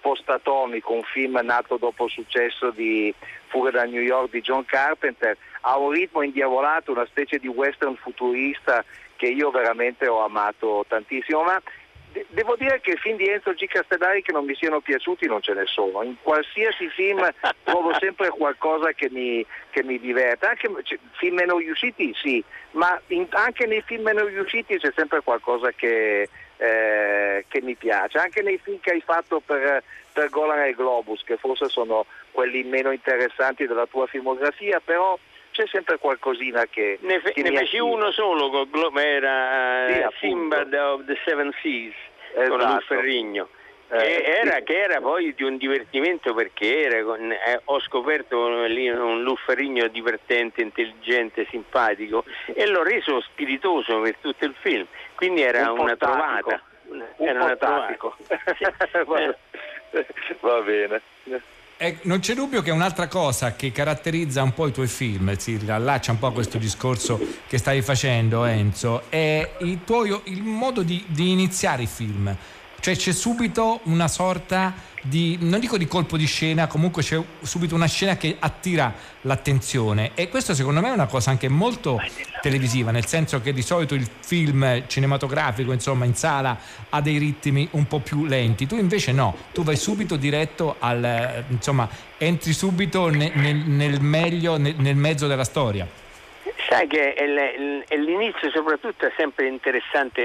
post-atomico, 0.00 0.92
un 0.92 1.02
film 1.02 1.38
nato 1.42 1.76
dopo 1.76 2.06
il 2.06 2.10
successo 2.10 2.70
di 2.70 3.14
Fuga 3.48 3.70
da 3.70 3.84
New 3.84 4.02
York 4.02 4.30
di 4.30 4.40
John 4.40 4.64
Carpenter, 4.64 5.36
ha 5.62 5.76
un 5.78 5.90
ritmo 5.90 6.22
indiavolato, 6.22 6.92
una 6.92 7.06
specie 7.06 7.38
di 7.38 7.48
western 7.48 7.96
futurista 7.96 8.84
che 9.16 9.26
io 9.26 9.50
veramente 9.50 10.06
ho 10.06 10.24
amato 10.24 10.84
tantissimo, 10.88 11.42
ma 11.42 11.60
de- 12.12 12.26
devo 12.30 12.56
dire 12.56 12.80
che 12.80 12.92
i 12.92 12.96
film 12.96 13.16
di 13.16 13.28
Enzo 13.28 13.52
G. 13.52 13.66
Castellari 13.66 14.22
che 14.22 14.32
non 14.32 14.44
mi 14.44 14.54
siano 14.54 14.80
piaciuti 14.80 15.26
non 15.26 15.42
ce 15.42 15.54
ne 15.54 15.66
sono, 15.66 16.02
in 16.02 16.16
qualsiasi 16.22 16.88
film 16.88 17.28
trovo 17.64 17.92
sempre 17.98 18.30
qualcosa 18.30 18.92
che 18.92 19.08
mi, 19.10 19.44
che 19.70 19.82
mi 19.82 19.98
diverte, 19.98 20.46
anche 20.46 20.68
cioè, 20.84 20.98
film 21.12 21.36
meno 21.36 21.58
riusciti 21.58 22.12
sì, 22.14 22.42
ma 22.72 23.00
in- 23.08 23.28
anche 23.30 23.66
nei 23.66 23.82
film 23.82 24.04
meno 24.04 24.24
riusciti 24.24 24.78
c'è 24.78 24.92
sempre 24.94 25.20
qualcosa 25.20 25.70
che, 25.72 26.28
eh, 26.60 27.44
che 27.48 27.62
mi 27.62 27.74
piace, 27.74 28.18
anche 28.18 28.42
nei 28.42 28.58
film 28.62 28.78
che 28.80 28.90
hai 28.90 29.00
fatto 29.00 29.40
per, 29.40 29.82
per 30.12 30.28
Golan 30.28 30.62
e 30.64 30.74
Globus, 30.74 31.22
che 31.24 31.36
forse 31.38 31.68
sono 31.68 32.04
quelli 32.32 32.62
meno 32.64 32.90
interessanti 32.90 33.66
della 33.66 33.86
tua 33.86 34.06
filmografia, 34.06 34.80
però 34.84 35.18
c'è 35.52 35.66
sempre 35.66 35.96
qualcosina 35.98 36.66
che, 36.66 36.98
Ne, 37.00 37.20
fe- 37.20 37.32
che 37.32 37.42
ne 37.42 37.48
feci 37.50 37.78
attira. 37.78 37.84
uno 37.84 38.10
solo, 38.12 38.50
con 38.50 38.68
Glo- 38.70 38.92
era 38.98 39.88
Sì, 39.90 39.98
eh. 39.98 40.08
Simbad 40.20 40.72
of 40.74 41.04
the 41.06 41.16
Seven 41.24 41.50
Seas, 41.62 41.94
con 42.34 42.60
Esatto. 42.60 42.74
Lu 42.74 42.80
Ferrigno. 42.82 43.48
Eh, 43.92 43.96
che, 43.98 44.22
era, 44.22 44.54
sì. 44.58 44.62
che 44.62 44.80
era 44.82 45.00
poi 45.00 45.34
di 45.34 45.42
un 45.42 45.56
divertimento 45.56 46.32
perché 46.32 46.82
era 46.84 47.02
con- 47.02 47.32
eh, 47.32 47.60
ho 47.64 47.80
scoperto 47.80 48.38
un 48.46 49.22
Lu 49.24 49.34
Ferrigno 49.34 49.88
divertente, 49.88 50.62
intelligente, 50.62 51.44
simpatico 51.50 52.22
e 52.54 52.68
l'ho 52.68 52.84
reso 52.84 53.20
spiritoso 53.22 53.98
per 54.00 54.14
tutto 54.20 54.44
il 54.44 54.54
film, 54.60 54.86
quindi 55.20 55.42
era 55.42 55.70
Un 55.70 55.80
una 55.80 55.96
tattico. 55.96 56.12
trovata. 56.18 56.62
Un 56.88 57.04
Era 57.18 57.38
trovata. 57.56 57.66
tattico. 57.66 58.16
Sì. 58.26 58.64
Va- 59.06 59.36
Va 60.40 60.60
bene. 60.62 61.00
Eh, 61.76 61.98
non 62.02 62.20
c'è 62.20 62.34
dubbio 62.34 62.62
che 62.62 62.70
un'altra 62.70 63.06
cosa 63.06 63.54
che 63.54 63.70
caratterizza 63.72 64.42
un 64.42 64.54
po' 64.54 64.66
i 64.66 64.72
tuoi 64.72 64.86
film, 64.86 65.34
si 65.36 65.56
riallaccia 65.56 66.12
un 66.12 66.18
po' 66.18 66.28
a 66.28 66.32
questo 66.32 66.56
discorso 66.58 67.18
che 67.46 67.58
stavi 67.58 67.82
facendo 67.82 68.44
Enzo, 68.44 69.02
è 69.10 69.50
il, 69.60 69.84
tuo, 69.84 70.04
il 70.24 70.42
modo 70.42 70.82
di, 70.82 71.04
di 71.08 71.30
iniziare 71.30 71.82
i 71.82 71.86
film. 71.86 72.34
Cioè 72.80 72.96
c'è 72.96 73.12
subito 73.12 73.80
una 73.84 74.08
sorta 74.08 74.72
di, 75.02 75.36
non 75.40 75.60
dico 75.60 75.76
di 75.76 75.86
colpo 75.86 76.16
di 76.16 76.26
scena, 76.26 76.66
comunque 76.66 77.02
c'è 77.02 77.22
subito 77.42 77.74
una 77.74 77.86
scena 77.86 78.16
che 78.16 78.36
attira 78.38 78.94
l'attenzione 79.22 80.12
e 80.14 80.28
questo 80.28 80.54
secondo 80.54 80.80
me 80.80 80.88
è 80.88 80.92
una 80.92 81.06
cosa 81.06 81.30
anche 81.30 81.48
molto 81.48 82.00
televisiva, 82.40 82.90
nel 82.90 83.04
senso 83.06 83.40
che 83.42 83.52
di 83.52 83.60
solito 83.60 83.94
il 83.94 84.08
film 84.20 84.84
cinematografico, 84.86 85.72
insomma, 85.72 86.06
in 86.06 86.14
sala 86.14 86.58
ha 86.88 87.00
dei 87.02 87.18
ritmi 87.18 87.68
un 87.72 87.86
po' 87.86 88.00
più 88.00 88.24
lenti. 88.24 88.66
Tu 88.66 88.76
invece 88.76 89.12
no, 89.12 89.36
tu 89.52 89.62
vai 89.62 89.76
subito 89.76 90.16
diretto 90.16 90.76
al, 90.78 91.44
insomma, 91.48 91.88
entri 92.16 92.54
subito 92.54 93.08
ne- 93.08 93.32
nel, 93.34 93.56
nel 93.56 94.00
meglio, 94.00 94.56
nel, 94.56 94.74
nel 94.78 94.96
mezzo 94.96 95.26
della 95.26 95.44
storia. 95.44 95.86
Sai 96.70 96.86
che 96.86 97.16
l'inizio 97.96 98.48
soprattutto 98.50 99.04
è 99.04 99.12
sempre 99.16 99.48
interessante 99.48 100.22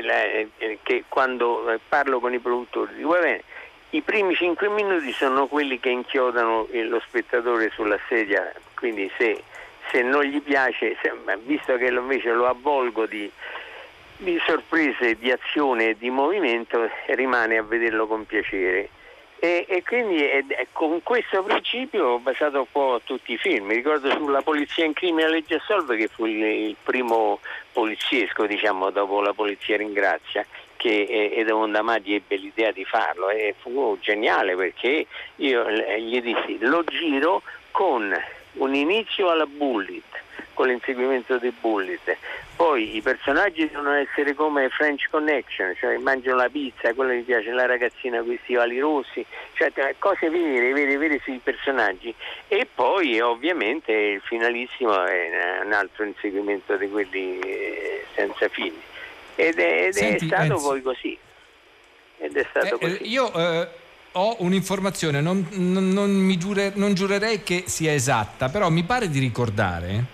eh, 0.59 0.77
che 0.83 1.05
quando 1.09 1.71
eh, 1.71 1.79
parlo 1.89 2.19
con 2.19 2.35
i 2.35 2.37
produttori, 2.37 2.93
dico, 2.93 3.13
bene, 3.13 3.41
i 3.89 4.01
primi 4.01 4.35
5 4.35 4.69
minuti 4.69 5.11
sono 5.11 5.47
quelli 5.47 5.79
che 5.79 5.89
inchiodano 5.89 6.67
eh, 6.69 6.83
lo 6.83 6.99
spettatore 6.99 7.71
sulla 7.73 7.97
sedia, 8.07 8.53
quindi 8.75 9.09
se, 9.17 9.41
se 9.89 10.03
non 10.03 10.21
gli 10.21 10.39
piace, 10.39 10.95
se- 11.01 11.13
visto 11.45 11.77
che 11.77 11.87
invece 11.87 12.31
lo 12.31 12.45
avvolgo 12.45 13.07
di, 13.07 13.27
di 14.17 14.39
sorprese, 14.45 15.15
di 15.15 15.31
azione 15.31 15.89
e 15.89 15.97
di 15.97 16.11
movimento, 16.11 16.87
rimane 17.07 17.57
a 17.57 17.63
vederlo 17.63 18.05
con 18.05 18.23
piacere. 18.23 18.89
E, 19.45 19.65
e 19.67 19.83
quindi 19.83 20.23
è, 20.25 20.43
è 20.47 20.67
con 20.71 21.03
questo 21.03 21.43
principio 21.43 22.05
ho 22.07 22.19
basato 22.19 22.57
un 22.61 22.65
po' 22.71 22.99
tutti 23.03 23.33
i 23.33 23.37
film. 23.37 23.67
Mi 23.67 23.75
ricordo 23.75 24.09
sulla 24.09 24.41
polizia 24.41 24.85
in 24.85 24.93
crimine 24.93 25.29
legge 25.29 25.55
assolve 25.55 25.97
che 25.97 26.07
fu 26.07 26.25
il, 26.25 26.41
il 26.41 26.75
primo 26.81 27.39
poliziesco, 27.71 28.47
diciamo, 28.47 28.89
dopo 28.89 29.21
la 29.21 29.33
polizia 29.33 29.77
ringrazia, 29.77 30.43
che 30.75 31.31
Edo 31.35 31.63
Damati 31.67 32.15
ebbe 32.15 32.37
l'idea 32.37 32.71
di 32.71 32.85
farlo 32.85 33.29
e 33.29 33.53
fu 33.59 33.95
geniale 34.01 34.55
perché 34.55 35.05
io 35.35 35.67
eh, 35.67 36.01
gli 36.01 36.19
dissi 36.21 36.57
lo 36.61 36.83
giro 36.83 37.43
con 37.69 38.11
un 38.53 38.73
inizio 38.73 39.29
alla 39.29 39.45
bullet, 39.45 40.23
con 40.55 40.67
l'inseguimento 40.67 41.37
dei 41.37 41.53
bullet. 41.61 42.17
Poi 42.55 42.95
i 42.95 43.01
personaggi 43.01 43.67
devono 43.67 43.91
essere 43.91 44.33
come 44.33 44.69
French 44.69 45.07
Connection, 45.11 45.75
cioè 45.77 45.97
mangiano 45.97 46.37
la 46.37 46.49
pizza, 46.49 46.93
quello 46.95 47.13
mi 47.13 47.21
piace, 47.21 47.51
la 47.51 47.67
ragazzina 47.67 48.19
con 48.21 48.31
i 48.31 48.39
stivali 48.41 48.79
rossi, 48.79 49.23
cioè 49.53 49.71
t- 49.71 49.95
cose 49.99 50.29
vere, 50.29 50.71
vere, 50.73 50.97
vere 50.97 51.19
sui 51.23 51.39
personaggi. 51.43 52.15
E 52.47 52.65
poi 52.73 53.19
ovviamente 53.19 53.91
il 53.91 54.21
finalissimo 54.21 55.05
è 55.05 55.61
un 55.63 55.73
altro 55.73 56.05
inseguimento 56.05 56.75
di 56.77 56.89
quelli 56.89 57.39
eh, 57.41 58.05
senza 58.15 58.47
fine. 58.47 58.77
Ed 59.35 59.59
è, 59.59 59.83
ed 59.83 59.87
è 59.89 59.91
Senti, 59.91 60.27
stato 60.27 60.53
Enzo. 60.53 60.67
poi 60.69 60.81
così. 60.81 61.17
Ed 62.17 62.37
è 62.37 62.45
stato 62.49 62.75
Eh, 62.75 62.79
così. 62.79 62.97
eh, 63.03 63.07
io 63.07 63.33
eh, 63.33 63.67
ho 64.13 64.35
un'informazione, 64.39 65.19
non, 65.19 65.45
non- 65.51 65.89
non 65.89 66.09
mi 66.09 66.37
giure- 66.37 66.71
non 66.75 66.93
giurerei 66.93 67.43
che 67.43 67.63
sia 67.67 67.91
esatta, 67.93 68.47
però 68.47 68.69
mi 68.69 68.83
pare 68.83 69.09
di 69.09 69.19
ricordare 69.19 70.05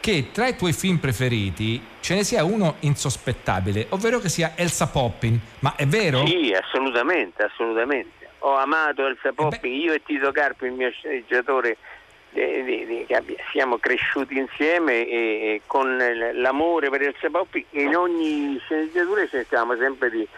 che 0.00 0.28
tra 0.32 0.46
i 0.46 0.56
tuoi 0.56 0.72
film 0.72 0.98
preferiti 0.98 1.82
ce 2.00 2.14
ne 2.14 2.24
sia 2.24 2.44
uno 2.44 2.76
insospettabile, 2.80 3.86
ovvero 3.90 4.18
che 4.18 4.28
sia 4.28 4.52
Elsa 4.54 4.88
Poppin. 4.88 5.38
Ma 5.60 5.74
è 5.76 5.86
vero? 5.86 6.26
Sì, 6.26 6.52
assolutamente, 6.52 7.42
assolutamente. 7.42 8.28
Ho 8.40 8.54
amato 8.54 9.02
Eh 9.02 9.08
Elsa 9.08 9.32
Popping, 9.32 9.74
io 9.74 9.92
e 9.92 10.02
Tito 10.04 10.30
Carpi, 10.30 10.66
il 10.66 10.72
mio 10.72 10.90
sceneggiatore, 10.90 11.76
eh, 12.32 13.06
abbi- 13.10 13.36
siamo 13.50 13.78
cresciuti 13.78 14.36
insieme 14.38 15.08
e, 15.08 15.62
con 15.66 15.96
l'amore 16.34 16.90
per 16.90 17.02
Elsa 17.02 17.28
Popping 17.30 17.64
in 17.70 17.96
ogni 17.96 18.60
sceneggiatura 18.64 19.26
cercavamo 19.26 19.76
sempre 19.76 20.10
di, 20.10 20.28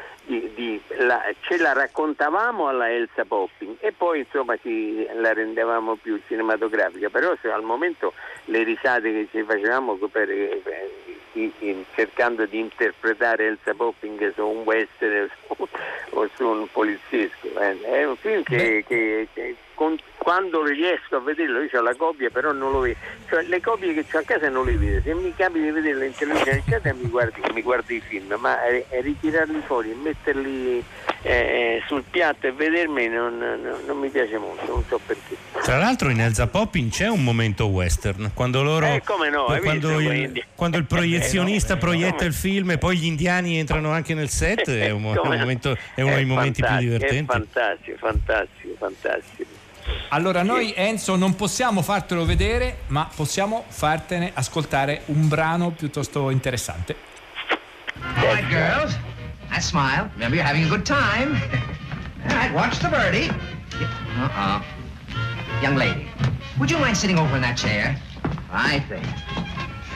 di- 0.54 0.80
la- 0.98 1.22
ce 1.40 1.56
la 1.58 1.72
raccontavamo 1.72 2.68
alla 2.68 2.90
Elsa 2.90 3.24
Popping 3.24 3.76
e 3.80 3.92
poi 3.92 4.20
insomma 4.20 4.56
ci, 4.58 5.06
la 5.14 5.32
rendevamo 5.32 5.96
più 5.96 6.20
cinematografica, 6.26 7.08
però 7.08 7.34
se 7.40 7.50
al 7.50 7.62
momento 7.62 8.12
le 8.46 8.62
risate 8.62 9.10
che 9.12 9.28
ci 9.30 9.42
facevamo 9.42 9.94
per, 9.94 10.08
per- 10.08 10.90
in- 11.06 11.16
cercando 11.94 12.44
di 12.46 12.58
interpretare 12.58 13.46
Elsa 13.46 13.74
Popping 13.74 14.32
su 14.34 14.44
un 14.46 14.62
western 14.64 15.28
o 16.10 16.28
su, 16.34 16.46
un 16.46 16.66
poliziesco. 16.70 17.46
eh. 17.60 17.80
È 17.82 18.04
un 18.06 18.16
film 18.16 18.42
che, 18.42 18.84
che- 18.86 19.28
che 19.32 19.54
con- 19.74 19.98
quando 20.16 20.64
riesco 20.64 21.16
a 21.16 21.20
vederlo, 21.20 21.62
io 21.62 21.78
ho 21.78 21.82
la 21.82 21.94
copia 21.94 22.28
però 22.30 22.52
non 22.52 22.72
lo 22.72 22.80
vedo, 22.80 22.98
cioè 23.28 23.42
le 23.44 23.60
copie 23.60 23.94
che 23.94 24.04
ho 24.16 24.18
a 24.18 24.22
casa 24.22 24.48
non 24.48 24.64
le 24.66 24.72
vedo, 24.76 25.00
se 25.02 25.14
mi 25.14 25.32
capita 25.34 25.64
di 25.64 25.70
vederlo 25.70 26.04
in 26.04 26.14
televisione 26.14 26.94
mi 26.94 27.08
guardi, 27.08 27.40
mi 27.54 27.62
guardi 27.62 27.94
i 27.96 28.00
film, 28.00 28.34
ma 28.38 28.62
eh, 28.66 28.84
eh, 28.90 29.00
ritirarli 29.00 29.62
fuori 29.64 29.90
e 29.92 29.94
metterli 29.94 30.84
eh, 31.22 31.82
sul 31.86 32.04
piatto 32.08 32.46
e 32.46 32.52
vedermi 32.52 33.08
non, 33.08 33.38
non- 33.38 33.80
non 33.86 33.98
mi 33.98 34.08
piace 34.08 34.38
molto, 34.38 34.64
non 34.66 34.84
so 34.88 35.00
perché. 35.04 35.36
Tra 35.62 35.76
l'altro 35.78 36.10
in 36.10 36.20
Elsa 36.20 36.46
Poppin 36.46 36.90
c'è 36.90 37.08
un 37.08 37.24
momento 37.24 37.66
western, 37.66 38.30
quando 38.34 38.62
loro 38.62 38.86
Eh, 38.86 39.02
come 39.04 39.28
no, 39.30 39.44
quando, 39.44 39.96
visto, 39.96 40.12
il, 40.12 40.44
quando 40.54 40.76
il 40.78 40.84
proiezionista 40.86 41.72
Eh, 41.72 41.76
no, 41.76 41.80
proietta 41.80 42.24
il 42.24 42.32
film 42.34 42.70
e 42.70 42.78
poi 42.78 42.96
gli 42.98 43.06
indiani 43.06 43.58
entrano 43.58 43.90
anche 43.90 44.14
nel 44.14 44.28
set, 44.28 44.70
è, 44.70 44.90
un, 44.90 45.04
è 45.04 45.18
un 45.18 45.36
momento- 45.38 45.76
è 45.94 46.02
uno 46.02 46.14
dei 46.14 46.24
momenti 46.24 46.62
più 46.62 46.76
divertenti. 46.76 47.32
È 47.32 47.34
fantastico, 47.34 47.96
fantastico, 47.98 48.74
fantastico. 48.78 49.56
Allora 50.10 50.42
noi 50.42 50.72
Enzo 50.76 51.16
non 51.16 51.34
possiamo 51.34 51.80
fartelo 51.82 52.24
vedere, 52.26 52.80
ma 52.88 53.08
possiamo 53.14 53.64
fartene 53.68 54.30
ascoltare 54.34 55.02
un 55.06 55.28
brano 55.28 55.70
piuttosto 55.70 56.28
interessante. 56.30 56.94
All 58.16 58.22
right, 58.22 58.48
girls. 58.48 58.98
That 59.58 59.64
smile. 59.64 60.08
Remember, 60.14 60.36
you're 60.36 60.44
having 60.44 60.62
a 60.62 60.68
good 60.68 60.86
time. 60.86 61.34
All 62.30 62.36
right, 62.36 62.54
watch 62.54 62.78
the 62.78 62.88
birdie. 62.88 63.28
Uh-uh. 64.16 64.62
Young 65.60 65.74
lady, 65.74 66.08
would 66.60 66.70
you 66.70 66.78
mind 66.78 66.96
sitting 66.96 67.18
over 67.18 67.34
in 67.34 67.42
that 67.42 67.58
chair? 67.58 68.00
Right 68.52 68.84
there. 68.88 69.02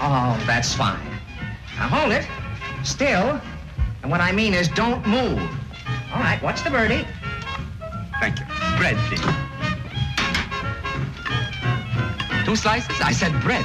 Oh, 0.01 0.42
that's 0.48 0.75
fine. 0.75 0.98
Now 1.77 1.87
hold 1.87 2.11
it. 2.11 2.27
Still. 2.83 3.40
And 4.03 4.11
what 4.11 4.20
I 4.20 4.33
mean 4.33 4.53
is 4.53 4.66
don't 4.66 5.07
move. 5.07 5.38
All 6.12 6.18
right, 6.18 6.42
watch 6.42 6.64
the 6.64 6.70
birdie. 6.70 7.07
Thank 8.18 8.40
you. 8.40 8.46
Bread, 8.79 8.96
please. 9.07 9.22
Two 12.44 12.57
slices? 12.57 13.01
I 13.01 13.12
said. 13.12 13.31
Bread. 13.42 13.64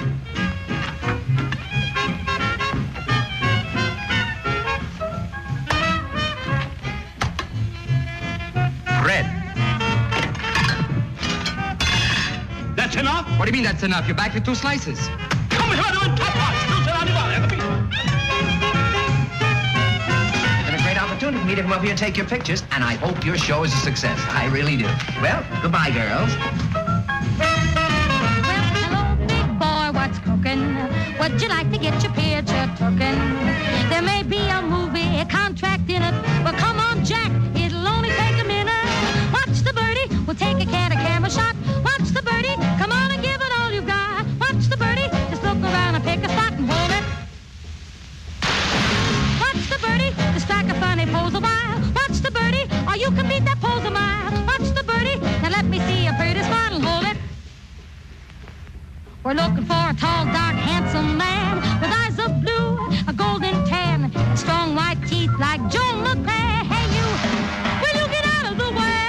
Do 13.48 13.58
you 13.58 13.64
mean 13.64 13.72
that's 13.72 13.84
enough? 13.84 14.06
You're 14.06 14.16
back 14.16 14.34
to 14.34 14.42
two 14.42 14.56
slices. 14.56 15.00
Come 15.50 15.70
here, 15.72 15.80
on 15.80 16.18
top 16.18 16.36
Been 20.66 20.76
a 20.76 20.84
great 20.84 21.02
opportunity 21.02 21.40
for 21.40 21.46
me 21.46 21.56
to 21.56 21.62
come 21.62 21.72
up 21.72 21.82
here 21.82 21.92
and 21.92 21.98
take 21.98 22.18
your 22.18 22.26
pictures, 22.26 22.64
and 22.72 22.84
I 22.84 22.96
hope 22.96 23.24
your 23.24 23.38
show 23.38 23.64
is 23.64 23.74
a 23.74 23.78
success. 23.78 24.20
I 24.32 24.48
really 24.48 24.76
do. 24.76 24.84
Well, 25.22 25.46
goodbye, 25.62 25.92
girls. 25.92 26.36
Well, 27.40 28.66
hello, 28.84 29.16
big 29.28 29.48
boy, 29.58 29.92
what's 29.98 30.20
cooking? 30.20 30.76
Would 31.18 31.42
you 31.42 31.48
like 31.48 31.72
to 31.72 31.78
get 31.78 32.04
your 32.04 32.12
picture 32.12 32.70
taken? 32.76 33.16
There 33.88 34.02
may 34.02 34.24
be 34.24 34.40
a 34.50 34.62
movie 34.62 35.24
contract 35.30 35.77
We're 59.28 59.34
looking 59.34 59.66
for 59.66 59.74
a 59.74 59.94
tall, 59.94 60.24
dark, 60.32 60.56
handsome 60.56 61.18
man 61.18 61.58
with 61.82 61.92
eyes 61.92 62.18
of 62.18 62.32
blue, 62.40 62.80
a 63.10 63.14
golden 63.14 63.60
tan, 63.66 64.10
strong 64.38 64.74
white 64.74 65.04
teeth 65.06 65.32
like 65.38 65.60
Joan 65.68 66.00
McCrea. 66.00 66.64
Hey, 66.64 66.88
you, 66.96 67.04
will 67.84 67.96
you 68.00 68.08
get 68.08 68.24
out 68.24 68.48
of 68.50 68.58
the 68.58 68.72
way? 68.72 69.04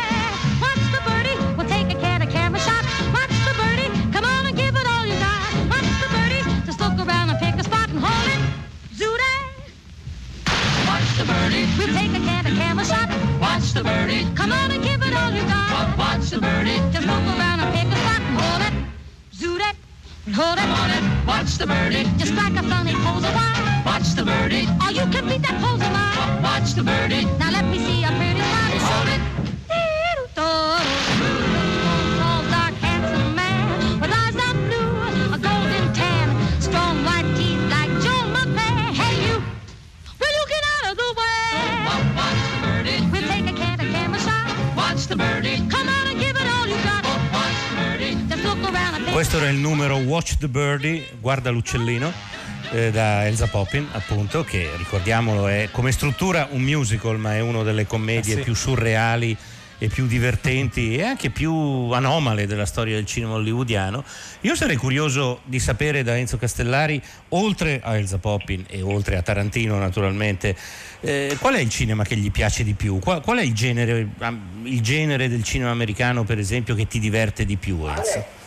Watch 0.58 0.82
the 0.90 0.98
birdie, 1.06 1.38
we'll 1.54 1.68
take 1.70 1.94
a 1.94 2.00
can 2.00 2.22
of 2.22 2.30
camera 2.30 2.58
shot. 2.58 2.82
Watch 3.14 3.30
the 3.46 3.54
birdie, 3.62 3.94
come 4.10 4.24
on 4.24 4.44
and 4.44 4.56
give 4.56 4.74
it 4.74 4.88
all 4.90 5.06
you 5.06 5.14
got. 5.22 5.54
Watch 5.70 5.86
the 6.02 6.08
birdie, 6.10 6.42
just 6.66 6.80
look 6.80 6.98
around 6.98 7.30
and 7.30 7.38
pick 7.38 7.54
a 7.54 7.62
spot 7.62 7.88
and 7.88 8.00
hold 8.02 8.26
it. 8.34 8.42
Zooty. 8.98 9.36
Watch 10.90 11.10
the 11.14 11.26
birdie, 11.30 11.70
we'll 11.78 11.94
take 11.94 12.10
a 12.10 12.22
can 12.26 12.44
of 12.44 12.58
camera 12.58 12.84
shot. 12.84 13.06
Watch 13.38 13.70
the 13.70 13.84
birdie, 13.84 14.26
come 14.34 14.50
on 14.50 14.72
and 14.72 14.82
give 14.82 15.00
it 15.00 15.14
all 15.14 15.30
you 15.30 15.46
got. 15.46 15.96
Watch 15.96 16.30
the 16.30 16.40
birdie, 16.40 16.82
just 16.90 17.06
look 17.06 17.27
Hold 20.34 20.58
it, 20.58 20.68
hold 20.68 20.90
it, 20.92 21.26
watch 21.26 21.56
the 21.56 21.66
birdie. 21.66 22.04
Just 22.18 22.34
like 22.34 22.52
a 22.52 22.62
funny 22.62 22.92
pose 22.92 23.24
a 23.24 23.32
while. 23.32 23.84
Watch 23.86 24.14
the 24.14 24.24
birdie. 24.24 24.66
Or 24.66 24.88
oh, 24.88 24.90
you 24.90 25.06
can 25.10 25.26
beat 25.26 25.42
that 25.42 25.56
pose 25.62 25.80
a 25.80 25.90
mile. 25.90 26.42
Watch 26.42 26.74
the 26.74 26.82
birdie. 26.82 27.24
Now 27.38 27.50
let 27.50 27.64
me 27.64 27.78
see 27.78 28.04
a 28.04 28.08
pretty 28.08 28.27
Questo 49.18 49.38
era 49.38 49.48
il 49.48 49.56
numero 49.58 49.96
Watch 49.96 50.36
the 50.38 50.46
Birdie, 50.46 51.04
guarda 51.18 51.50
l'uccellino, 51.50 52.12
eh, 52.70 52.92
da 52.92 53.26
Elsa 53.26 53.48
Poppin, 53.48 53.84
appunto, 53.90 54.44
che 54.44 54.70
ricordiamolo 54.76 55.48
è 55.48 55.70
come 55.72 55.90
struttura 55.90 56.46
un 56.52 56.62
musical, 56.62 57.18
ma 57.18 57.34
è 57.34 57.40
una 57.40 57.64
delle 57.64 57.84
commedie 57.84 58.34
Eh 58.34 58.36
sì. 58.36 58.42
più 58.42 58.54
surreali 58.54 59.36
e 59.78 59.88
più 59.88 60.06
divertenti 60.06 60.94
e 60.94 61.02
anche 61.02 61.30
più 61.30 61.52
anomale 61.52 62.46
della 62.46 62.64
storia 62.64 62.94
del 62.94 63.06
cinema 63.06 63.32
hollywoodiano. 63.32 64.04
Io 64.42 64.54
sarei 64.54 64.76
curioso 64.76 65.40
di 65.42 65.58
sapere 65.58 66.04
da 66.04 66.16
Enzo 66.16 66.36
Castellari, 66.36 67.02
oltre 67.30 67.80
a 67.82 67.96
Elsa 67.96 68.18
Poppin 68.18 68.66
e 68.68 68.82
oltre 68.82 69.16
a 69.16 69.22
Tarantino 69.22 69.76
naturalmente, 69.78 70.56
eh, 71.00 71.36
qual 71.40 71.54
è 71.54 71.58
il 71.58 71.70
cinema 71.70 72.04
che 72.04 72.14
gli 72.14 72.30
piace 72.30 72.62
di 72.62 72.74
più? 72.74 73.00
Qual, 73.00 73.20
qual 73.20 73.38
è 73.38 73.42
il 73.42 73.52
genere, 73.52 74.10
il 74.62 74.80
genere 74.80 75.28
del 75.28 75.42
cinema 75.42 75.70
americano, 75.70 76.22
per 76.22 76.38
esempio, 76.38 76.76
che 76.76 76.86
ti 76.86 77.00
diverte 77.00 77.44
di 77.44 77.56
più, 77.56 77.84
Enzo? 77.84 78.37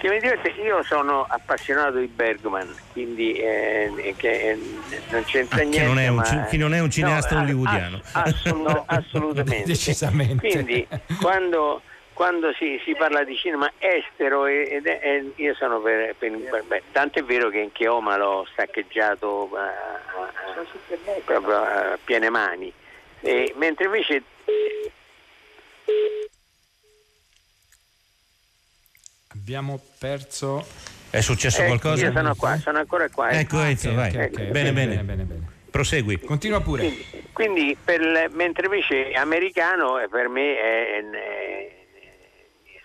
Diverte, 0.00 0.48
io 0.62 0.82
sono 0.84 1.24
appassionato 1.28 1.98
di 1.98 2.06
Bergman, 2.06 2.72
quindi 2.92 3.32
eh, 3.32 4.14
che, 4.16 4.50
eh, 4.50 4.58
non 5.10 5.24
c'entra 5.24 5.60
Ah, 5.60 5.64
niente. 5.64 5.78
che, 5.78 5.84
non 5.84 5.98
è 5.98 6.08
un, 6.08 6.14
ma- 6.16 6.48
non 6.52 6.74
è 6.74 6.78
un 6.80 6.90
cineasta 6.90 7.34
No, 7.34 7.40
hollywoodiano. 7.42 8.00
assolut- 8.12 8.82
assolutamente. 8.86 9.64
Decisamente. 9.66 10.48
Quindi 10.48 10.86
quando, 11.20 11.82
quando 12.12 12.52
si, 12.54 12.80
si 12.84 12.94
parla 12.94 13.24
di 13.24 13.36
cinema 13.36 13.70
estero, 13.78 14.46
e- 14.46 14.68
ed 14.70 14.86
è- 14.86 15.00
e 15.02 15.32
io 15.36 15.54
sono 15.54 15.80
per, 15.80 16.14
per- 16.16 16.30
per- 16.38 16.64
beh, 16.64 16.82
tanto 16.92 17.18
è 17.18 17.24
vero 17.24 17.48
che 17.50 17.58
in 17.58 17.72
Chioma 17.72 18.16
l'ho 18.16 18.46
saccheggiato 18.54 19.50
a, 19.54 19.60
a- 19.60 19.70
a- 19.70 21.20
proprio 21.24 21.56
a 21.56 21.98
piene 22.04 22.30
mani, 22.30 22.72
E 23.20 23.52
mentre 23.56 23.86
invece 23.86 24.22
Abbiamo 29.46 29.80
perso. 30.00 30.66
È 31.08 31.20
successo 31.20 31.62
eh, 31.62 31.66
qualcosa? 31.66 32.04
io 32.06 32.10
sono 32.10 32.34
qua, 32.34 32.56
sono 32.56 32.78
ancora 32.78 33.08
qua. 33.08 33.28
eh. 33.28 33.38
Ecco, 33.38 33.60
Enzo, 33.60 33.90
ok, 33.90 33.94
vai. 33.94 34.08
ok, 34.08 34.28
ok. 34.32 34.42
Bene, 34.46 34.72
bene, 34.72 34.96
bene, 35.04 35.22
bene. 35.22 35.52
Prosegui. 35.70 36.18
Continua 36.18 36.60
pure. 36.60 36.82
Quindi, 36.82 37.28
quindi 37.32 37.76
per 37.80 38.28
mentre 38.32 38.64
invece 38.64 39.12
americano 39.12 40.00
eh, 40.00 40.08
per 40.08 40.26
me 40.26 40.58
è, 40.58 40.98
è 40.98 41.76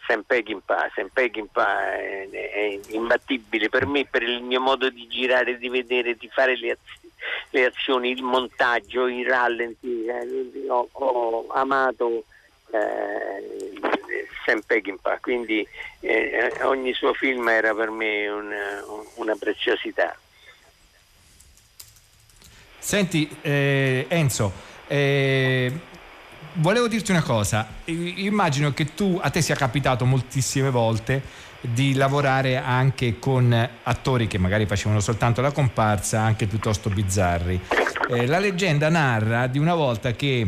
Sam 0.05 0.21
Peckinpah, 0.21 0.91
Sam 0.93 1.09
Peckinpah 1.11 1.95
è, 1.95 2.29
è 2.29 2.79
imbattibile 2.89 3.67
per 3.67 3.87
me, 3.87 4.05
per 4.05 4.21
il 4.21 4.43
mio 4.43 4.61
modo 4.61 4.91
di 4.91 5.07
girare, 5.07 5.57
di 5.57 5.67
vedere, 5.67 6.13
di 6.13 6.29
fare 6.31 6.55
le, 6.59 6.73
az- 6.73 7.09
le 7.49 7.65
azioni, 7.65 8.11
il 8.11 8.21
montaggio, 8.21 9.07
i 9.07 9.23
rallenti, 9.23 10.05
eh, 10.05 10.69
ho, 10.69 10.87
ho 10.91 11.47
amato 11.53 12.25
eh, 12.73 13.77
Sam 14.45 14.61
Peckinpah, 14.65 15.19
quindi 15.19 15.65
eh, 15.99 16.51
ogni 16.63 16.93
suo 16.93 17.13
film 17.13 17.47
era 17.47 17.73
per 17.73 17.89
me 17.89 18.27
una, 18.27 18.83
una 19.15 19.35
preziosità. 19.35 20.17
Senti, 22.77 23.29
eh, 23.41 24.05
Enzo, 24.07 24.51
eh, 24.87 25.71
volevo 26.53 26.87
dirti 26.87 27.11
una 27.11 27.21
cosa. 27.21 27.67
Immagino 27.85 28.73
che 28.73 28.93
tu, 28.95 29.19
a 29.21 29.29
te 29.29 29.41
sia 29.41 29.55
capitato 29.55 30.05
moltissime 30.05 30.69
volte 30.71 31.49
di 31.61 31.93
lavorare 31.93 32.57
anche 32.57 33.19
con 33.19 33.69
attori 33.83 34.25
che 34.25 34.39
magari 34.39 34.65
facevano 34.65 34.99
soltanto 34.99 35.41
la 35.41 35.51
comparsa, 35.51 36.21
anche 36.21 36.47
piuttosto 36.47 36.89
bizzarri. 36.89 37.61
Eh, 38.09 38.25
la 38.25 38.39
leggenda 38.39 38.89
narra 38.89 39.45
di 39.45 39.59
una 39.59 39.75
volta 39.75 40.13
che 40.13 40.47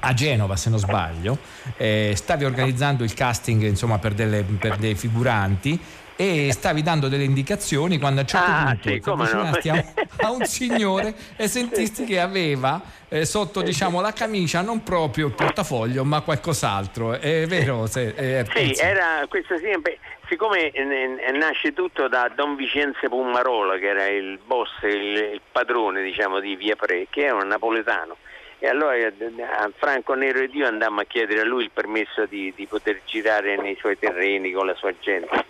a 0.00 0.12
Genova, 0.14 0.56
se 0.56 0.70
non 0.70 0.78
sbaglio, 0.78 1.38
eh, 1.76 2.12
stavi 2.16 2.44
organizzando 2.44 3.04
il 3.04 3.14
casting 3.14 3.62
insomma, 3.62 3.98
per, 3.98 4.12
delle- 4.14 4.42
per 4.44 4.76
dei 4.76 4.94
figuranti 4.94 5.78
e 6.16 6.52
stavi 6.52 6.82
dando 6.82 7.08
delle 7.08 7.24
indicazioni 7.24 7.98
quando 7.98 8.20
a 8.20 8.22
un 8.24 8.28
certo 8.28 8.50
Ah, 8.50 8.64
punto 8.66 8.88
sì, 8.90 9.00
come 9.00 9.32
no. 9.32 9.40
a, 9.40 9.58
un- 9.72 9.84
a 10.20 10.30
un 10.30 10.44
signore 10.44 11.14
e 11.36 11.48
sentisti 11.48 12.04
che 12.04 12.20
aveva 12.20 12.78
eh, 13.08 13.24
sotto 13.24 13.62
diciamo, 13.62 14.02
la 14.02 14.12
camicia 14.12 14.60
non 14.60 14.82
proprio 14.82 15.28
il 15.28 15.32
portafoglio 15.32 16.04
ma 16.04 16.20
qualcos'altro. 16.20 17.12
È 17.12 17.46
vero? 17.46 17.86
Se, 17.86 18.12
eh, 18.16 18.44
Sì, 18.54 18.74
era 18.78 19.24
questo 19.30 19.56
sempre, 19.58 19.98
siccome 20.28 20.70
eh, 20.70 21.32
nasce 21.32 21.72
tutto 21.72 22.06
da 22.08 22.30
Don 22.34 22.54
Vicenzo 22.54 23.08
Pummarola, 23.08 23.78
che 23.78 23.86
era 23.88 24.06
il 24.06 24.38
boss, 24.46 24.68
il, 24.82 25.16
il 25.32 25.40
padrone 25.50 26.02
diciamo, 26.02 26.38
di 26.40 26.54
Via 26.54 26.76
Pre, 26.76 27.06
che 27.08 27.24
era 27.24 27.36
un 27.36 27.46
napoletano, 27.48 28.16
E 28.62 28.68
allora 28.68 28.94
eh, 28.94 29.12
a 29.42 29.70
Franco 29.74 30.14
Nero 30.14 30.40
ed 30.40 30.54
io 30.54 30.66
andammo 30.66 31.00
a 31.00 31.04
chiedere 31.04 31.40
a 31.40 31.44
lui 31.44 31.64
il 31.64 31.70
permesso 31.72 32.26
di, 32.26 32.52
di 32.54 32.66
poter 32.66 33.00
girare 33.06 33.56
nei 33.56 33.74
suoi 33.76 33.98
terreni 33.98 34.52
con 34.52 34.66
la 34.66 34.74
sua 34.74 34.92
gente. 35.00 35.44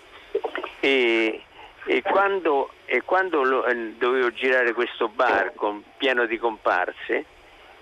E, 0.78 1.42
e 1.84 2.02
quando, 2.02 2.70
e 2.86 3.02
quando 3.02 3.42
lo, 3.42 3.66
eh, 3.66 3.94
dovevo 3.98 4.32
girare 4.32 4.72
questo 4.72 5.08
bar 5.08 5.52
con, 5.56 5.82
pieno 5.96 6.24
di 6.26 6.38
comparse, 6.38 7.24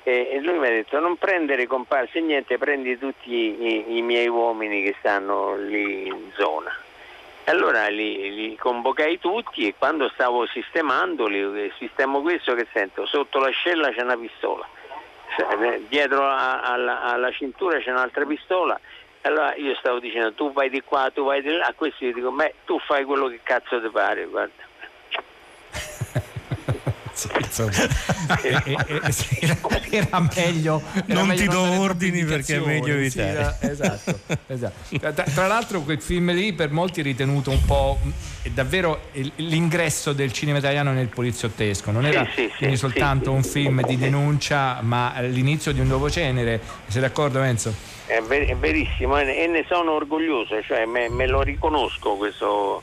e 0.03 0.41
lui 0.41 0.59
mi 0.59 0.67
ha 0.67 0.71
detto 0.71 0.99
non 0.99 1.19
prendere 1.19 1.67
comparse 1.67 2.21
niente, 2.21 2.57
prendi 2.57 2.97
tutti 2.99 3.31
i, 3.31 3.99
i, 3.99 4.03
miei 4.03 4.27
uomini 4.27 4.83
che 4.83 4.95
stanno 4.99 5.55
lì 5.57 6.07
in 6.07 6.31
zona. 6.35 6.75
Allora 7.45 7.89
li, 7.89 8.35
li, 8.35 8.57
convocai 8.57 9.19
tutti 9.19 9.67
e 9.67 9.75
quando 9.77 10.09
stavo 10.15 10.47
sistemandoli, 10.47 11.71
sistemo 11.77 12.23
questo 12.23 12.55
che 12.55 12.67
sento, 12.73 13.05
sotto 13.05 13.39
l'ascella 13.39 13.91
c'è 13.91 14.01
una 14.01 14.17
pistola, 14.17 14.67
dietro 15.89 16.25
a, 16.25 16.61
alla, 16.63 17.03
alla 17.03 17.31
cintura 17.31 17.79
c'è 17.79 17.91
un'altra 17.91 18.25
pistola 18.25 18.79
allora 19.23 19.55
io 19.57 19.75
stavo 19.77 19.99
dicendo 19.99 20.33
tu 20.33 20.53
vai 20.53 20.71
di 20.71 20.83
qua, 20.83 21.11
tu 21.13 21.25
vai 21.25 21.43
di 21.43 21.51
là, 21.51 21.67
a 21.67 21.75
questi 21.75 22.07
io 22.07 22.13
dico, 22.13 22.31
beh, 22.31 22.55
tu 22.65 22.79
fai 22.79 23.05
quello 23.05 23.29
che 23.29 23.41
cazzo 23.43 23.81
ti 23.81 23.89
pare, 23.89 24.27
guarda. 24.27 24.68
Era, 29.91 30.21
meglio 30.21 30.83
era 31.07 31.15
non 31.15 31.27
meglio 31.27 31.41
ti 31.41 31.49
do 31.49 31.81
ordini 31.81 32.25
perché 32.25 32.57
è 32.57 32.61
meglio 32.61 32.95
evitare 32.95 33.57
sì, 33.61 33.67
esatto, 33.67 34.19
esatto. 34.47 34.97
Tra, 34.99 35.13
tra, 35.13 35.47
l'altro 35.47 35.81
quel 35.83 36.01
film 36.01 36.33
lì 36.33 36.53
per 36.53 36.71
molti 36.71 37.01
è 37.01 37.03
ritenuto 37.03 37.51
un 37.51 37.65
po' 37.65 37.99
davvero 38.53 39.01
l'ingresso 39.37 40.13
del 40.13 40.33
cinema 40.33 40.59
italiano 40.59 40.93
nel 40.93 41.09
poliziottesco. 41.09 41.91
Non 41.91 42.07
era 42.07 42.27
sì, 42.35 42.51
sì, 42.57 42.77
soltanto 42.77 43.33
un 43.33 43.43
film 43.43 43.85
di 43.85 43.97
denuncia 43.97 44.81
ma 44.83 45.15
l'inizio 45.21 45.73
di 45.73 45.81
un 45.81 45.87
nuovo 45.89 46.09
genere 46.09 46.61
sei 46.87 47.01
d'accordo 47.01 47.43
Enzo? 47.43 47.75
È, 48.07 48.21
ver- 48.23 48.49
è 48.49 48.57
verissimo 48.57 49.19
e 49.19 49.47
ne 49.47 49.65
sono 49.69 49.93
orgoglioso 49.93 50.63
cioè 50.63 50.87
me, 50.87 51.09
me 51.09 51.27
lo 51.27 51.43
riconosco 51.43 52.15
questo 52.15 52.83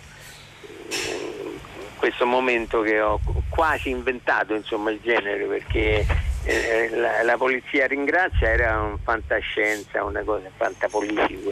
questo 2.06 2.28
momento 2.28 2.82
che 2.82 3.02
ho 3.02 3.20
quasi 3.50 3.90
inventato 3.90 4.54
insomma, 4.54 4.92
il 4.92 5.00
genere 5.02 5.46
perché 5.46 6.06
eh, 6.44 6.90
la, 6.94 7.24
la, 7.24 7.36
polizia 7.36 7.88
ringrazia 7.88 8.50
era 8.50 8.80
un 8.80 9.00
fantascienza, 9.04 10.04
una 10.04 10.22
cosa 10.22 10.48
fantapolitico 10.56 11.52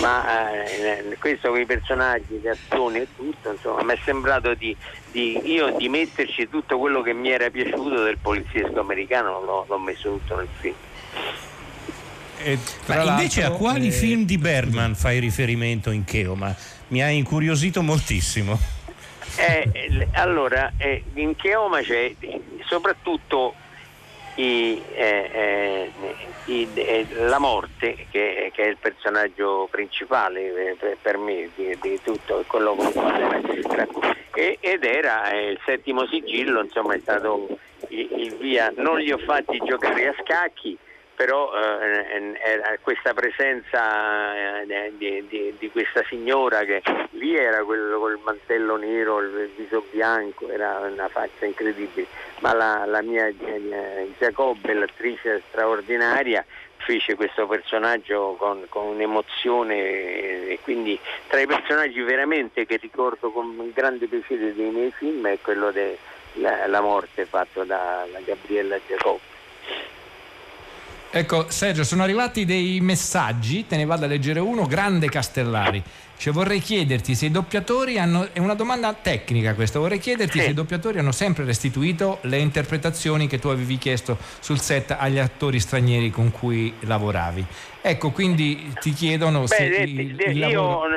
ma 0.00 0.64
eh, 0.64 1.16
questo 1.20 1.50
con 1.50 1.60
i 1.60 1.66
personaggi, 1.66 2.40
le 2.42 2.50
azioni 2.50 2.98
e 2.98 3.06
tutto, 3.14 3.52
insomma, 3.52 3.84
mi 3.84 3.92
è 3.92 3.98
sembrato 4.04 4.54
di, 4.54 4.76
di, 5.12 5.40
io 5.44 5.76
di 5.76 5.88
metterci 5.88 6.48
tutto 6.48 6.80
quello 6.80 7.00
che 7.00 7.12
mi 7.12 7.30
era 7.30 7.48
piaciuto 7.48 8.02
del 8.02 8.18
poliziesco 8.20 8.80
americano, 8.80 9.40
l'ho, 9.44 9.64
l'ho 9.68 9.78
messo 9.78 10.10
tutto 10.14 10.34
nel 10.34 10.48
film. 10.58 10.74
Ma 12.86 13.02
invece 13.04 13.44
a 13.44 13.52
quali 13.52 13.86
eh... 13.86 13.92
film 13.92 14.24
di 14.24 14.36
Bergman 14.36 14.96
fai 14.96 15.20
riferimento 15.20 15.92
in 15.92 16.02
Cheoma? 16.02 16.52
Mi 16.88 17.00
ha 17.00 17.08
incuriosito 17.08 17.80
moltissimo. 17.80 18.82
Eh, 19.36 20.08
allora, 20.14 20.72
eh, 20.78 21.02
in 21.14 21.34
Cheoma 21.34 21.80
c'è? 21.80 22.14
Soprattutto 22.66 23.54
i, 24.36 24.80
eh, 24.92 25.30
eh 25.32 25.92
i, 26.46 26.68
eh, 26.74 27.06
la 27.26 27.38
morte, 27.38 28.06
che, 28.10 28.50
che, 28.54 28.62
è 28.62 28.66
il 28.66 28.76
personaggio 28.78 29.66
principale 29.70 30.70
eh, 30.70 30.76
per, 30.78 30.96
per 31.00 31.16
me 31.16 31.50
di, 31.54 31.76
di, 31.80 32.00
tutto 32.02 32.44
quello 32.46 32.76
che 34.30 34.58
ed 34.60 34.84
era 34.84 35.32
il 35.32 35.58
settimo 35.64 36.06
sigillo, 36.06 36.60
insomma 36.60 36.94
è 36.94 36.98
stato 37.00 37.58
il, 37.88 38.08
il 38.16 38.36
via, 38.36 38.72
non 38.76 38.98
li 38.98 39.10
ho 39.10 39.18
fatti 39.18 39.58
giocare 39.64 40.08
a 40.08 40.14
scacchi 40.22 40.76
però 41.14 41.52
eh, 41.54 42.36
eh, 42.44 42.78
questa 42.80 43.14
presenza 43.14 44.62
eh, 44.62 44.92
di, 44.96 45.24
di, 45.28 45.54
di, 45.58 45.70
questa 45.70 46.02
signora 46.08 46.64
che 46.64 46.82
lì 47.10 47.36
era 47.36 47.62
quello 47.62 47.98
col 47.98 48.18
mantello 48.22 48.76
nero, 48.76 49.20
il 49.20 49.50
viso 49.56 49.84
bianco, 49.90 50.48
era 50.50 50.80
una 50.80 51.08
faccia 51.08 51.44
incredibile, 51.44 52.06
ma 52.40 52.52
la, 52.52 52.84
la 52.86 53.02
mia 53.02 53.26
eh, 53.26 54.12
Giacobbe, 54.18 54.74
l'attrice 54.74 55.42
straordinaria, 55.48 56.44
fece 56.78 57.14
questo 57.14 57.46
personaggio 57.46 58.34
con, 58.38 58.66
con 58.68 58.86
un'emozione 58.88 60.48
e 60.48 60.58
quindi 60.62 60.98
tra 61.28 61.40
i 61.40 61.46
personaggi 61.46 62.00
veramente 62.02 62.66
che 62.66 62.76
ricordo 62.76 63.30
con 63.30 63.70
grande 63.72 64.06
piacere 64.06 64.54
dei 64.54 64.70
miei 64.70 64.92
film 64.92 65.26
è 65.26 65.38
quello 65.40 65.70
della 65.72 66.80
morte 66.82 67.24
fatto 67.24 67.64
da 67.64 68.06
Gabriella 68.24 68.78
Giacobbe. 68.86 69.32
Ecco, 71.16 71.46
Sergio, 71.48 71.84
sono 71.84 72.02
arrivati 72.02 72.44
dei 72.44 72.80
messaggi, 72.80 73.68
te 73.68 73.76
ne 73.76 73.84
vado 73.84 74.04
a 74.04 74.08
leggere 74.08 74.40
uno, 74.40 74.66
grande 74.66 75.08
Castellari. 75.08 75.80
Cioè, 76.16 76.32
vorrei 76.32 76.58
chiederti 76.58 77.14
se 77.14 77.26
i 77.26 77.30
doppiatori 77.30 78.00
hanno. 78.00 78.30
È 78.32 78.40
una 78.40 78.54
domanda 78.54 78.92
tecnica 79.00 79.54
questa. 79.54 79.78
Vorrei 79.78 80.00
chiederti 80.00 80.38
sì. 80.38 80.44
se 80.46 80.50
i 80.50 80.54
doppiatori 80.54 80.98
hanno 80.98 81.12
sempre 81.12 81.44
restituito 81.44 82.18
le 82.22 82.38
interpretazioni 82.38 83.28
che 83.28 83.38
tu 83.38 83.46
avevi 83.46 83.78
chiesto 83.78 84.18
sul 84.40 84.58
set 84.58 84.90
agli 84.98 85.20
attori 85.20 85.60
stranieri 85.60 86.10
con 86.10 86.32
cui 86.32 86.74
lavoravi. 86.80 87.46
Ecco, 87.86 88.12
quindi 88.12 88.72
ti 88.80 88.94
chiedono 88.94 89.40
Beh, 89.40 89.46
se. 89.46 89.64
Il, 89.64 90.18
il 90.18 90.36
io 90.38 90.48
lavoro... 90.48 90.88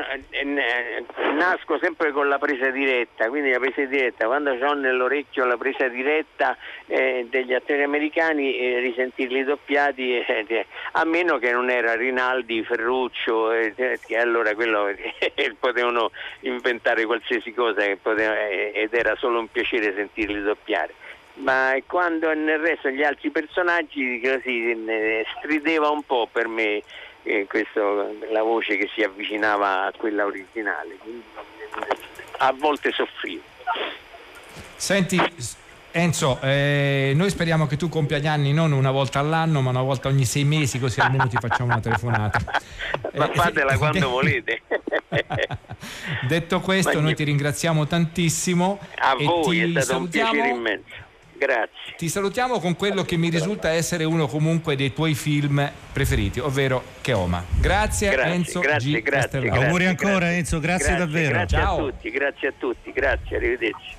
nasco 1.36 1.78
sempre 1.82 2.14
con 2.14 2.30
la 2.30 2.38
presa 2.38 2.70
diretta, 2.70 3.28
quindi 3.28 3.52
la 3.52 3.60
presa 3.60 3.84
diretta, 3.84 4.26
quando 4.28 4.52
ho 4.52 4.74
nell'orecchio 4.74 5.44
la 5.44 5.58
presa 5.58 5.90
diretta 5.90 6.56
eh, 6.86 7.28
degli 7.30 7.54
attori 7.54 7.84
americani, 7.84 8.58
eh, 8.58 8.80
risentirli 8.80 9.44
doppiati, 9.44 10.16
eh, 10.24 10.66
a 10.94 11.04
meno 11.04 11.40
che 11.40 11.52
non 11.52 11.70
era 11.70 11.94
Rinaldi, 11.94 12.64
Ferruccio, 12.64 13.52
eh, 13.52 13.98
allora 14.18 14.56
quello 14.56 14.88
potevano 15.60 16.12
inventare 16.42 17.06
qualsiasi 17.06 17.54
cosa 17.54 17.84
poteva, 18.02 18.48
eh, 18.48 18.72
ed 18.74 18.94
era 18.94 19.14
solo 19.18 19.40
un 19.40 19.50
piacere 19.52 19.94
sentirli 19.94 20.42
doppiare 20.42 20.94
ma 21.38 21.76
quando 21.86 22.34
nel 22.34 22.60
resto 22.60 22.90
gli 22.90 23.04
altri 23.04 23.30
personaggi 23.30 24.22
così 24.22 24.76
strideva 25.40 25.90
un 25.90 26.04
po' 26.04 26.28
per 26.32 26.48
me 26.48 26.82
eh, 27.24 27.46
questo, 27.48 28.16
la 28.32 28.42
voce 28.42 28.78
che 28.78 28.90
si 28.94 29.04
avvicinava 29.04 29.86
a 29.86 29.94
quella 29.96 30.26
originale, 30.26 30.98
quindi 30.98 31.24
a 32.38 32.54
volte 32.54 32.92
soffrivo. 32.92 33.44
Senti 34.76 35.20
Enzo, 35.98 36.40
eh, 36.42 37.14
noi 37.16 37.30
speriamo 37.32 37.66
che 37.66 37.76
tu 37.76 37.90
compia 37.90 38.20
gli 38.20 38.28
anni 38.28 38.54
non 38.54 38.72
una 38.72 38.92
volta 38.92 39.18
all'anno, 39.18 39.62
ma 39.62 39.72
una 39.72 39.82
volta 39.82 40.10
ogni 40.10 40.26
sei 40.26 40.44
mesi, 40.44 40.80
così 40.80 41.00
almeno 41.00 41.28
ti 41.28 41.38
facciamo 41.40 41.72
una 41.72 41.80
telefonata. 41.80 42.40
ma 43.16 43.28
fatela 43.34 43.74
eh, 43.74 43.78
quando 43.80 44.10
volete. 44.10 44.62
Detto 46.28 46.60
questo, 46.60 46.90
Magnifico. 46.90 47.02
noi 47.02 47.16
ti 47.16 47.24
ringraziamo 47.24 47.88
tantissimo. 47.88 48.80
A 48.98 49.16
voi 49.16 49.62
è 49.62 49.82
stato 49.82 49.86
salutiamo. 49.86 50.30
un 50.30 50.36
piacere 50.36 50.56
immenso. 50.56 51.06
Grazie. 51.38 51.96
Ti 51.96 52.10
salutiamo 52.10 52.60
con 52.60 52.76
quello 52.76 53.04
che 53.04 53.16
mi 53.16 53.30
risulta 53.30 53.70
essere 53.70 54.04
uno 54.04 54.28
comunque 54.28 54.76
dei 54.76 54.94
tuoi 54.94 55.14
film 55.14 55.72
preferiti, 55.94 56.40
ovvero 56.40 56.84
Cheoma. 57.02 57.44
Grazie, 57.60 58.10
grazie 58.10 58.34
Enzo 58.34 58.60
grazie, 58.60 59.00
G. 59.00 59.04
Grazie, 59.04 59.40
grazie, 59.42 59.66
Auguri 59.66 59.86
ancora 59.86 60.18
grazie. 60.18 60.38
Enzo, 60.38 60.60
grazie, 60.60 60.96
davvero. 60.96 61.30
Grazie 61.30 61.58
Ciao. 61.58 61.78
a 61.78 61.92
tutti, 61.92 62.10
grazie 62.10 62.48
a 62.48 62.54
tutti, 62.58 62.92
grazie, 62.92 63.36
arrivederci. 63.36 63.96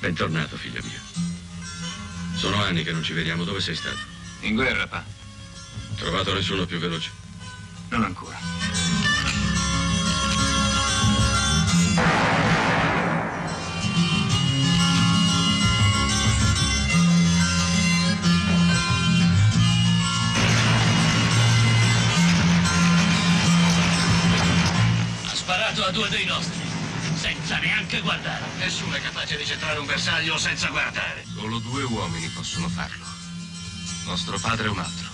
Bentornato, 0.00 0.56
figlio 0.56 0.80
mio. 0.82 0.98
Sono 2.34 2.62
anni 2.62 2.82
che 2.84 2.92
non 2.92 3.02
ci 3.02 3.12
vediamo. 3.12 3.44
Dove 3.44 3.60
sei 3.60 3.74
stato? 3.74 3.98
In 4.40 4.54
guerra, 4.54 4.86
pa. 4.86 5.04
Trovato 5.96 6.32
nessuno 6.32 6.64
più 6.64 6.78
veloce? 6.78 7.10
Non 7.90 8.04
ancora. 8.04 8.57
Due 25.98 26.08
dei 26.10 26.24
nostri, 26.26 26.62
senza 27.16 27.58
neanche 27.58 28.00
guardare. 28.00 28.44
Nessuno 28.58 28.94
è 28.94 29.00
capace 29.00 29.36
di 29.36 29.44
centrare 29.44 29.80
un 29.80 29.86
bersaglio 29.86 30.38
senza 30.38 30.68
guardare. 30.68 31.24
Solo 31.34 31.58
due 31.58 31.82
uomini 31.82 32.28
possono 32.28 32.68
farlo. 32.68 33.04
Nostro 34.04 34.38
padre 34.38 34.66
e 34.66 34.70
un 34.70 34.78
altro. 34.78 35.06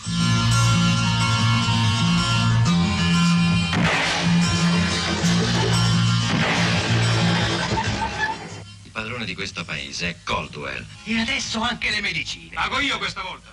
padrone 8.93 9.24
di 9.24 9.35
questo 9.35 9.64
paese 9.64 10.11
è 10.11 10.16
Caldwell. 10.22 10.85
E 11.05 11.18
adesso 11.18 11.61
anche 11.62 11.91
le 11.91 12.01
medicine. 12.01 12.55
Pago 12.55 12.78
io 12.78 12.99
questa 12.99 13.22
volta. 13.22 13.53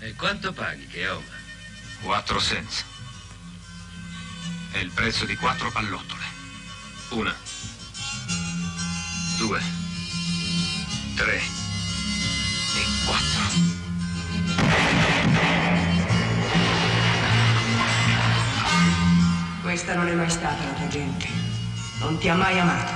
E 0.00 0.14
quanto 0.14 0.52
paghi, 0.52 0.86
Cheoma? 0.88 1.22
Quattro 2.02 2.38
senza. 2.40 2.91
È 4.72 4.78
il 4.78 4.90
prezzo 4.90 5.26
di 5.26 5.36
quattro 5.36 5.70
pallottole. 5.70 6.24
Una. 7.10 7.34
due, 9.36 9.60
tre 11.14 11.36
e 11.36 12.84
quattro. 13.04 13.42
Questa 19.60 19.94
non 19.94 20.08
è 20.08 20.14
mai 20.14 20.30
stata 20.30 20.64
la 20.64 20.72
tua 20.72 20.88
gente. 20.88 21.28
Non 21.98 22.16
ti 22.18 22.30
ha 22.30 22.34
mai 22.34 22.58
amato. 22.58 22.92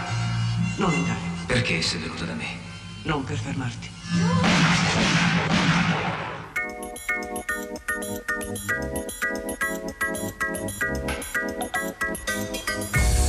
Non 0.77 0.95
andare. 0.95 1.21
Perché 1.45 1.83
sei 1.83 2.01
venuta 2.01 2.25
da 2.25 2.33
me? 2.33 2.59
Non 3.03 3.23
per 3.23 3.39
fermarti. 3.39 3.91
Thank 7.99 8.31
you. 13.17 13.26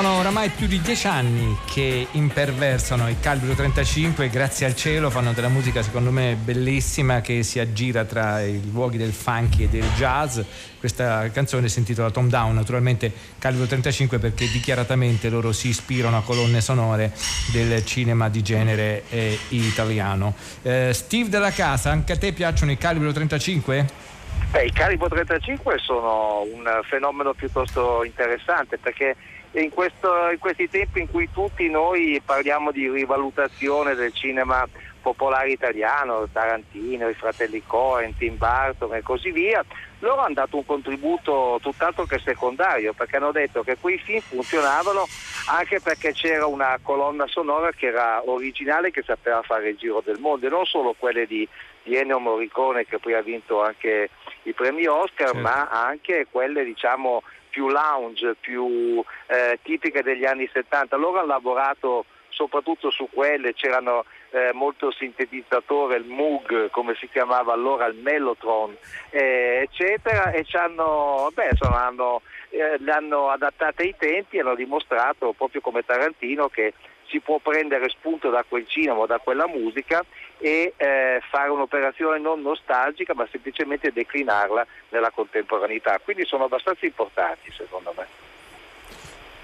Sono 0.00 0.18
oramai 0.18 0.48
più 0.50 0.68
di 0.68 0.80
dieci 0.80 1.08
anni 1.08 1.58
che 1.66 2.06
imperversano 2.12 3.08
il 3.08 3.18
calibro 3.18 3.52
35 3.54 4.26
e 4.26 4.28
grazie 4.28 4.64
al 4.64 4.76
cielo 4.76 5.10
fanno 5.10 5.32
della 5.32 5.48
musica 5.48 5.82
secondo 5.82 6.12
me 6.12 6.36
bellissima 6.40 7.20
che 7.20 7.42
si 7.42 7.58
aggira 7.58 8.04
tra 8.04 8.40
i 8.40 8.70
luoghi 8.70 8.96
del 8.96 9.12
funky 9.12 9.64
e 9.64 9.68
del 9.68 9.82
jazz. 9.96 10.38
Questa 10.78 11.28
canzone 11.32 11.68
si 11.68 11.80
intitola 11.80 12.12
Tom 12.12 12.28
Down, 12.28 12.54
naturalmente 12.54 13.12
calibro 13.40 13.66
35 13.66 14.20
perché 14.20 14.48
dichiaratamente 14.48 15.28
loro 15.30 15.50
si 15.50 15.66
ispirano 15.66 16.18
a 16.18 16.22
colonne 16.22 16.60
sonore 16.60 17.12
del 17.50 17.84
cinema 17.84 18.28
di 18.28 18.40
genere 18.40 19.02
eh, 19.08 19.36
italiano. 19.48 20.32
Eh, 20.62 20.92
Steve 20.92 21.28
della 21.28 21.50
Casa, 21.50 21.90
anche 21.90 22.12
a 22.12 22.16
te 22.16 22.32
piacciono 22.32 22.70
i 22.70 22.78
calibro 22.78 23.10
35? 23.10 24.06
Beh, 24.52 24.64
i 24.64 24.70
calibro 24.70 25.08
35 25.08 25.76
sono 25.78 26.42
un 26.42 26.62
fenomeno 26.84 27.34
piuttosto 27.34 28.04
interessante 28.04 28.78
perché 28.78 29.16
in, 29.52 29.70
questo, 29.70 30.30
in 30.30 30.38
questi 30.38 30.68
tempi 30.68 31.00
in 31.00 31.10
cui 31.10 31.30
tutti 31.30 31.68
noi 31.68 32.20
parliamo 32.24 32.70
di 32.70 32.88
rivalutazione 32.90 33.94
del 33.94 34.12
cinema 34.12 34.66
popolare 35.00 35.50
italiano, 35.50 36.28
Tarantino, 36.30 37.08
i 37.08 37.14
fratelli 37.14 37.62
Cohen, 37.64 38.16
Tim 38.16 38.36
Burton 38.36 38.94
e 38.94 39.02
così 39.02 39.30
via, 39.30 39.64
loro 40.00 40.20
hanno 40.20 40.34
dato 40.34 40.56
un 40.56 40.66
contributo 40.66 41.58
tutt'altro 41.62 42.04
che 42.04 42.20
secondario 42.22 42.92
perché 42.92 43.16
hanno 43.16 43.32
detto 43.32 43.62
che 43.62 43.76
quei 43.80 43.98
film 43.98 44.20
funzionavano 44.20 45.06
anche 45.46 45.80
perché 45.80 46.12
c'era 46.12 46.46
una 46.46 46.78
colonna 46.82 47.26
sonora 47.26 47.72
che 47.72 47.86
era 47.86 48.22
originale 48.24 48.90
che 48.90 49.02
sapeva 49.02 49.42
fare 49.42 49.70
il 49.70 49.76
giro 49.76 50.02
del 50.04 50.18
mondo 50.18 50.46
e 50.46 50.50
non 50.50 50.66
solo 50.66 50.94
quelle 50.96 51.26
di, 51.26 51.48
di 51.82 51.96
Ennio 51.96 52.18
Morricone 52.18 52.84
che 52.84 52.98
poi 52.98 53.14
ha 53.14 53.22
vinto 53.22 53.62
anche 53.62 54.10
i 54.42 54.52
premi 54.52 54.86
Oscar 54.86 55.32
certo. 55.32 55.40
ma 55.40 55.68
anche 55.68 56.26
quelle 56.30 56.64
diciamo 56.64 57.22
più 57.58 57.68
lounge, 57.68 58.36
più 58.38 59.02
eh, 59.26 59.58
tipiche 59.62 60.04
degli 60.04 60.24
anni 60.24 60.48
70. 60.52 60.94
Loro 60.94 61.18
hanno 61.18 61.26
lavorato 61.26 62.04
soprattutto 62.28 62.88
su 62.92 63.08
quelle, 63.12 63.52
c'erano 63.52 64.04
eh, 64.30 64.52
molto 64.52 64.92
sintetizzatori, 64.92 65.96
il 65.96 66.04
Moog 66.04 66.70
come 66.70 66.94
si 66.94 67.08
chiamava 67.08 67.52
allora, 67.52 67.86
il 67.86 67.96
Mellotron, 67.96 68.76
eh, 69.10 69.66
eccetera, 69.68 70.30
e 70.30 70.44
ci 70.44 70.56
hanno, 70.56 71.30
beh, 71.34 71.48
insomma, 71.50 71.86
hanno, 71.86 72.22
eh, 72.50 72.76
le 72.78 72.92
hanno 72.92 73.28
adattate 73.28 73.82
ai 73.82 73.96
tempi 73.98 74.36
e 74.36 74.40
hanno 74.40 74.54
dimostrato 74.54 75.32
proprio 75.36 75.60
come 75.60 75.84
Tarantino 75.84 76.48
che 76.48 76.74
si 77.08 77.20
può 77.20 77.38
prendere 77.38 77.88
spunto 77.88 78.30
da 78.30 78.44
quel 78.46 78.66
cinema 78.66 79.00
o 79.00 79.06
da 79.06 79.18
quella 79.18 79.46
musica 79.46 80.04
e 80.38 80.74
eh, 80.76 81.20
fare 81.28 81.50
un'operazione 81.50 82.18
non 82.18 82.40
nostalgica 82.42 83.14
ma 83.14 83.26
semplicemente 83.30 83.92
declinarla 83.92 84.66
nella 84.90 85.10
contemporaneità. 85.10 85.98
Quindi 86.02 86.24
sono 86.24 86.44
abbastanza 86.44 86.86
importanti 86.86 87.50
secondo 87.52 87.92
me. 87.96 88.06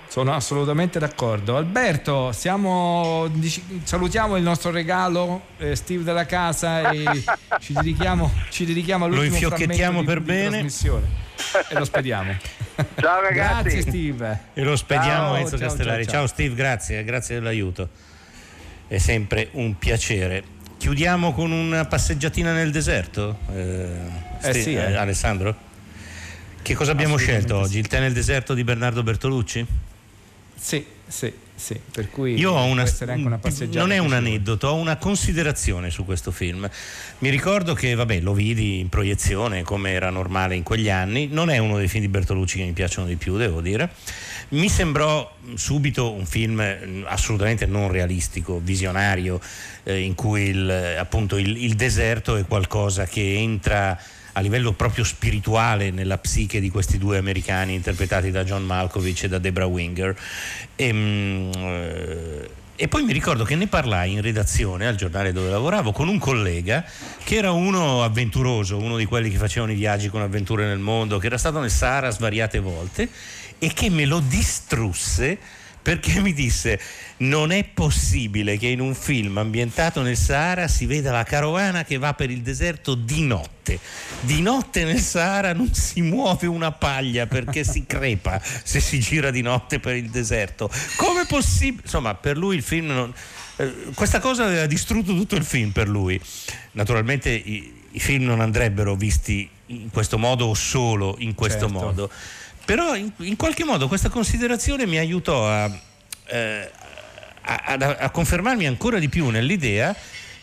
Sono 0.07 0.33
assolutamente 0.33 1.01
d'accordo. 1.01 1.57
Alberto, 1.57 2.31
siamo, 2.31 3.29
salutiamo 3.83 4.37
il 4.37 4.45
nostro 4.45 4.71
regalo, 4.71 5.47
eh, 5.59 5.75
Steve 5.75 6.05
della 6.05 6.25
casa, 6.25 6.91
e 6.91 7.05
ci 7.59 7.73
dedichiamo, 7.73 8.31
ci 8.49 8.65
dedichiamo 8.65 9.07
all'ultimo 9.07 9.31
Lo 9.31 9.47
infiocchettiamo 9.47 10.05
per 10.05 10.21
bene 10.21 10.59
e 10.61 11.75
lo 11.75 11.85
spediamo. 11.85 12.37
Ciao 12.75 13.21
ragazzi. 13.21 13.63
Grazie 13.63 13.81
Steve. 13.83 14.41
E 14.55 14.63
lo 14.63 14.77
spediamo 14.77 15.29
ciao, 15.29 15.37
Enzo 15.37 15.59
ciao, 15.59 15.69
Castellari. 15.69 16.05
Ciao, 16.05 16.13
ciao. 16.13 16.27
Steve, 16.27 16.55
grazie, 16.55 17.05
grazie 17.05 17.37
dell'aiuto. 17.37 17.89
È 18.87 18.99
sempre 18.99 19.49
un 19.53 19.79
piacere. 19.79 20.43
Chiudiamo 20.77 21.33
con 21.33 21.53
una 21.53 21.87
passeggiatina 21.87 22.53
nel 22.53 22.71
deserto, 22.71 23.39
eh, 23.53 23.89
eh 24.39 24.39
Steve, 24.39 24.61
sì, 24.61 24.75
eh. 24.75 24.97
Alessandro? 24.97 25.73
Che 26.61 26.75
cosa 26.75 26.93
abbiamo 26.93 27.17
scelto 27.17 27.57
oggi? 27.57 27.79
Il 27.79 27.87
tè 27.87 28.01
nel 28.01 28.13
deserto 28.13 28.55
di 28.55 28.65
Bernardo 28.65 29.03
Bertolucci? 29.03 29.65
Sì, 30.55 30.85
sì, 31.07 31.33
sì, 31.57 31.81
per 31.93 32.11
cui 32.11 32.35
io 32.35 32.51
ho 32.51 32.65
una, 32.65 32.85
una 33.15 33.41
non 33.73 33.93
è 33.93 33.99
un 33.99 34.13
aneddoto, 34.13 34.69
ho 34.69 34.75
una 34.75 34.97
considerazione 34.97 35.89
su 35.91 36.05
questo 36.05 36.33
film. 36.33 36.69
Mi 37.19 37.29
ricordo 37.31 37.75
che, 37.75 37.95
vabbè, 37.95 38.21
lo 38.21 38.33
vidi 38.33 38.81
in 38.81 38.89
proiezione 38.89 39.63
come 39.63 39.93
era 39.93 40.11
normale 40.11 40.57
in 40.57 40.65
quegli 40.65 40.91
anni. 40.91 41.29
Non 41.29 41.51
è 41.51 41.59
uno 41.59 41.79
dei 41.79 41.87
film 41.87 42.03
di 42.03 42.11
Bertolucci 42.11 42.59
che 42.59 42.65
mi 42.65 42.73
piacciono 42.73 43.07
di 43.07 43.15
più, 43.15 43.37
devo 43.37 43.61
dire. 43.61 43.91
Mi 44.49 44.69
sembrò 44.69 45.33
subito 45.55 46.13
un 46.13 46.27
film 46.27 46.61
mm, 46.61 47.05
assolutamente 47.07 47.67
non 47.67 47.91
realistico, 47.91 48.61
visionario, 48.63 49.41
eh, 49.85 50.01
in 50.01 50.15
cui 50.15 50.49
il, 50.49 50.97
appunto 50.99 51.39
il, 51.39 51.57
il 51.57 51.75
deserto 51.75 52.37
è 52.37 52.45
qualcosa 52.47 53.07
che 53.07 53.37
entra 53.37 53.99
a 54.35 54.41
livello 54.41 54.73
proprio 54.73 55.05
spirituale 55.05 55.91
nella 55.91 56.19
psiche 56.19 56.61
di 56.61 56.71
questi 56.71 56.99
due 56.99 57.19
americani 57.19 57.75
interpretati 57.75 58.31
da 58.31 58.45
John 58.45 58.65
Malkovich 58.65 59.25
e 59.25 59.29
da 59.29 59.39
Debra 59.39 59.67
Winger. 59.67 60.17
E, 60.77 60.93
mm, 60.93 61.51
eh, 61.55 62.51
e 62.77 62.89
poi 62.89 63.05
mi 63.05 63.13
ricordo 63.13 63.45
che 63.45 63.55
ne 63.55 63.69
parlai 63.69 64.13
in 64.13 64.21
redazione 64.21 64.89
al 64.89 64.97
giornale 64.97 65.33
dove 65.33 65.49
lavoravo 65.49 65.93
con 65.93 66.09
un 66.09 66.19
collega 66.19 66.85
che 67.23 67.37
era 67.37 67.53
uno 67.53 68.03
avventuroso, 68.03 68.79
uno 68.79 68.97
di 68.97 69.05
quelli 69.05 69.31
che 69.31 69.39
facevano 69.39 69.71
i 69.71 69.77
viaggi 69.77 70.09
con 70.09 70.23
avventure 70.23 70.67
nel 70.67 70.81
mondo, 70.81 71.19
che 71.19 71.27
era 71.27 71.39
stato 71.39 71.61
nel 71.61 71.71
Sahara 71.71 72.11
svariate 72.11 72.59
volte 72.59 73.09
e 73.61 73.73
che 73.73 73.91
me 73.91 74.05
lo 74.05 74.19
distrusse 74.19 75.39
perché 75.81 76.19
mi 76.21 76.33
disse 76.33 76.81
non 77.19 77.53
è 77.53 77.65
possibile 77.65 78.57
che 78.57 78.67
in 78.67 78.81
un 78.81 78.95
film 78.95 79.39
ambientato 79.39 80.03
nel 80.03 80.17
Sahara 80.17 80.67
si 80.67 80.87
veda 80.87 81.13
la 81.13 81.23
carovana 81.23 81.85
che 81.85 81.99
va 81.99 82.15
per 82.15 82.31
il 82.31 82.41
deserto 82.41 82.95
di 82.95 83.23
notte. 83.23 83.79
Di 84.21 84.43
notte 84.43 84.85
nel 84.85 84.99
Sahara 84.99 85.53
non 85.53 85.73
si 85.73 86.01
muove 86.01 86.47
una 86.47 86.73
paglia 86.73 87.27
perché 87.27 87.63
si 87.63 87.87
crepa 87.87 88.41
se 88.43 88.81
si 88.81 88.99
gira 88.99 89.31
di 89.31 89.43
notte 89.43 89.79
per 89.79 89.95
il 89.97 90.11
deserto. 90.11 90.69
Come 90.97 91.25
possibile? 91.27 91.83
Insomma, 91.85 92.15
per 92.15 92.37
lui 92.37 92.57
il 92.57 92.63
film 92.63 92.87
non... 92.87 93.15
eh, 93.57 93.73
questa 93.95 94.19
cosa 94.19 94.45
aveva 94.45 94.67
distrutto 94.67 95.15
tutto 95.15 95.37
il 95.37 95.45
film 95.45 95.71
per 95.71 95.89
lui. 95.89 96.21
Naturalmente 96.73 97.31
i, 97.31 97.73
i, 97.93 98.01
film 98.01 98.25
non 98.25 98.41
andrebbero 98.41 98.97
visti 98.97 99.49
in 99.67 99.91
questo 99.91 100.19
modo 100.19 100.47
o 100.47 100.55
solo 100.55 101.15
in 101.19 101.35
questo 101.35 101.69
certo. 101.69 101.73
modo 101.73 102.11
però 102.65 102.95
in, 102.95 103.11
in, 103.19 103.37
qualche 103.37 103.65
modo 103.65 103.89
questa 103.89 104.09
considerazione 104.09 104.87
mi 104.87 104.97
aiutò 104.97 105.47
a, 105.49 105.71
eh, 106.27 106.71
a, 107.45 107.63
a, 107.65 107.97
a 108.01 108.11
confermarmi 108.11 108.67
ancora 108.67 108.99
di 108.99 109.09
più 109.09 109.29
nell'idea 109.29 109.95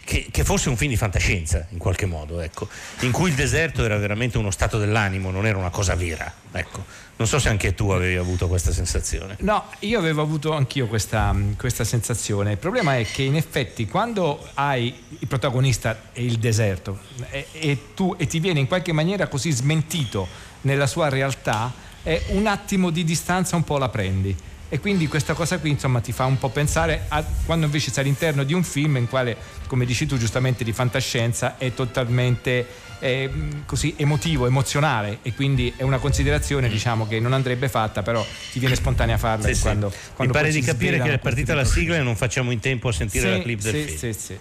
che, 0.04 0.28
che, 0.32 0.44
fosse 0.44 0.70
un 0.70 0.78
film 0.78 0.90
di 0.90 0.98
fantascienza 0.98 1.68
in 1.70 1.78
qualche 1.78 2.06
modo, 2.06 2.40
ecco, 2.42 2.68
in 3.02 3.12
cui 3.12 3.30
il 3.30 3.36
deserto 3.36 3.84
era 3.84 3.98
veramente 3.98 4.38
uno 4.38 4.52
stato 4.52 4.78
dell'animo, 4.78 5.32
non 5.32 5.46
era 5.46 5.58
una 5.58 5.70
cosa 5.70 5.96
vera. 5.96 6.32
Ecco. 6.52 6.84
Non 7.18 7.28
so 7.28 7.38
se 7.38 7.50
anche 7.50 7.76
tu 7.76 7.92
avevi 7.92 8.16
avuto 8.16 8.48
questa 8.48 8.72
sensazione. 8.72 9.36
No, 9.42 9.66
io 9.80 10.00
avevo 10.00 10.24
avuto 10.24 10.54
anch'io 10.54 10.88
questa, 10.88 11.36
questa 11.56 11.84
sensazione. 11.84 12.54
Il 12.54 12.58
problema 12.58 12.98
è 12.98 13.06
che 13.06 13.22
in 13.22 13.36
effetti 13.36 13.86
quando 13.86 14.50
hai 14.56 14.94
il 15.20 15.28
protagonista 15.28 16.10
e 16.14 16.26
il 16.26 16.40
deserto 16.40 17.00
e, 17.30 17.46
e, 17.52 17.78
tu, 17.94 18.16
e 18.18 18.26
ti 18.26 18.40
viene 18.40 18.60
in 18.60 18.66
qualche 18.66 18.92
maniera 18.92 19.28
così 19.28 19.52
smentito 19.52 20.28
nella 20.62 20.88
sua 20.88 21.10
realtà, 21.10 21.72
e 22.04 22.24
un 22.30 22.48
attimo 22.48 22.90
di 22.90 23.04
distanza 23.04 23.56
un 23.56 23.64
po' 23.64 23.78
la 23.78 23.90
prendi. 23.90 24.36
E 24.74 24.80
quindi 24.80 25.10
questa 25.10 25.34
cosa 25.34 25.60
qui 25.60 25.72
insomma 25.72 26.00
ti 26.00 26.14
fa 26.14 26.24
un 26.24 26.38
po' 26.38 26.48
pensare 26.48 27.04
a 27.10 27.22
quando 27.46 27.66
invece 27.66 27.92
sei 27.92 28.06
all'interno 28.06 28.46
di 28.46 28.54
un 28.54 28.64
film 28.64 28.96
in 28.96 29.10
quale, 29.10 29.36
come 29.68 29.86
dici 29.86 30.06
tu 30.06 30.18
giustamente, 30.18 30.64
di 30.64 30.72
fantascienza 30.72 31.58
è 31.58 31.74
totalmente 31.74 32.66
eh, 33.00 33.30
così 33.66 33.96
emotivo, 33.98 34.48
emozionale 34.48 35.18
e 35.24 35.34
quindi 35.34 35.74
è 35.76 35.84
una 35.84 35.98
considerazione 35.98 36.70
diciamo 36.70 37.06
che 37.06 37.20
non 37.20 37.34
andrebbe 37.34 37.68
fatta, 37.68 38.02
però 38.02 38.26
ti 38.54 38.60
viene 38.60 38.76
spontanea 38.76 39.18
farla 39.18 39.54
sì, 39.54 39.60
quando, 39.60 39.90
sì. 39.90 39.98
quando 40.16 40.34
Mi 40.34 40.40
pare 40.40 40.54
di 40.54 40.62
capire 40.62 41.02
che 41.02 41.16
è 41.16 41.20
partita 41.20 41.54
la 41.54 41.66
sigla 41.66 41.98
e 41.98 42.02
non 42.02 42.16
facciamo 42.16 42.52
in 42.52 42.62
tempo 42.62 42.88
a 42.88 42.94
sentire 42.94 43.28
sì, 43.28 43.38
la 43.38 43.44
clip 43.44 43.62
del 43.62 43.76
film. 43.76 43.98
Sì, 43.98 44.14
sì. 44.14 44.34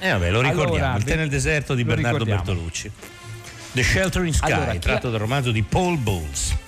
E 0.00 0.06
eh, 0.06 0.10
vabbè, 0.10 0.30
lo 0.30 0.42
ricordiamo, 0.42 0.74
allora, 0.74 0.96
Il 0.96 1.04
tè 1.04 1.16
nel 1.16 1.30
deserto 1.30 1.74
di 1.74 1.84
Bernardo 1.84 2.18
ricordiamo. 2.18 2.42
Bertolucci. 2.42 2.90
The 3.72 3.82
Shelter 3.82 4.24
in 4.26 4.34
Sky, 4.34 4.52
allora, 4.52 4.74
tratto 4.74 5.06
ha... 5.06 5.10
dal 5.10 5.20
romanzo 5.20 5.50
di 5.50 5.62
Paul 5.62 5.96
Bowles. 5.96 6.66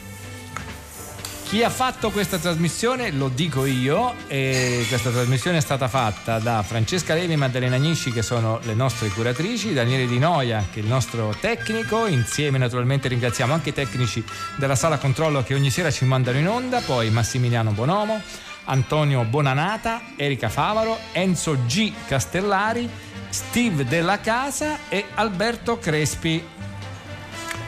Chi 1.50 1.64
ha 1.64 1.68
fatto 1.68 2.10
questa 2.10 2.38
trasmissione 2.38 3.10
lo 3.10 3.26
dico 3.26 3.64
io 3.66 4.14
e 4.28 4.84
questa 4.86 5.10
trasmissione 5.10 5.56
è 5.56 5.60
stata 5.60 5.88
fatta 5.88 6.38
da 6.38 6.62
Francesca 6.62 7.12
Levi 7.12 7.32
e 7.32 7.36
Maddalena 7.36 7.74
Agnisci 7.74 8.12
che 8.12 8.22
sono 8.22 8.60
le 8.62 8.74
nostre 8.74 9.08
curatrici, 9.08 9.72
Daniele 9.72 10.06
Di 10.06 10.20
Noia 10.20 10.64
che 10.70 10.78
è 10.78 10.82
il 10.84 10.88
nostro 10.88 11.34
tecnico, 11.40 12.06
insieme 12.06 12.56
naturalmente 12.56 13.08
ringraziamo 13.08 13.52
anche 13.52 13.70
i 13.70 13.72
tecnici 13.72 14.24
della 14.58 14.76
sala 14.76 14.98
controllo 14.98 15.42
che 15.42 15.54
ogni 15.54 15.70
sera 15.70 15.90
ci 15.90 16.04
mandano 16.04 16.38
in 16.38 16.46
onda, 16.46 16.82
poi 16.82 17.10
Massimiliano 17.10 17.72
Bonomo, 17.72 18.22
Antonio 18.66 19.24
Bonanata, 19.24 20.02
Erika 20.14 20.48
Favaro, 20.48 20.96
Enzo 21.10 21.58
G. 21.66 21.92
Castellari, 22.06 22.88
Steve 23.28 23.84
Della 23.84 24.20
Casa 24.20 24.88
e 24.88 25.04
Alberto 25.14 25.80
Crespi 25.80 26.58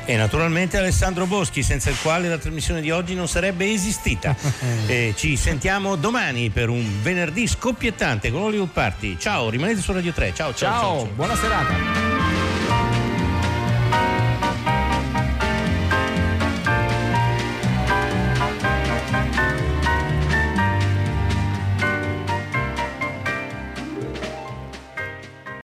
e 0.05 0.17
naturalmente 0.17 0.77
Alessandro 0.77 1.27
Boschi, 1.27 1.63
senza 1.63 1.91
il 1.91 1.97
quale 2.01 2.29
la 2.29 2.39
trasmissione 2.39 2.81
di 2.81 2.91
oggi 2.91 3.15
non 3.15 3.29
sarebbe 3.29 3.71
esistita. 3.71 4.35
eh, 4.87 5.15
ci 5.17 5.37
sentiamo 5.37 5.97
domani 5.97 6.51
per 6.51 6.69
un 6.69 7.01
venerdì 7.03 7.47
scoppiettante 7.47 8.31
con 8.31 8.43
Hollywood 8.43 8.71
Party. 8.71 9.17
Ciao, 9.19 9.49
rimanete 9.49 9.81
su 9.81 9.93
Radio 9.93 10.13
3. 10.13 10.35
Ciao, 10.35 10.55
ciao. 10.55 10.73
ciao, 10.73 10.81
ciao. 10.81 11.07
buona 11.15 11.37
serata. 11.37 12.11